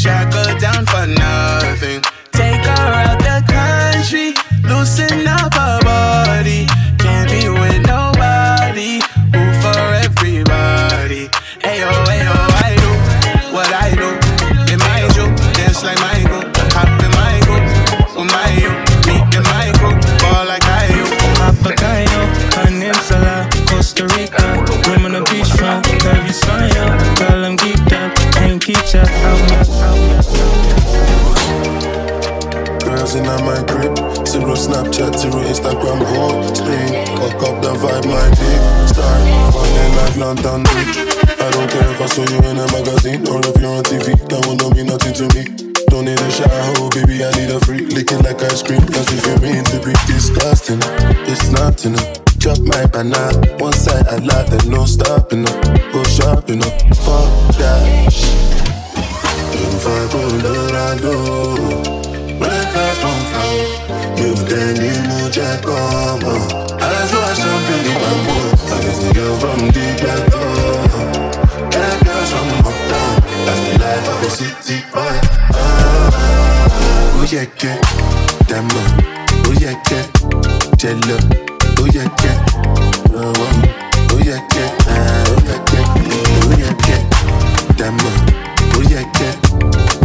shackle 0.00 0.58
down 0.58 0.86
for 0.86 1.06
nothing. 1.06 1.99
In 33.10 33.26
my 33.26 33.58
grip, 33.66 33.98
zero 34.24 34.54
Snapchat, 34.54 35.18
zero 35.18 35.42
Instagram, 35.42 35.98
whole 36.14 36.46
screen. 36.54 36.94
Cock 37.18 37.42
up 37.42 37.60
the 37.60 37.74
vibe, 37.74 38.06
my 38.06 38.22
big 38.38 38.62
star. 38.86 39.50
Falling 39.50 39.94
like 39.98 40.16
London 40.16 40.62
Bridge. 40.62 41.18
I 41.42 41.50
don't 41.50 41.68
care 41.68 41.90
if 41.90 42.00
I 42.00 42.06
saw 42.06 42.22
you 42.22 42.38
in 42.38 42.62
a 42.62 42.70
magazine 42.70 43.26
or 43.26 43.42
if 43.42 43.58
you're 43.58 43.74
on 43.74 43.82
TV. 43.82 44.14
That 44.30 44.46
will 44.46 44.54
not 44.54 44.76
mean 44.76 44.86
nothing 44.86 45.10
to 45.18 45.26
me. 45.34 45.42
Don't 45.90 46.04
need 46.04 46.22
a 46.22 46.30
shower, 46.30 46.70
oh, 46.78 46.88
baby, 46.94 47.24
I 47.26 47.34
need 47.34 47.50
a 47.50 47.58
freak. 47.58 47.90
Licking 47.90 48.22
like 48.22 48.46
ice 48.46 48.62
cream, 48.62 48.78
cause 48.78 49.10
if 49.10 49.26
you 49.26 49.36
mean 49.42 49.64
to 49.74 49.82
be 49.82 49.90
disgusting, 50.06 50.78
it's 51.26 51.50
not 51.50 51.84
enough. 51.84 52.14
Chop 52.38 52.62
my 52.62 52.86
banana, 52.86 53.42
one 53.58 53.74
side 53.74 54.06
I 54.06 54.22
like, 54.22 54.46
there's 54.46 54.70
no 54.70 54.86
stopping 54.86 55.50
up. 55.50 55.58
Go 55.90 56.04
shopping 56.04 56.62
up, 56.62 56.78
fuck 57.02 57.26
that. 57.58 58.06
If 59.50 59.82
I 59.82 61.00
go 61.02 61.18
on 61.82 61.89
you 63.48 64.96
know 65.08 65.30
check 65.30 65.64
on 65.66 66.20
As 66.80 67.12
I 67.12 67.34
champagne 67.34 67.86
in 67.90 67.96
my 68.00 68.12
book, 68.26 68.58
I 68.70 68.80
guess 68.82 69.00
girl 69.12 69.34
from 69.38 69.58
the 69.68 69.86
ghetto. 70.00 70.44
Get 71.70 71.94
girls 72.04 72.30
from 72.32 72.48
uptown, 72.68 73.14
that's 73.46 73.60
the 73.66 73.72
life 73.78 74.08
of 74.08 74.22
a 74.22 74.30
city 74.30 74.76
boy. 74.92 75.16
Ah, 75.54 77.16
oh 77.16 77.26
yeah, 77.30 77.46
yeah, 77.62 77.78
damn 78.46 78.68
oh 79.46 79.54
yeah, 79.60 79.76
yeah, 79.90 80.04
jello, 80.76 81.16
oh 81.78 81.86
yeah, 81.92 82.08
yeah, 82.22 82.38
oh 83.14 83.32
oh 84.10 84.18
yeah, 84.24 84.40
yeah, 84.54 84.70
ah, 84.88 85.24
oh 85.28 85.38
yeah, 85.46 85.60
yeah, 85.72 85.86
oh 86.42 86.54
yeah, 86.58 86.74
yeah, 86.88 87.02
damn 87.76 88.00
oh 88.74 88.82
yeah, 88.88 89.04
yeah, 89.20 89.34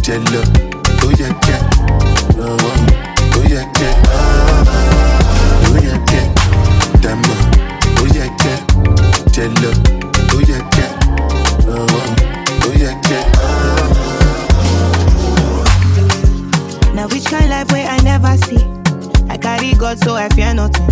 jello, 0.01 0.41
oh 1.03 1.11
yeah, 1.19 1.33
yeah, 1.47 1.61
oh 2.39 2.57
oh 2.59 2.94
jello, 9.35 9.71
oh 10.31 10.39
yeah, 10.47 10.63
yeah, 10.77 10.95
oh 11.67 11.83
oh 12.63 12.73
yeah, 12.79 12.95
yeah, 13.09 13.25
Now 16.93 17.07
which 17.09 17.25
kind 17.25 17.49
life 17.49 17.69
where 17.69 17.85
I 17.85 17.97
never 17.99 18.37
see? 18.37 18.63
I 19.29 19.37
carry 19.37 19.73
God 19.73 19.99
so 19.99 20.15
I 20.15 20.29
fear 20.29 20.53
nothing. 20.53 20.87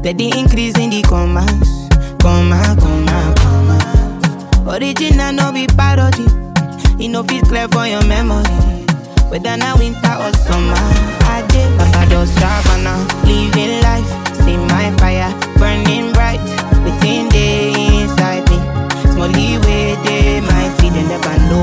Steady 0.00 0.30
increase 0.38 0.78
in 0.78 0.88
the 0.88 1.02
commas, 1.02 1.68
comma, 2.22 2.74
comma, 2.80 3.34
comma. 3.36 3.78
Original 4.74 5.34
no 5.34 5.52
be 5.52 5.66
parody. 5.66 6.24
It 6.98 7.08
no 7.10 7.24
fit 7.24 7.44
clear 7.44 7.68
for 7.68 7.86
your 7.86 8.02
memory. 8.06 8.48
Whether 9.28 9.54
na 9.58 9.76
winter 9.76 10.16
or 10.16 10.32
summer, 10.48 10.80
I 11.28 11.44
did 11.50 11.68
Papa 11.78 12.06
just 12.08 12.32
Savannah, 12.38 13.06
living 13.26 13.82
life. 13.82 14.08
See 14.46 14.56
my 14.56 14.95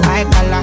them 0.02 0.30
never 0.32 0.50
know 0.50 0.62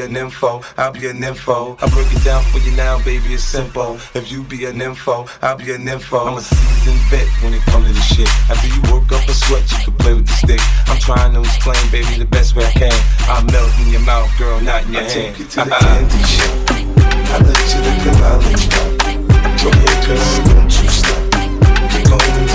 be 0.00 0.06
an 0.06 0.16
info, 0.16 0.62
I'll 0.78 0.92
be 0.92 1.06
an 1.08 1.22
info. 1.22 1.76
I 1.82 1.88
break 1.90 2.10
it 2.12 2.24
down 2.24 2.42
for 2.44 2.58
you 2.58 2.72
now, 2.72 2.98
baby, 3.04 3.34
it's 3.34 3.44
simple. 3.44 3.98
If 4.14 4.32
you 4.32 4.42
be 4.44 4.64
an 4.64 4.80
info, 4.80 5.26
I'll 5.42 5.58
be 5.58 5.72
an 5.72 5.86
info. 5.86 6.18
I'm 6.26 6.38
a 6.38 6.40
seasoned 6.40 7.00
vet 7.10 7.28
when 7.42 7.52
it 7.52 7.60
comes 7.62 7.86
to 7.86 7.92
this 7.92 8.06
shit. 8.16 8.28
After 8.48 8.68
you 8.68 8.80
work 8.92 9.12
up 9.12 9.28
a 9.28 9.34
sweat, 9.34 9.70
you 9.72 9.78
can 9.84 9.94
play 9.94 10.14
with 10.14 10.26
the 10.26 10.32
stick. 10.32 10.60
I'm 10.86 10.98
trying 11.00 11.34
to 11.34 11.40
explain, 11.40 11.90
baby, 11.90 12.16
the 12.18 12.24
best 12.24 12.56
way 12.56 12.64
I 12.64 12.72
can. 12.72 12.98
I 13.28 13.42
melt 13.52 13.72
in 13.84 13.92
your 13.92 14.00
mouth, 14.00 14.30
girl, 14.38 14.60
not 14.60 14.84
in 14.86 14.92
your 14.94 15.02
I 15.02 15.08
hand. 15.08 15.36
take 15.36 15.38
you 15.38 15.44
to 15.44 15.64
the 15.64 15.70
candy 15.70 16.22
shop. 16.24 16.70
I 16.70 17.36
let 17.44 17.60
you 17.68 17.80
lick 17.84 18.00
the 18.00 18.12
lollipop. 18.24 18.88
Go 19.60 19.68
ahead, 19.68 20.00
girl, 20.06 20.24
don't 20.48 20.72
you 20.80 20.88
stop. 20.88 21.20
Keep 21.92 22.08
going 22.08 22.49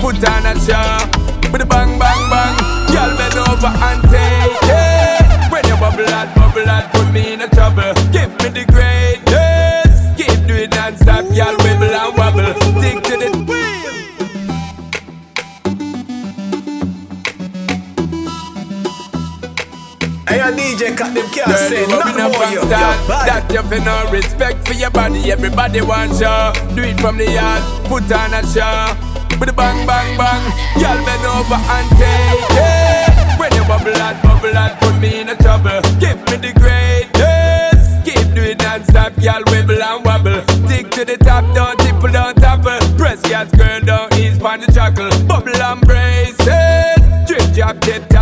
Put 0.00 0.22
on 0.28 0.46
a 0.46 0.54
show. 0.60 0.98
With 1.52 1.62
a 1.62 1.66
bang, 1.66 1.98
bang, 1.98 2.22
bang. 2.30 2.54
Girl, 2.92 3.10
bend 3.18 3.38
over 3.38 3.66
and 3.66 4.02
take 4.08 4.58
it. 4.62 5.52
When 5.52 5.64
you 5.66 5.76
bubble 5.76 6.08
out, 6.14 6.34
bubble 6.36 6.68
out, 6.68 6.92
put 6.92 7.12
me 7.12 7.32
in 7.32 7.40
a 7.40 7.48
trouble. 7.48 7.92
Give 8.12 8.30
me 8.42 8.48
the 8.50 8.64
greatest. 8.70 10.16
Keep 10.16 10.46
doing 10.46 10.70
non-stop, 10.70 11.24
girl, 11.34 11.56
wibble 11.64 11.90
and 11.90 12.16
wobble. 12.16 12.54
Stick 12.78 13.02
to 13.04 13.16
the 13.16 13.30
wheel. 13.48 13.68
Hey, 20.28 20.38
yo, 20.38 20.52
DJ, 20.52 20.96
cut 20.96 21.14
them 21.14 21.26
can't 21.32 21.48
Girl, 21.48 21.56
say 21.56 21.80
you 21.80 21.88
nothing 21.88 22.20
up 22.20 22.32
more, 22.32 22.42
from 22.42 22.54
yo. 22.54 22.62
Yo, 22.62 22.68
That 22.68 23.50
you 23.50 23.62
feel 23.62 23.84
no 23.84 24.10
respect 24.12 24.68
for 24.68 24.74
your 24.74 24.90
body. 24.90 25.32
Everybody 25.32 25.80
wants 25.80 26.20
you. 26.20 26.76
Do 26.76 26.82
it 26.82 27.00
from 27.00 27.16
the 27.16 27.30
yard. 27.30 27.62
Put 27.86 28.12
on 28.12 28.34
a 28.34 28.46
show. 28.46 29.07
With 29.38 29.50
a 29.50 29.52
bang, 29.52 29.86
bang, 29.86 30.18
bang. 30.18 30.42
Girl, 30.80 30.98
bend 31.06 31.24
over 31.24 31.54
and 31.54 31.88
take 31.94 32.50
it. 32.58 33.38
When 33.38 33.52
you 33.54 33.62
bubble 33.70 33.94
out, 34.02 34.20
bubble 34.22 34.56
out, 34.56 34.80
put 34.80 34.98
me 34.98 35.20
in 35.20 35.28
a 35.28 35.36
trouble. 35.36 35.80
Give 36.00 36.18
me 36.26 36.36
the 36.42 36.52
greatest. 36.58 38.04
Keep 38.04 38.34
doing 38.34 38.58
non-stop, 38.58 39.14
girl, 39.22 39.42
wibble 39.46 39.80
and 39.80 40.04
wobble. 40.04 40.42
Stick 40.66 40.90
to 40.90 41.04
the 41.04 41.16
top, 41.18 41.44
don't 41.54 41.77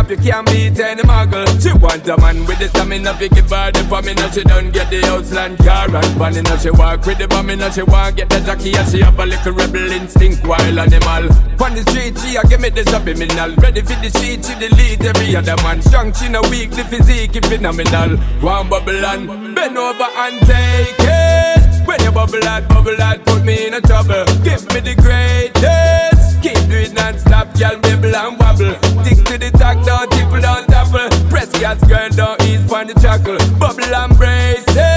tap, 0.07 0.25
you 0.25 0.31
can't 0.31 0.47
beat 0.47 0.79
any 0.79 1.01
muggle. 1.03 1.45
She 1.61 1.73
want 1.77 2.07
a 2.07 2.17
man 2.17 2.45
with 2.45 2.59
the 2.59 2.67
stamina, 2.69 3.13
fi 3.13 3.27
give 3.27 3.49
her 3.49 3.71
the 3.71 3.79
pamina. 3.79 4.33
She 4.33 4.43
don't 4.43 4.71
get 4.71 4.89
the 4.89 5.05
Outland 5.07 5.57
car 5.59 5.85
and 5.85 6.13
panina. 6.19 6.61
She 6.61 6.71
walk 6.71 7.05
with 7.05 7.17
the 7.17 7.27
bamina, 7.27 7.73
she 7.73 7.83
want 7.83 8.15
get 8.17 8.29
the 8.29 8.39
jockey 8.39 8.75
and 8.75 8.89
she 8.89 9.01
have 9.01 9.19
a 9.19 9.25
little 9.25 9.53
rebel 9.53 9.91
instinct, 9.91 10.45
wild 10.45 10.77
animal. 10.77 11.29
On 11.63 11.73
the 11.73 11.83
street, 11.89 12.17
she 12.19 12.35
a 12.35 12.43
give 12.43 12.61
me 12.61 12.69
the 12.69 12.83
subliminal. 12.85 13.55
Ready 13.55 13.81
for 13.81 13.97
the 14.01 14.09
sheet, 14.19 14.45
she 14.45 14.53
delete 14.59 15.03
every 15.03 15.35
other 15.35 15.55
man. 15.63 15.81
Strong, 15.81 16.13
she 16.13 16.29
no 16.29 16.41
weak, 16.49 16.71
the 16.71 16.83
physique 16.85 17.43
phenomenal. 17.45 18.17
One 18.41 18.69
bubble 18.69 19.05
and 19.05 19.55
bend 19.55 19.77
over 19.77 20.03
and 20.03 20.39
take 20.41 20.95
it. 20.99 21.87
When 21.87 22.01
you 22.03 22.11
bubble 22.11 22.43
out, 22.43 22.67
bubble 22.67 23.01
out, 23.01 23.25
put 23.25 23.43
me 23.43 23.67
in 23.67 23.73
a 23.73 23.81
trouble. 23.81 24.25
Give 24.43 24.63
me 24.73 24.79
the 24.81 24.95
greatest. 24.95 26.16
Keep 26.41 26.69
doing 26.69 26.93
non-stop, 26.93 27.47
girl, 27.57 27.75
wibble 27.81 28.13
and 28.13 28.39
wobble. 28.39 28.75
Stick 29.03 29.25
to 29.25 29.37
the 29.37 29.51
talk, 29.57 29.83
don't 29.85 30.09
tipple, 30.11 30.41
don't 30.41 30.67
topple. 30.67 31.09
Press 31.29 31.49
gas, 31.59 31.83
girl, 31.87 32.09
don't 32.09 32.41
ease 32.43 32.71
on 32.71 32.87
the 32.87 32.93
chuckle. 32.95 33.37
Bubble 33.57 33.93
and 33.95 34.17
brace 34.17 34.63
it. 34.69 34.96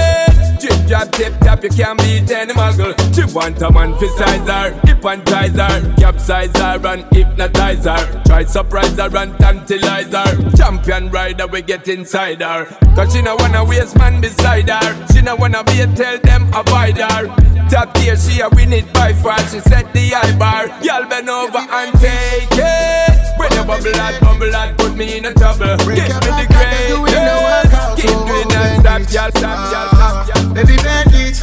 Drop, 0.91 1.12
tip, 1.12 1.33
tap, 1.39 1.62
you 1.62 1.71
can't 1.71 1.97
beat 2.01 2.29
any 2.33 2.53
muggle. 2.53 2.93
She 3.15 3.23
want 3.33 3.62
a 3.62 3.71
man 3.71 3.97
for 3.97 4.09
size 4.09 4.49
her, 4.49 4.73
hypnotize 4.83 5.55
her, 5.55 5.95
capsize 5.95 6.51
her 6.57 6.85
and 6.85 7.05
hypnotize 7.15 7.85
her. 7.85 8.23
Try 8.25 8.45
surprise 8.45 8.97
her 8.97 9.17
and 9.17 9.39
tantalize 9.39 10.11
her. 10.12 10.51
Champion 10.57 11.09
rider, 11.11 11.47
we 11.47 11.62
get 11.62 11.87
inside 11.87 12.43
her. 12.43 12.65
Cause 12.97 13.12
she 13.12 13.23
no 13.23 13.37
wanna 13.37 13.65
waste 13.65 13.97
man 13.99 14.21
beside 14.21 14.69
her. 14.69 15.07
She 15.12 15.23
no 15.23 15.37
wanna 15.37 15.62
be 15.62 15.81
a 15.81 15.87
tell 15.95 16.19
them 16.19 16.51
avoid 16.53 16.97
her. 16.99 17.29
Top 17.71 17.95
tier, 17.95 18.17
she 18.17 18.41
a 18.41 18.49
win 18.49 18.73
it 18.73 18.93
by 18.93 19.12
far. 19.12 19.39
She 19.47 19.61
set 19.61 19.95
the 19.95 20.09
high 20.09 20.37
bar. 20.37 20.67
Y'all 20.83 21.09
bend 21.09 21.31
over 21.31 21.59
and 21.71 21.93
take 22.01 22.51
it. 22.51 23.39
When 23.39 23.53
you 23.53 23.62
bubble 23.62 23.95
out, 23.95 24.21
bubble 24.21 24.57
out, 24.57 24.77
put 24.77 24.97
me 24.97 25.19
in 25.19 25.25
a 25.25 25.33
trouble. 25.35 25.77
Give 25.77 25.87
me 25.87 26.31
the 26.35 26.47
greatest. 26.51 28.03
Keep 28.03 28.11
doing 28.27 28.49
that, 28.49 28.81
stop, 28.81 29.01
y'all, 29.12 29.31
stop, 29.31 29.73
y'all, 29.73 29.89
stop, 29.89 30.29
y'all. 30.29 30.40
Baby 30.55 30.77
bend 30.83 31.15
it, 31.15 31.43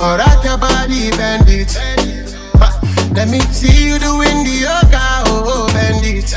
or 0.00 0.16
rock 0.16 0.44
your 0.44 0.58
body 0.58 1.10
bend 1.10 1.48
it. 1.48 1.76
Let 3.14 3.28
me 3.28 3.40
see 3.52 3.88
you 3.88 3.98
doing 3.98 4.44
the 4.44 4.66
yoga, 4.66 5.24
oh, 5.26 5.44
oh 5.46 5.66
bend 5.72 6.04
it. 6.04 6.32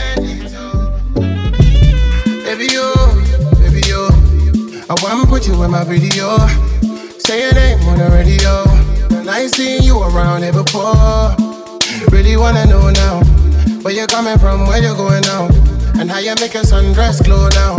Baby 2.44 2.74
yo, 2.74 2.94
baby 3.60 3.82
yo, 3.88 4.10
I 4.90 4.96
wanna 5.02 5.26
put 5.28 5.48
you 5.48 5.64
in 5.64 5.72
my 5.72 5.84
video. 5.84 6.38
Say 7.20 7.44
your 7.44 7.54
name 7.54 7.80
on 7.88 7.98
the 7.98 8.10
radio. 8.12 8.64
And 9.20 9.30
I 9.30 9.41
ain't 9.41 9.52
seen 9.52 9.84
you 9.84 10.02
around 10.02 10.44
here 10.44 10.54
before. 10.54 11.36
Really 12.12 12.38
wanna 12.38 12.66
know 12.66 12.90
now 12.90 13.22
where 13.82 13.94
you 13.94 14.08
coming 14.08 14.38
from, 14.38 14.68
where 14.68 14.82
you 14.82 14.96
going 14.96 15.22
now, 15.22 15.48
and 15.99 16.09
how 16.09 16.19
you 16.19 16.34
make 16.39 16.53
your 16.53 16.63
sundress 16.63 17.23
glow 17.23 17.49
now. 17.49 17.76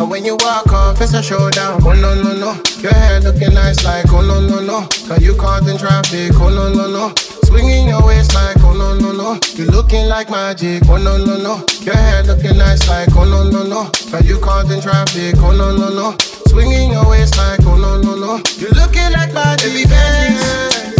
And 0.00 0.10
when 0.10 0.24
you 0.24 0.36
walk 0.36 0.72
off, 0.72 1.00
it's 1.00 1.12
a 1.14 1.22
showdown. 1.22 1.80
Oh 1.84 1.92
no 1.92 2.14
no 2.14 2.32
no, 2.34 2.62
your 2.80 2.92
hair 2.92 3.20
looking 3.20 3.52
nice 3.54 3.84
like 3.84 4.06
oh 4.10 4.22
no 4.22 4.40
no 4.40 4.60
no. 4.60 4.86
Cause 5.06 5.20
you 5.22 5.34
caught 5.36 5.66
in 5.68 5.76
traffic, 5.76 6.32
oh 6.34 6.48
no 6.48 6.72
no 6.72 6.88
no. 6.90 7.14
Swinging 7.44 7.88
your 7.88 8.04
waist 8.06 8.34
like 8.34 8.56
oh 8.60 8.72
no 8.72 8.94
no 8.98 9.12
no. 9.12 9.38
You 9.54 9.66
looking 9.66 10.06
like 10.08 10.30
magic, 10.30 10.82
oh 10.88 10.96
no 10.96 11.16
no 11.18 11.36
no. 11.36 11.64
Your 11.82 11.96
hair 11.96 12.22
looking 12.22 12.56
nice 12.58 12.88
like 12.88 13.08
oh 13.16 13.24
no 13.24 13.48
no 13.48 13.62
no. 13.64 13.90
Cause 14.10 14.26
you 14.26 14.38
caught 14.38 14.70
in 14.70 14.80
traffic, 14.80 15.34
oh 15.38 15.52
no 15.52 15.76
no 15.76 15.88
no. 15.90 16.16
Swinging 16.48 16.92
your 16.92 17.08
waist 17.08 17.36
like 17.36 17.60
oh 17.66 17.76
no 17.76 18.00
no 18.00 18.14
no. 18.14 18.42
You 18.58 18.68
looking 18.70 19.10
like 19.12 19.32
magic, 19.32 19.72
baby 19.72 19.88
bend. 19.88 20.94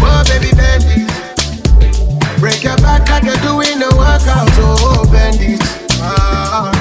Oh 0.00 0.22
baby 0.28 0.52
bend. 0.56 0.84
Break 2.40 2.62
your 2.64 2.76
back 2.76 3.08
like 3.08 3.24
you're 3.24 3.34
doing 3.36 3.78
the 3.78 3.88
workout, 3.96 4.48
oh 4.60 5.08
bend 5.10 5.38
it. 5.40 5.85
Ah, 6.02 6.75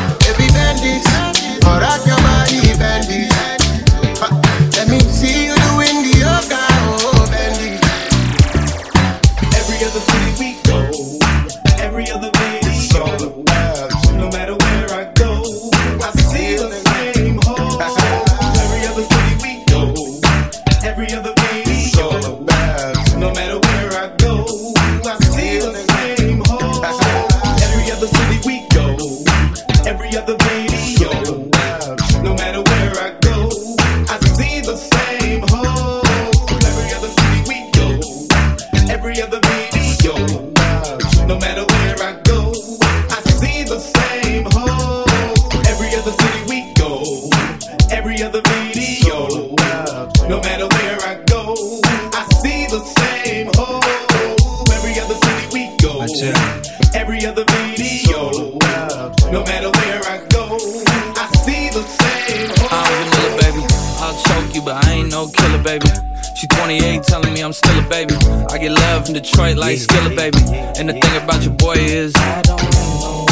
from 69.05 69.13
Detroit 69.13 69.57
like 69.57 69.77
Skilla, 69.77 70.15
baby. 70.15 70.39
And 70.79 70.89
the 70.89 70.93
thing 70.93 71.23
about 71.23 71.43
your 71.43 71.53
boy 71.53 71.73
is, 71.73 72.13
I 72.15 72.41
don't 72.41 72.61
need 72.61 72.99
no 73.01 73.25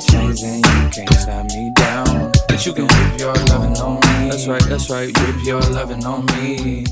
chains 0.00 0.42
and 0.42 0.56
you 0.56 0.90
can't 0.90 1.08
tie 1.08 1.42
me 1.54 1.70
down. 1.70 2.32
But 2.48 2.64
you 2.64 2.72
can 2.72 2.86
whip 2.86 3.18
your 3.20 3.34
lovin' 3.34 3.76
on 3.76 3.96
me. 3.96 4.30
That's 4.30 4.46
right, 4.46 4.62
that's 4.62 4.90
right, 4.90 5.16
whip 5.20 5.36
your 5.44 5.60
lovin' 5.60 6.04
on 6.04 6.24
me. 6.26 6.84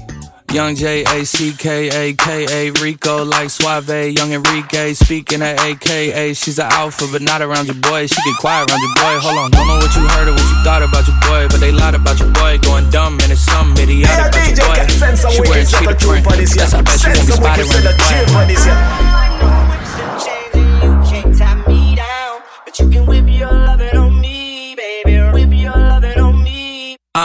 Young 0.53 0.75
J 0.75 1.05
A 1.05 1.25
C 1.25 1.53
K 1.53 1.89
A 1.89 2.15
K 2.15 2.47
A 2.49 2.71
Rico 2.81 3.25
like 3.25 3.51
Suave. 3.51 3.89
Young 3.89 4.33
Enrique 4.33 4.95
speaking 4.95 5.43
at 5.43 5.61
AKA. 5.61 6.35
She's 6.35 6.59
an 6.59 6.67
alpha, 6.71 7.07
but 7.13 7.21
not 7.23 7.43
around 7.43 7.67
your 7.67 7.75
boy. 7.77 8.07
She 8.07 8.15
get 8.15 8.37
quiet 8.41 8.71
around 8.71 8.81
your 8.81 8.95
boy. 8.95 9.19
Hold 9.21 9.39
on, 9.39 9.51
don't 9.51 9.67
know 9.67 9.77
what 9.77 9.95
you 9.95 10.07
heard 10.09 10.29
or 10.29 10.33
what 10.33 10.49
you 10.49 10.57
thought 10.65 10.83
about 10.83 11.07
your 11.07 11.17
boy, 11.29 11.49
but 11.51 11.61
they 11.61 11.73
lied 11.73 11.95
about 11.95 12.19
your 12.19 12.31
boy. 12.33 12.59
Going 12.59 12.89
dumb 12.91 13.19
and 13.23 13.33
it's 13.33 13.43
some 13.43 13.73
idiotic 13.77 14.09
yeah, 14.09 14.29
about 14.29 14.47
your 14.47 14.57
boy. 14.57 14.87
She 15.31 15.41
wearing 15.43 15.67
cheetah 15.67 15.97
print. 16.01 16.25
That's 16.25 16.73
how 16.73 16.79
I 16.79 16.83
bet 16.83 17.03
you 17.05 17.11
won't 17.13 17.27
be 17.27 17.33
spotted 17.33 17.67
around 17.67 17.85
your 17.85 18.27
boy. 18.33 18.47
You 20.87 20.93
can't 21.05 21.37
tie 21.37 21.69
me 21.69 21.97
down, 21.97 22.41
but 22.65 22.79
you 22.79 22.89
can 22.89 23.05
whip 23.05 23.26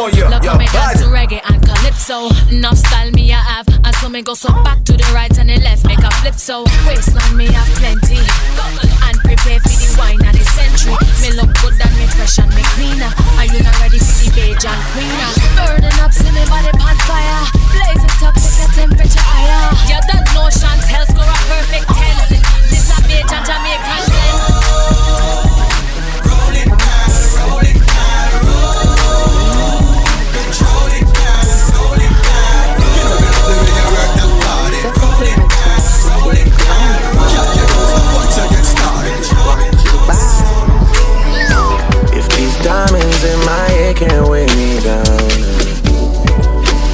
California. 0.00 0.28
Look 0.32 0.44
how 0.44 0.56
me 0.56 0.66
dance 0.72 1.00
to 1.00 1.08
reggae 1.08 1.40
and 1.44 1.60
calypso. 1.60 2.32
Enough 2.48 2.78
style 2.78 3.10
me 3.12 3.32
I 3.32 3.36
have, 3.36 3.68
and 3.68 3.94
so 3.96 4.08
me 4.08 4.22
go 4.22 4.34
so 4.34 4.48
back 4.64 4.84
to 4.84 4.92
the 4.92 5.04
right 5.12 5.32
and 5.38 5.50
the 5.50 5.60
left, 5.60 5.84
make 5.84 6.00
a 6.00 6.10
flip 6.20 6.34
so. 6.34 6.64
Waistline 6.88 7.36
me 7.36 7.46
have 7.52 7.68
plenty, 7.76 8.16
and 8.16 9.16
prepare 9.20 9.60
for 9.60 9.68
the 9.68 9.88
wine 9.98 10.22
and 10.24 10.36
the 10.36 10.44
century. 10.56 10.96
Me 11.20 11.36
look 11.36 11.52
good 11.60 11.76
and 11.76 11.94
me 12.00 12.06
fresh 12.16 12.38
and 12.38 12.48
me 12.56 12.62
cleaner. 12.76 13.12
Are 13.36 13.44
you 13.44 13.60
not 13.60 13.76
ready 13.80 13.98
for 14.00 14.14
the 14.24 14.32
beige 14.32 14.64
and 14.64 14.80
greener? 14.96 15.30
Burning 15.56 15.98
up, 16.00 16.12
see 16.12 16.32
me 16.32 16.44
body 16.48 16.72
on 16.80 16.96
fire. 17.04 17.44
Blaze 17.76 18.00
it 18.00 18.22
up, 18.24 18.34
take 18.40 18.56
the 18.56 18.66
temperature 18.72 19.20
higher. 19.20 19.68
Yeah, 19.84 20.00
that 20.00 20.24
notion, 20.32 20.64
Chantel 20.64 21.04
score 21.12 21.28
a 21.28 21.36
perfect 21.44 21.88
ten. 21.92 22.16
This 22.72 22.88
a 22.88 22.96
Bajan 23.04 23.36
and 23.36 23.44
Jamaican 23.44 24.02
blend. 24.08 25.49
can't 44.00 44.28
weigh 44.30 44.46
me 44.56 44.80
down. 44.80 45.04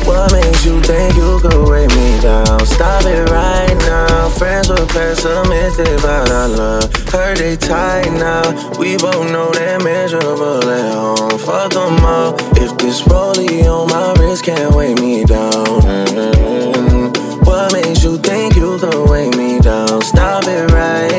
What 0.07 0.33
makes 0.33 0.67
you 0.67 0.81
think 0.83 1.15
you 1.15 1.39
could 1.39 1.69
weigh 1.69 1.87
me 1.87 2.21
down? 2.21 2.67
Stop 2.67 3.05
it 3.05 3.31
right 3.31 3.77
now. 3.87 4.29
Friends 4.31 4.69
were 4.69 4.87
pessimistic 4.87 5.87
about 6.01 6.29
our 6.33 6.49
love. 6.49 6.93
Heard 7.13 7.37
they 7.39 7.55
tight 7.57 8.11
now. 8.11 8.43
We 8.77 8.97
both 8.97 9.31
know 9.31 9.53
they're 9.53 9.79
miserable 9.79 10.69
at 10.69 10.95
home. 10.95 11.39
Fuck 11.39 11.75
them 11.75 12.05
all. 12.05 12.35
If 12.57 12.77
this 12.79 13.03
rollie 13.03 13.63
on 13.71 13.87
my 13.89 14.13
wrist 14.21 14.45
can't 14.45 14.75
weigh 14.75 14.95
me 14.95 15.25
down. 15.25 15.53
Mm-hmm. 15.87 17.45
What 17.45 17.73
makes 17.73 18.03
you 18.03 18.19
think 18.19 18.57
you 18.57 18.81
could 18.81 19.09
weigh 19.09 19.31
me 19.31 19.61
down? 19.61 20.03
Stop 20.03 20.43
it 20.49 20.73
right 20.73 21.16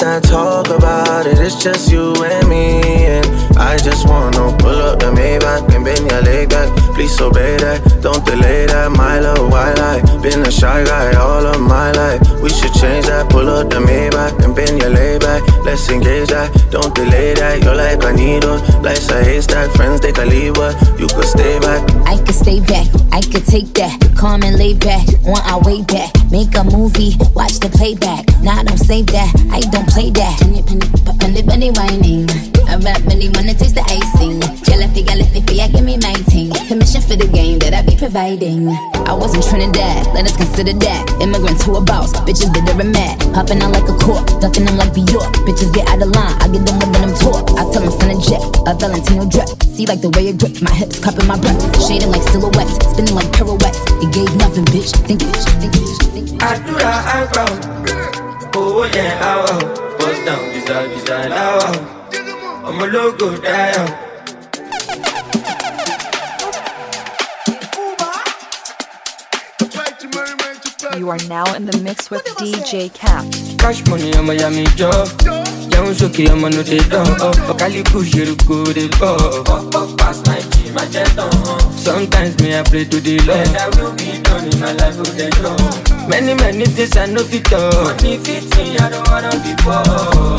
not 0.00 0.22
talk 0.22 0.68
about 0.68 1.26
it. 1.26 1.38
It's 1.38 1.62
just 1.62 1.90
you 1.90 2.14
and 2.24 2.48
me. 2.48 2.80
And 3.06 3.26
I 3.58 3.76
just 3.78 4.08
wanna 4.08 4.56
pull 4.58 4.80
up 4.88 4.98
the 4.98 5.10
Maybach 5.12 5.74
and 5.74 5.84
bend 5.84 6.10
your 6.10 6.22
leg 6.22 6.50
back. 6.50 6.68
Please 6.94 7.20
obey 7.20 7.56
that. 7.58 7.80
Don't 8.02 8.24
delay 8.24 8.66
that. 8.66 8.90
My 8.92 9.20
love, 9.20 9.50
why 9.50 9.72
lie? 9.74 10.00
Been 10.22 10.42
a 10.42 10.50
shy 10.50 10.84
guy 10.84 11.12
all 11.16 11.46
of 11.46 11.60
my 11.60 11.92
life. 11.92 12.20
We 12.42 12.50
should 12.50 12.74
change 12.74 13.06
that. 13.06 13.28
Pull 13.30 13.48
up 13.48 13.70
the 13.70 13.76
Maybach 13.76 14.42
and 14.44 14.54
bend 14.54 14.80
your 14.80 14.90
leg 14.90 15.20
back. 15.20 15.42
Let's 15.64 15.88
engage 15.88 16.28
that. 16.28 16.50
Don't 16.70 16.94
delay 16.94 17.34
that. 17.34 17.62
You're 17.62 17.74
like 17.74 18.02
a 18.02 18.12
needle. 18.12 18.58
Life's 18.82 19.10
a 19.10 19.22
haystack. 19.22 19.70
Friends, 19.76 20.00
they 20.00 20.12
can 20.12 20.28
leave, 20.28 20.54
but 20.54 20.74
you 20.98 21.06
could 21.06 21.24
stay 21.26 21.58
back. 21.60 21.82
I 22.06 22.16
could 22.18 22.34
stay 22.34 22.60
back, 22.60 22.86
I 23.12 23.20
could 23.20 23.44
take 23.46 23.74
that. 23.74 23.98
Calm 24.16 24.42
and 24.42 24.56
lay 24.56 24.72
back, 24.72 25.06
on 25.28 25.36
our 25.44 25.60
way 25.60 25.82
back. 25.82 26.10
Make 26.32 26.56
a 26.56 26.64
movie, 26.64 27.16
watch 27.36 27.60
the 27.60 27.68
playback. 27.68 28.24
Nah, 28.40 28.62
don't 28.64 28.80
save 28.80 29.06
that, 29.12 29.28
I 29.52 29.60
don't 29.68 29.86
play 29.92 30.08
that. 30.10 30.40
Penny, 30.40 30.62
penny, 30.64 30.88
penny, 31.20 31.42
penny 31.44 31.70
whining. 31.76 32.24
I 32.64 32.80
rap 32.80 33.04
many 33.04 33.28
wanna 33.28 33.52
taste 33.52 33.76
the 33.76 33.84
icing. 33.84 34.40
Jelly, 34.64 34.88
gallify, 35.04 35.44
yeah, 35.52 35.68
give 35.68 35.84
me 35.84 36.00
my 36.00 36.16
ting. 36.32 36.50
Permission 36.66 37.04
for 37.04 37.14
the 37.14 37.28
game 37.28 37.60
that 37.60 37.76
I 37.76 37.82
be 37.84 37.94
providing. 37.94 38.72
I 39.06 39.12
was 39.12 39.36
in 39.36 39.44
Trinidad, 39.44 40.08
let 40.16 40.24
us 40.24 40.34
consider 40.34 40.72
that. 40.72 41.02
Immigrant 41.20 41.60
to 41.68 41.76
a 41.76 41.80
boss, 41.84 42.12
bitches 42.24 42.48
bitter 42.50 42.72
and 42.72 42.90
mad. 42.90 43.20
Hopping 43.36 43.60
out 43.60 43.70
like 43.70 43.86
a 43.86 43.96
cork, 44.00 44.26
ducking 44.40 44.64
them 44.64 44.80
like 44.80 44.96
Bjork. 44.96 45.28
Bitches 45.44 45.70
get 45.76 45.86
out 45.92 46.00
of 46.00 46.08
line, 46.16 46.34
I 46.40 46.48
get 46.48 46.64
them 46.64 46.80
within 46.80 47.04
them 47.04 47.14
talk. 47.20 47.52
I 47.52 47.68
tell 47.68 47.84
them 47.84 47.92
send 48.00 48.16
a 48.16 48.18
jet, 48.18 48.42
a 48.64 48.72
Valentino 48.72 49.28
drip. 49.28 49.46
See 49.76 49.84
like 49.84 50.00
the 50.00 50.08
way 50.16 50.32
it 50.32 50.40
grip, 50.40 50.56
my 50.64 50.72
hips 50.72 50.98
cupping 50.98 51.28
my 51.28 51.36
breath. 51.36 51.60
Shading 51.84 52.10
like 52.10 52.24
silhouettes, 52.32 52.80
spinning 52.96 53.14
like 53.14 53.30
pirouettes. 53.36 53.78
It 54.06 54.12
gave 54.14 54.36
nothing, 54.36 54.64
bitch. 54.66 54.92
Think 55.08 55.22
it, 55.22 55.34
think 55.58 55.74
it, 55.74 55.98
think 56.14 56.28
it. 56.30 56.38
àdúrà 56.50 56.92
àgbà 57.16 57.42
ò 57.52 58.60
owó 58.60 58.82
yẹn 58.96 59.12
àwọ̀ 59.30 59.50
ò 59.54 59.58
bust 59.98 60.20
down 60.26 60.42
visa 60.52 60.76
visa 60.90 61.16
láwọ̀ 61.34 61.66
ò 61.70 61.74
ọmọ 62.68 62.82
ológo 62.86 63.28
dáyọ̀. 63.44 63.88
You 70.98 71.10
are 71.10 71.18
now 71.28 71.52
in 71.54 71.66
the 71.66 71.76
mix 71.82 72.10
with 72.10 72.24
DJ 72.40 72.92
Katt. 72.94 73.26
cash 73.58 73.80
money 73.88 74.10
ọmọ 74.20 74.32
ya 74.40 74.48
mi 74.50 74.64
jẹun 75.76 75.94
sókè 75.94 76.24
ọmọ 76.32 76.48
no 76.56 76.62
dey 76.70 76.80
dán 76.90 77.06
ọkàlíkù 77.50 77.98
ṣerúkú 78.12 78.56
dey 78.76 78.88
bọ 79.00 79.10
ọ 79.54 79.86
pass 79.98 80.18
my 80.28 80.40
g 80.50 80.72
má 80.74 80.82
jẹ 80.92 81.04
tán. 81.16 81.30
sometimes 81.84 82.34
me 82.42 82.48
i 82.58 82.62
pray 82.70 82.84
to 82.84 82.98
the 83.00 83.18
lord. 83.26 83.48
i 83.56 83.68
will 83.76 83.92
be 83.98 84.08
done 84.24 84.46
in 84.50 84.60
my 84.60 84.72
life 84.80 84.96
with 84.98 85.16
the 85.20 85.28
lord. 85.42 86.08
many 86.08 86.34
many 86.34 86.64
things 86.66 86.96
i 86.96 87.06
no 87.06 87.22
fit 87.24 87.44
talk. 87.44 87.74
money 87.84 88.16
fit 88.24 88.44
me 88.56 88.78
i 88.78 88.88
don't 88.90 89.08
wanna 89.10 89.30
be 89.44 89.52
poor. 89.62 89.82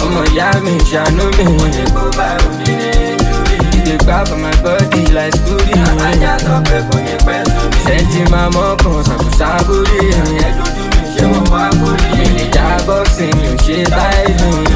ọmọ 0.05 0.21
ìyá 0.33 0.49
mi 0.63 0.73
ṣàánú 0.91 1.25
mi. 1.37 1.43
mo 1.57 1.65
ní 1.75 1.83
kó 1.95 2.03
bá 2.17 2.27
òní 2.47 2.73
ní 2.79 2.89
ìjúwe. 3.13 3.55
e 3.77 3.79
dey 3.85 3.97
gbá 3.97 4.17
for 4.27 4.37
my 4.37 4.55
body 4.63 5.01
like 5.15 5.37
scooty. 5.37 5.73
ajá 6.09 6.33
sọ 6.45 6.55
pé 6.69 6.77
kò 6.89 6.97
ní 7.05 7.13
pẹ́ 7.25 7.39
sómi. 7.53 7.77
sẹ́ńtì 7.85 8.21
máa 8.31 8.49
mọ́ 8.55 8.67
kan 8.81 8.97
ṣàkóṣàbórí. 9.07 9.99
ẹ̀ 10.45 10.51
lójú 10.57 10.83
mi 10.93 11.01
ṣé 11.15 11.23
mo 11.31 11.39
wá 11.51 11.63
kórìí. 11.79 12.25
ìjà 12.43 12.65
boxing 12.87 13.33
mi 13.39 13.47
ò 13.53 13.55
ṣe 13.65 13.77
báyìí. 13.91 14.66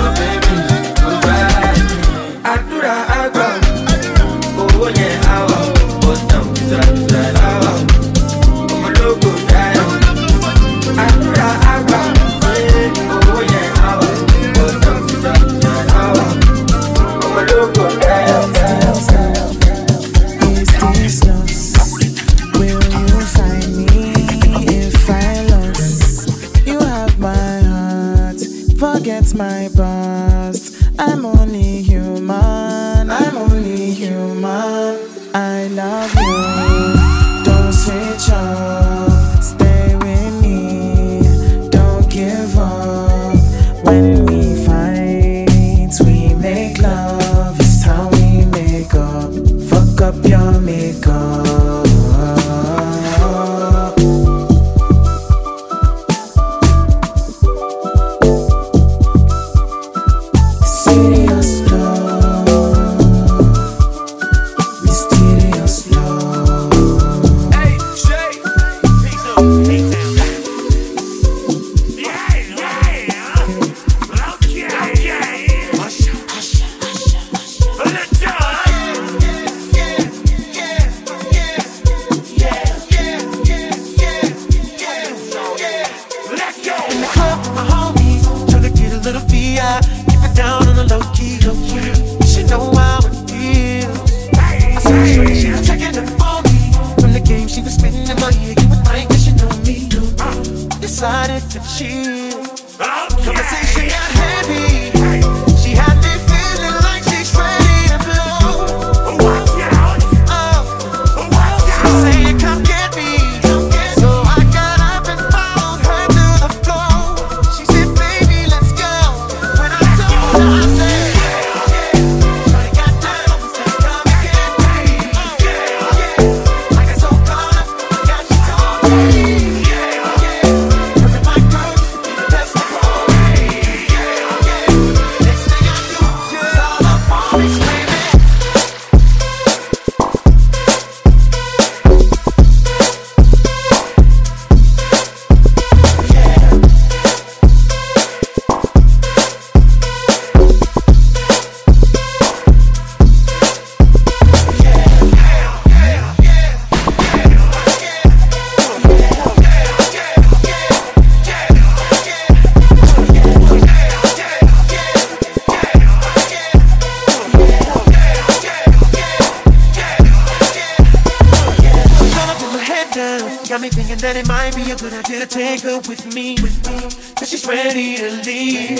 thinking 173.91 174.07
that 174.07 174.15
it 174.15 174.27
might 174.27 174.55
be 174.55 174.71
a 174.71 174.75
good 174.75 174.93
idea 174.93 175.19
to 175.19 175.27
take 175.27 175.61
her 175.61 175.79
with 175.87 176.05
me. 176.13 176.37
Cause 176.37 177.29
she's 177.29 177.45
ready 177.45 177.97
to 177.97 178.09
leave. 178.23 178.79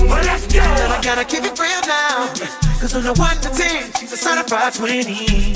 Well, 0.00 0.24
let's 0.24 0.46
go. 0.46 0.60
But 0.60 0.90
I 0.90 1.00
gotta 1.02 1.24
keep 1.24 1.44
it 1.44 1.58
real 1.58 1.82
now. 1.86 2.32
Cause 2.80 2.94
on 2.94 3.06
a 3.06 3.12
1 3.12 3.36
to 3.42 3.50
10, 3.50 3.92
she's 3.98 4.12
a 4.12 4.16
certified 4.16 4.74
20. 4.74 5.54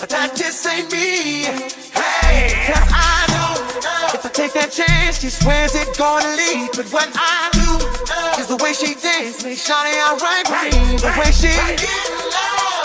But 0.00 0.08
that 0.10 0.34
just 0.36 0.66
ain't 0.66 0.90
me. 0.92 1.44
Hey, 1.92 2.54
cause 2.66 2.88
I 2.92 3.26
know 3.32 3.52
if 4.14 4.24
I 4.24 4.28
take 4.32 4.52
that 4.54 4.72
chance, 4.72 5.20
she 5.20 5.28
swears 5.28 5.74
it 5.74 5.88
gonna 5.98 6.28
lead. 6.36 6.70
But 6.76 6.86
what 6.92 7.08
I 7.14 7.50
do 7.52 8.40
is 8.40 8.48
the 8.48 8.56
way 8.62 8.72
she 8.72 8.94
dance 8.94 9.44
makes 9.44 9.68
Shawty 9.68 9.94
alright 10.00 10.46
with 10.48 10.72
me. 10.72 10.96
The 10.96 11.12
way 11.18 11.30
she, 11.32 11.52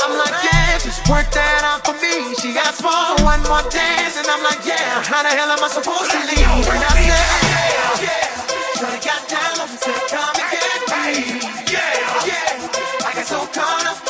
I'm 0.04 0.18
like, 0.18 0.44
yeah 0.44 0.53
just 0.94 1.10
work 1.10 1.26
that 1.32 1.62
out 1.66 1.82
for 1.82 1.98
me. 1.98 2.36
She 2.38 2.54
asked 2.54 2.82
for 2.86 2.94
one 3.26 3.42
more 3.50 3.66
dance, 3.74 4.14
and 4.18 4.28
I'm 4.30 4.44
like, 4.44 4.62
yeah, 4.62 5.02
how 5.02 5.24
the 5.26 5.30
hell 5.30 5.50
am 5.50 5.64
I 5.64 5.68
supposed 5.68 6.12
to 6.12 6.20
leave? 6.22 6.46
And 6.46 6.84
I 6.86 6.94
said, 6.94 7.10
yeah, 7.10 8.06
yeah. 8.06 8.30
Should've 8.78 9.02
got 9.02 9.22
down 9.26 9.58
and 9.58 9.74
said, 9.82 10.02
come 10.14 10.38
and 10.38 10.50
get 10.54 10.82
me. 10.94 11.42
Yeah, 11.74 12.30
yeah. 12.30 13.08
I 13.08 13.12
got 13.16 13.26
so 13.26 13.40
caught 13.48 13.88
up. 13.90 14.03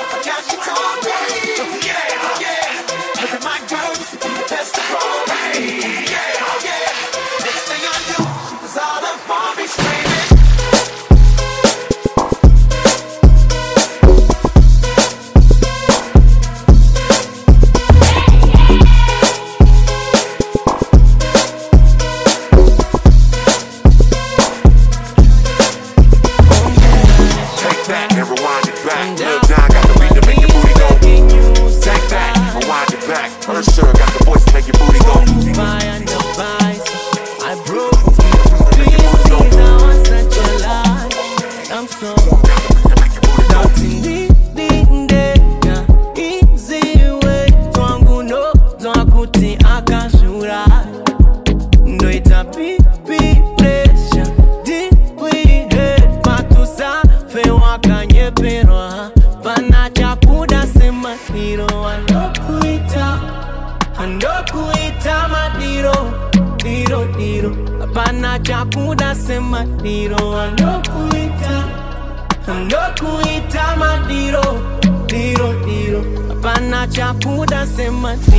in 77.83 77.93
my 77.95 78.32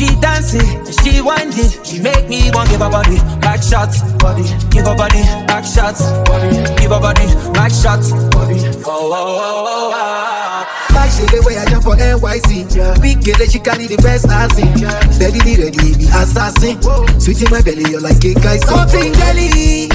She 0.00 0.06
dance 0.16 0.54
it, 0.54 0.64
she 1.04 1.20
it. 1.20 1.86
She 1.86 2.00
make 2.00 2.26
me 2.26 2.50
want 2.54 2.70
give 2.70 2.80
her 2.80 2.88
body 2.88 3.18
back 3.44 3.60
shots, 3.62 4.00
body. 4.16 4.48
Give 4.72 4.86
her 4.88 4.96
body 4.96 5.20
back 5.44 5.62
shots, 5.62 6.00
body. 6.24 6.56
Give 6.80 6.88
her 6.88 7.00
body 7.04 7.28
back 7.52 7.68
shots, 7.68 8.08
body. 8.32 8.64
Oh, 8.80 8.88
oh, 8.88 9.12
oh, 9.12 9.66
oh, 9.68 9.92
oh. 9.92 10.94
Back 10.94 11.10
shit 11.12 11.28
the 11.28 11.44
way 11.44 11.58
I 11.58 11.68
jump 11.68 11.84
for 11.84 11.96
NYC. 12.00 12.64
Big 13.02 13.20
girl, 13.20 13.46
she 13.46 13.58
carry 13.60 13.88
the 13.88 14.00
best 14.00 14.24
I've 14.24 14.50
seen. 14.52 14.72
Steady, 15.12 15.60
ready, 15.60 15.92
be 15.92 16.08
assassin. 16.08 16.80
Sweet 17.20 17.42
in 17.42 17.50
my 17.50 17.60
belly, 17.60 17.84
you're 17.92 18.00
like 18.00 18.22
cake 18.22 18.40
ice. 18.40 18.64
Something 18.64 19.12
jelly. 19.12 19.92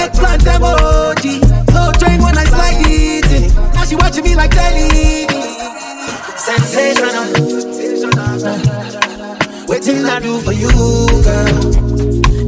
Eggplant 0.00 0.48
emoji. 0.48 1.44
So 1.68 1.92
train 2.00 2.22
when 2.24 2.38
I 2.38 2.44
slide 2.48 2.88
it. 2.88 3.52
Now 3.74 3.84
she 3.84 3.96
watching 3.96 4.24
me 4.24 4.34
like 4.34 4.52
telly. 4.52 5.28
Sensational. 6.40 7.49
Waiting 9.80 10.04
I 10.04 10.20
do 10.20 10.38
for 10.40 10.52
you, 10.52 10.68
girl. 10.68 11.56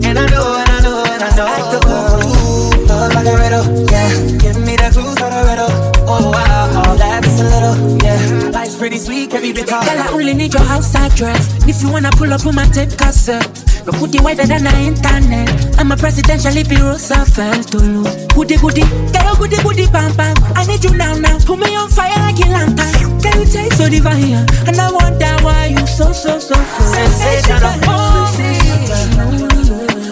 And 0.04 0.18
I 0.18 0.26
know, 0.28 0.52
and 0.60 0.68
I 0.68 0.80
know, 0.82 1.02
and 1.08 1.22
I 1.22 1.34
know. 1.34 1.46
I 1.48 1.72
do 1.72 1.78
for 1.80 2.28
you. 2.28 2.84
Love 2.84 3.14
like 3.14 3.24
a 3.24 3.34
riddle, 3.40 3.90
yeah. 3.90 4.36
Give 4.36 4.60
me 4.60 4.76
the 4.76 4.90
clues 4.92 5.16
for 5.16 5.30
the 5.32 5.40
riddle. 5.48 5.72
Oh 6.06 6.30
wow, 6.30 6.84
oh, 6.84 6.94
that's 6.94 7.40
a 7.40 7.44
little, 7.44 8.02
yeah. 8.04 8.50
Life's 8.50 8.76
pretty 8.76 8.98
sweet, 8.98 9.30
can 9.30 9.40
be 9.40 9.54
bitter. 9.54 9.70
Girl, 9.70 9.80
I 9.80 10.10
only 10.12 10.34
need 10.34 10.52
your 10.52 10.62
outside 10.64 11.14
dress. 11.14 11.48
If 11.66 11.80
you 11.80 11.90
wanna 11.90 12.10
pull 12.10 12.30
up 12.34 12.44
on 12.44 12.54
my 12.54 12.66
tape 12.66 12.98
cassette, 12.98 13.48
no 13.86 13.92
put 13.98 14.14
it 14.14 14.20
wider 14.22 14.46
than 14.46 14.64
the 14.64 14.72
internet. 14.78 15.78
I'm 15.78 15.90
a 15.92 15.96
presidential 15.96 16.56
if 16.56 16.70
you 16.70 16.78
Roosevelt 16.78 17.70
Tulu. 17.70 18.04
Goody 18.34 18.56
goody, 18.56 18.84
girl, 19.10 19.34
goody 19.36 19.56
goody, 19.62 19.86
bam 19.90 20.14
bam. 20.16 20.36
I 20.54 20.64
need 20.66 20.84
you 20.84 20.96
now 20.96 21.14
now. 21.14 21.38
Put 21.38 21.58
me 21.58 21.74
on 21.76 21.88
fire 21.88 22.14
like 22.22 22.38
a 22.38 22.48
lantern. 22.48 23.18
Girl, 23.20 23.36
you 23.42 23.46
taste 23.50 23.78
so 23.78 23.88
divine, 23.88 24.46
and 24.66 24.78
I 24.78 24.90
wonder 24.90 25.34
why 25.42 25.66
you 25.66 25.86
so 25.86 26.12
so 26.12 26.38
so 26.38 26.54
so 26.54 26.82
sensational. 26.94 27.72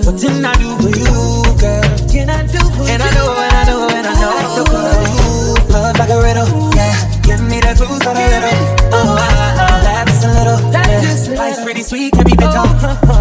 What 0.05 0.19
didn't 0.19 0.45
I 0.45 0.55
do 0.59 0.77
for 0.81 0.91
you, 0.91 1.45
girl? 1.61 1.83
Can 2.11 2.31
I 2.31 2.43
do 2.47 2.59
for 2.59 2.89
and 2.89 2.89
you? 2.89 2.95
And 2.95 3.03
I 3.03 3.11
know, 3.15 3.31
and 3.31 3.55
I 3.55 3.65
know, 3.67 3.89
and 3.89 4.07
I 4.07 4.15
know. 4.19 4.31
I 4.31 4.43
do 4.57 4.65
for 4.67 4.83
you. 5.07 5.31
Love 5.71 5.99
like 5.99 6.11
a 6.11 6.19
riddle, 6.19 6.75
yeah. 6.75 6.97
Give 7.23 7.41
me 7.43 7.61
the 7.61 7.75
clues 7.77 8.03
for 8.03 8.15
the 8.15 8.25
riddle. 8.27 8.59
Oh, 8.91 9.15
ah, 9.15 9.55
ah, 9.61 9.79
that's 9.85 10.25
a 10.25 10.29
little, 10.35 10.59
yeah. 10.73 11.39
Life's 11.39 11.63
pretty 11.63 11.83
sweet, 11.83 12.13
can 12.13 12.25
be 12.25 12.33
bitter. 12.33 12.51
Sensational. 12.51 13.20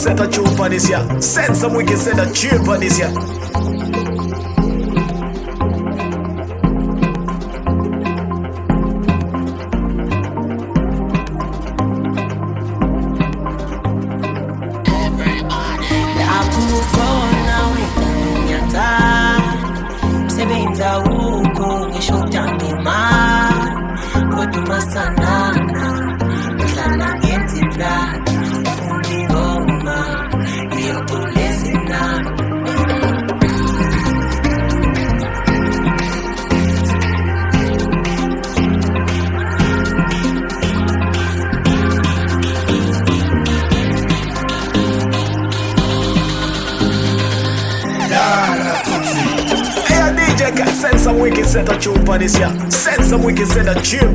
Send 0.00 0.18
some 0.18 0.24
wicked 0.24 0.38
set 0.38 0.40
of 0.40 0.46
tune 0.46 0.56
for 0.56 0.68
this 0.70 0.88
year. 0.88 1.20
Send 1.20 1.56
some 1.56 1.74
wicked 1.74 1.98
set 1.98 2.18
of 2.18 2.34
tune 2.34 2.64
for 2.64 2.78
this 2.78 2.98
year. 2.98 3.29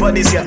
Hey, 0.06 0.12
DJ, 0.12 0.45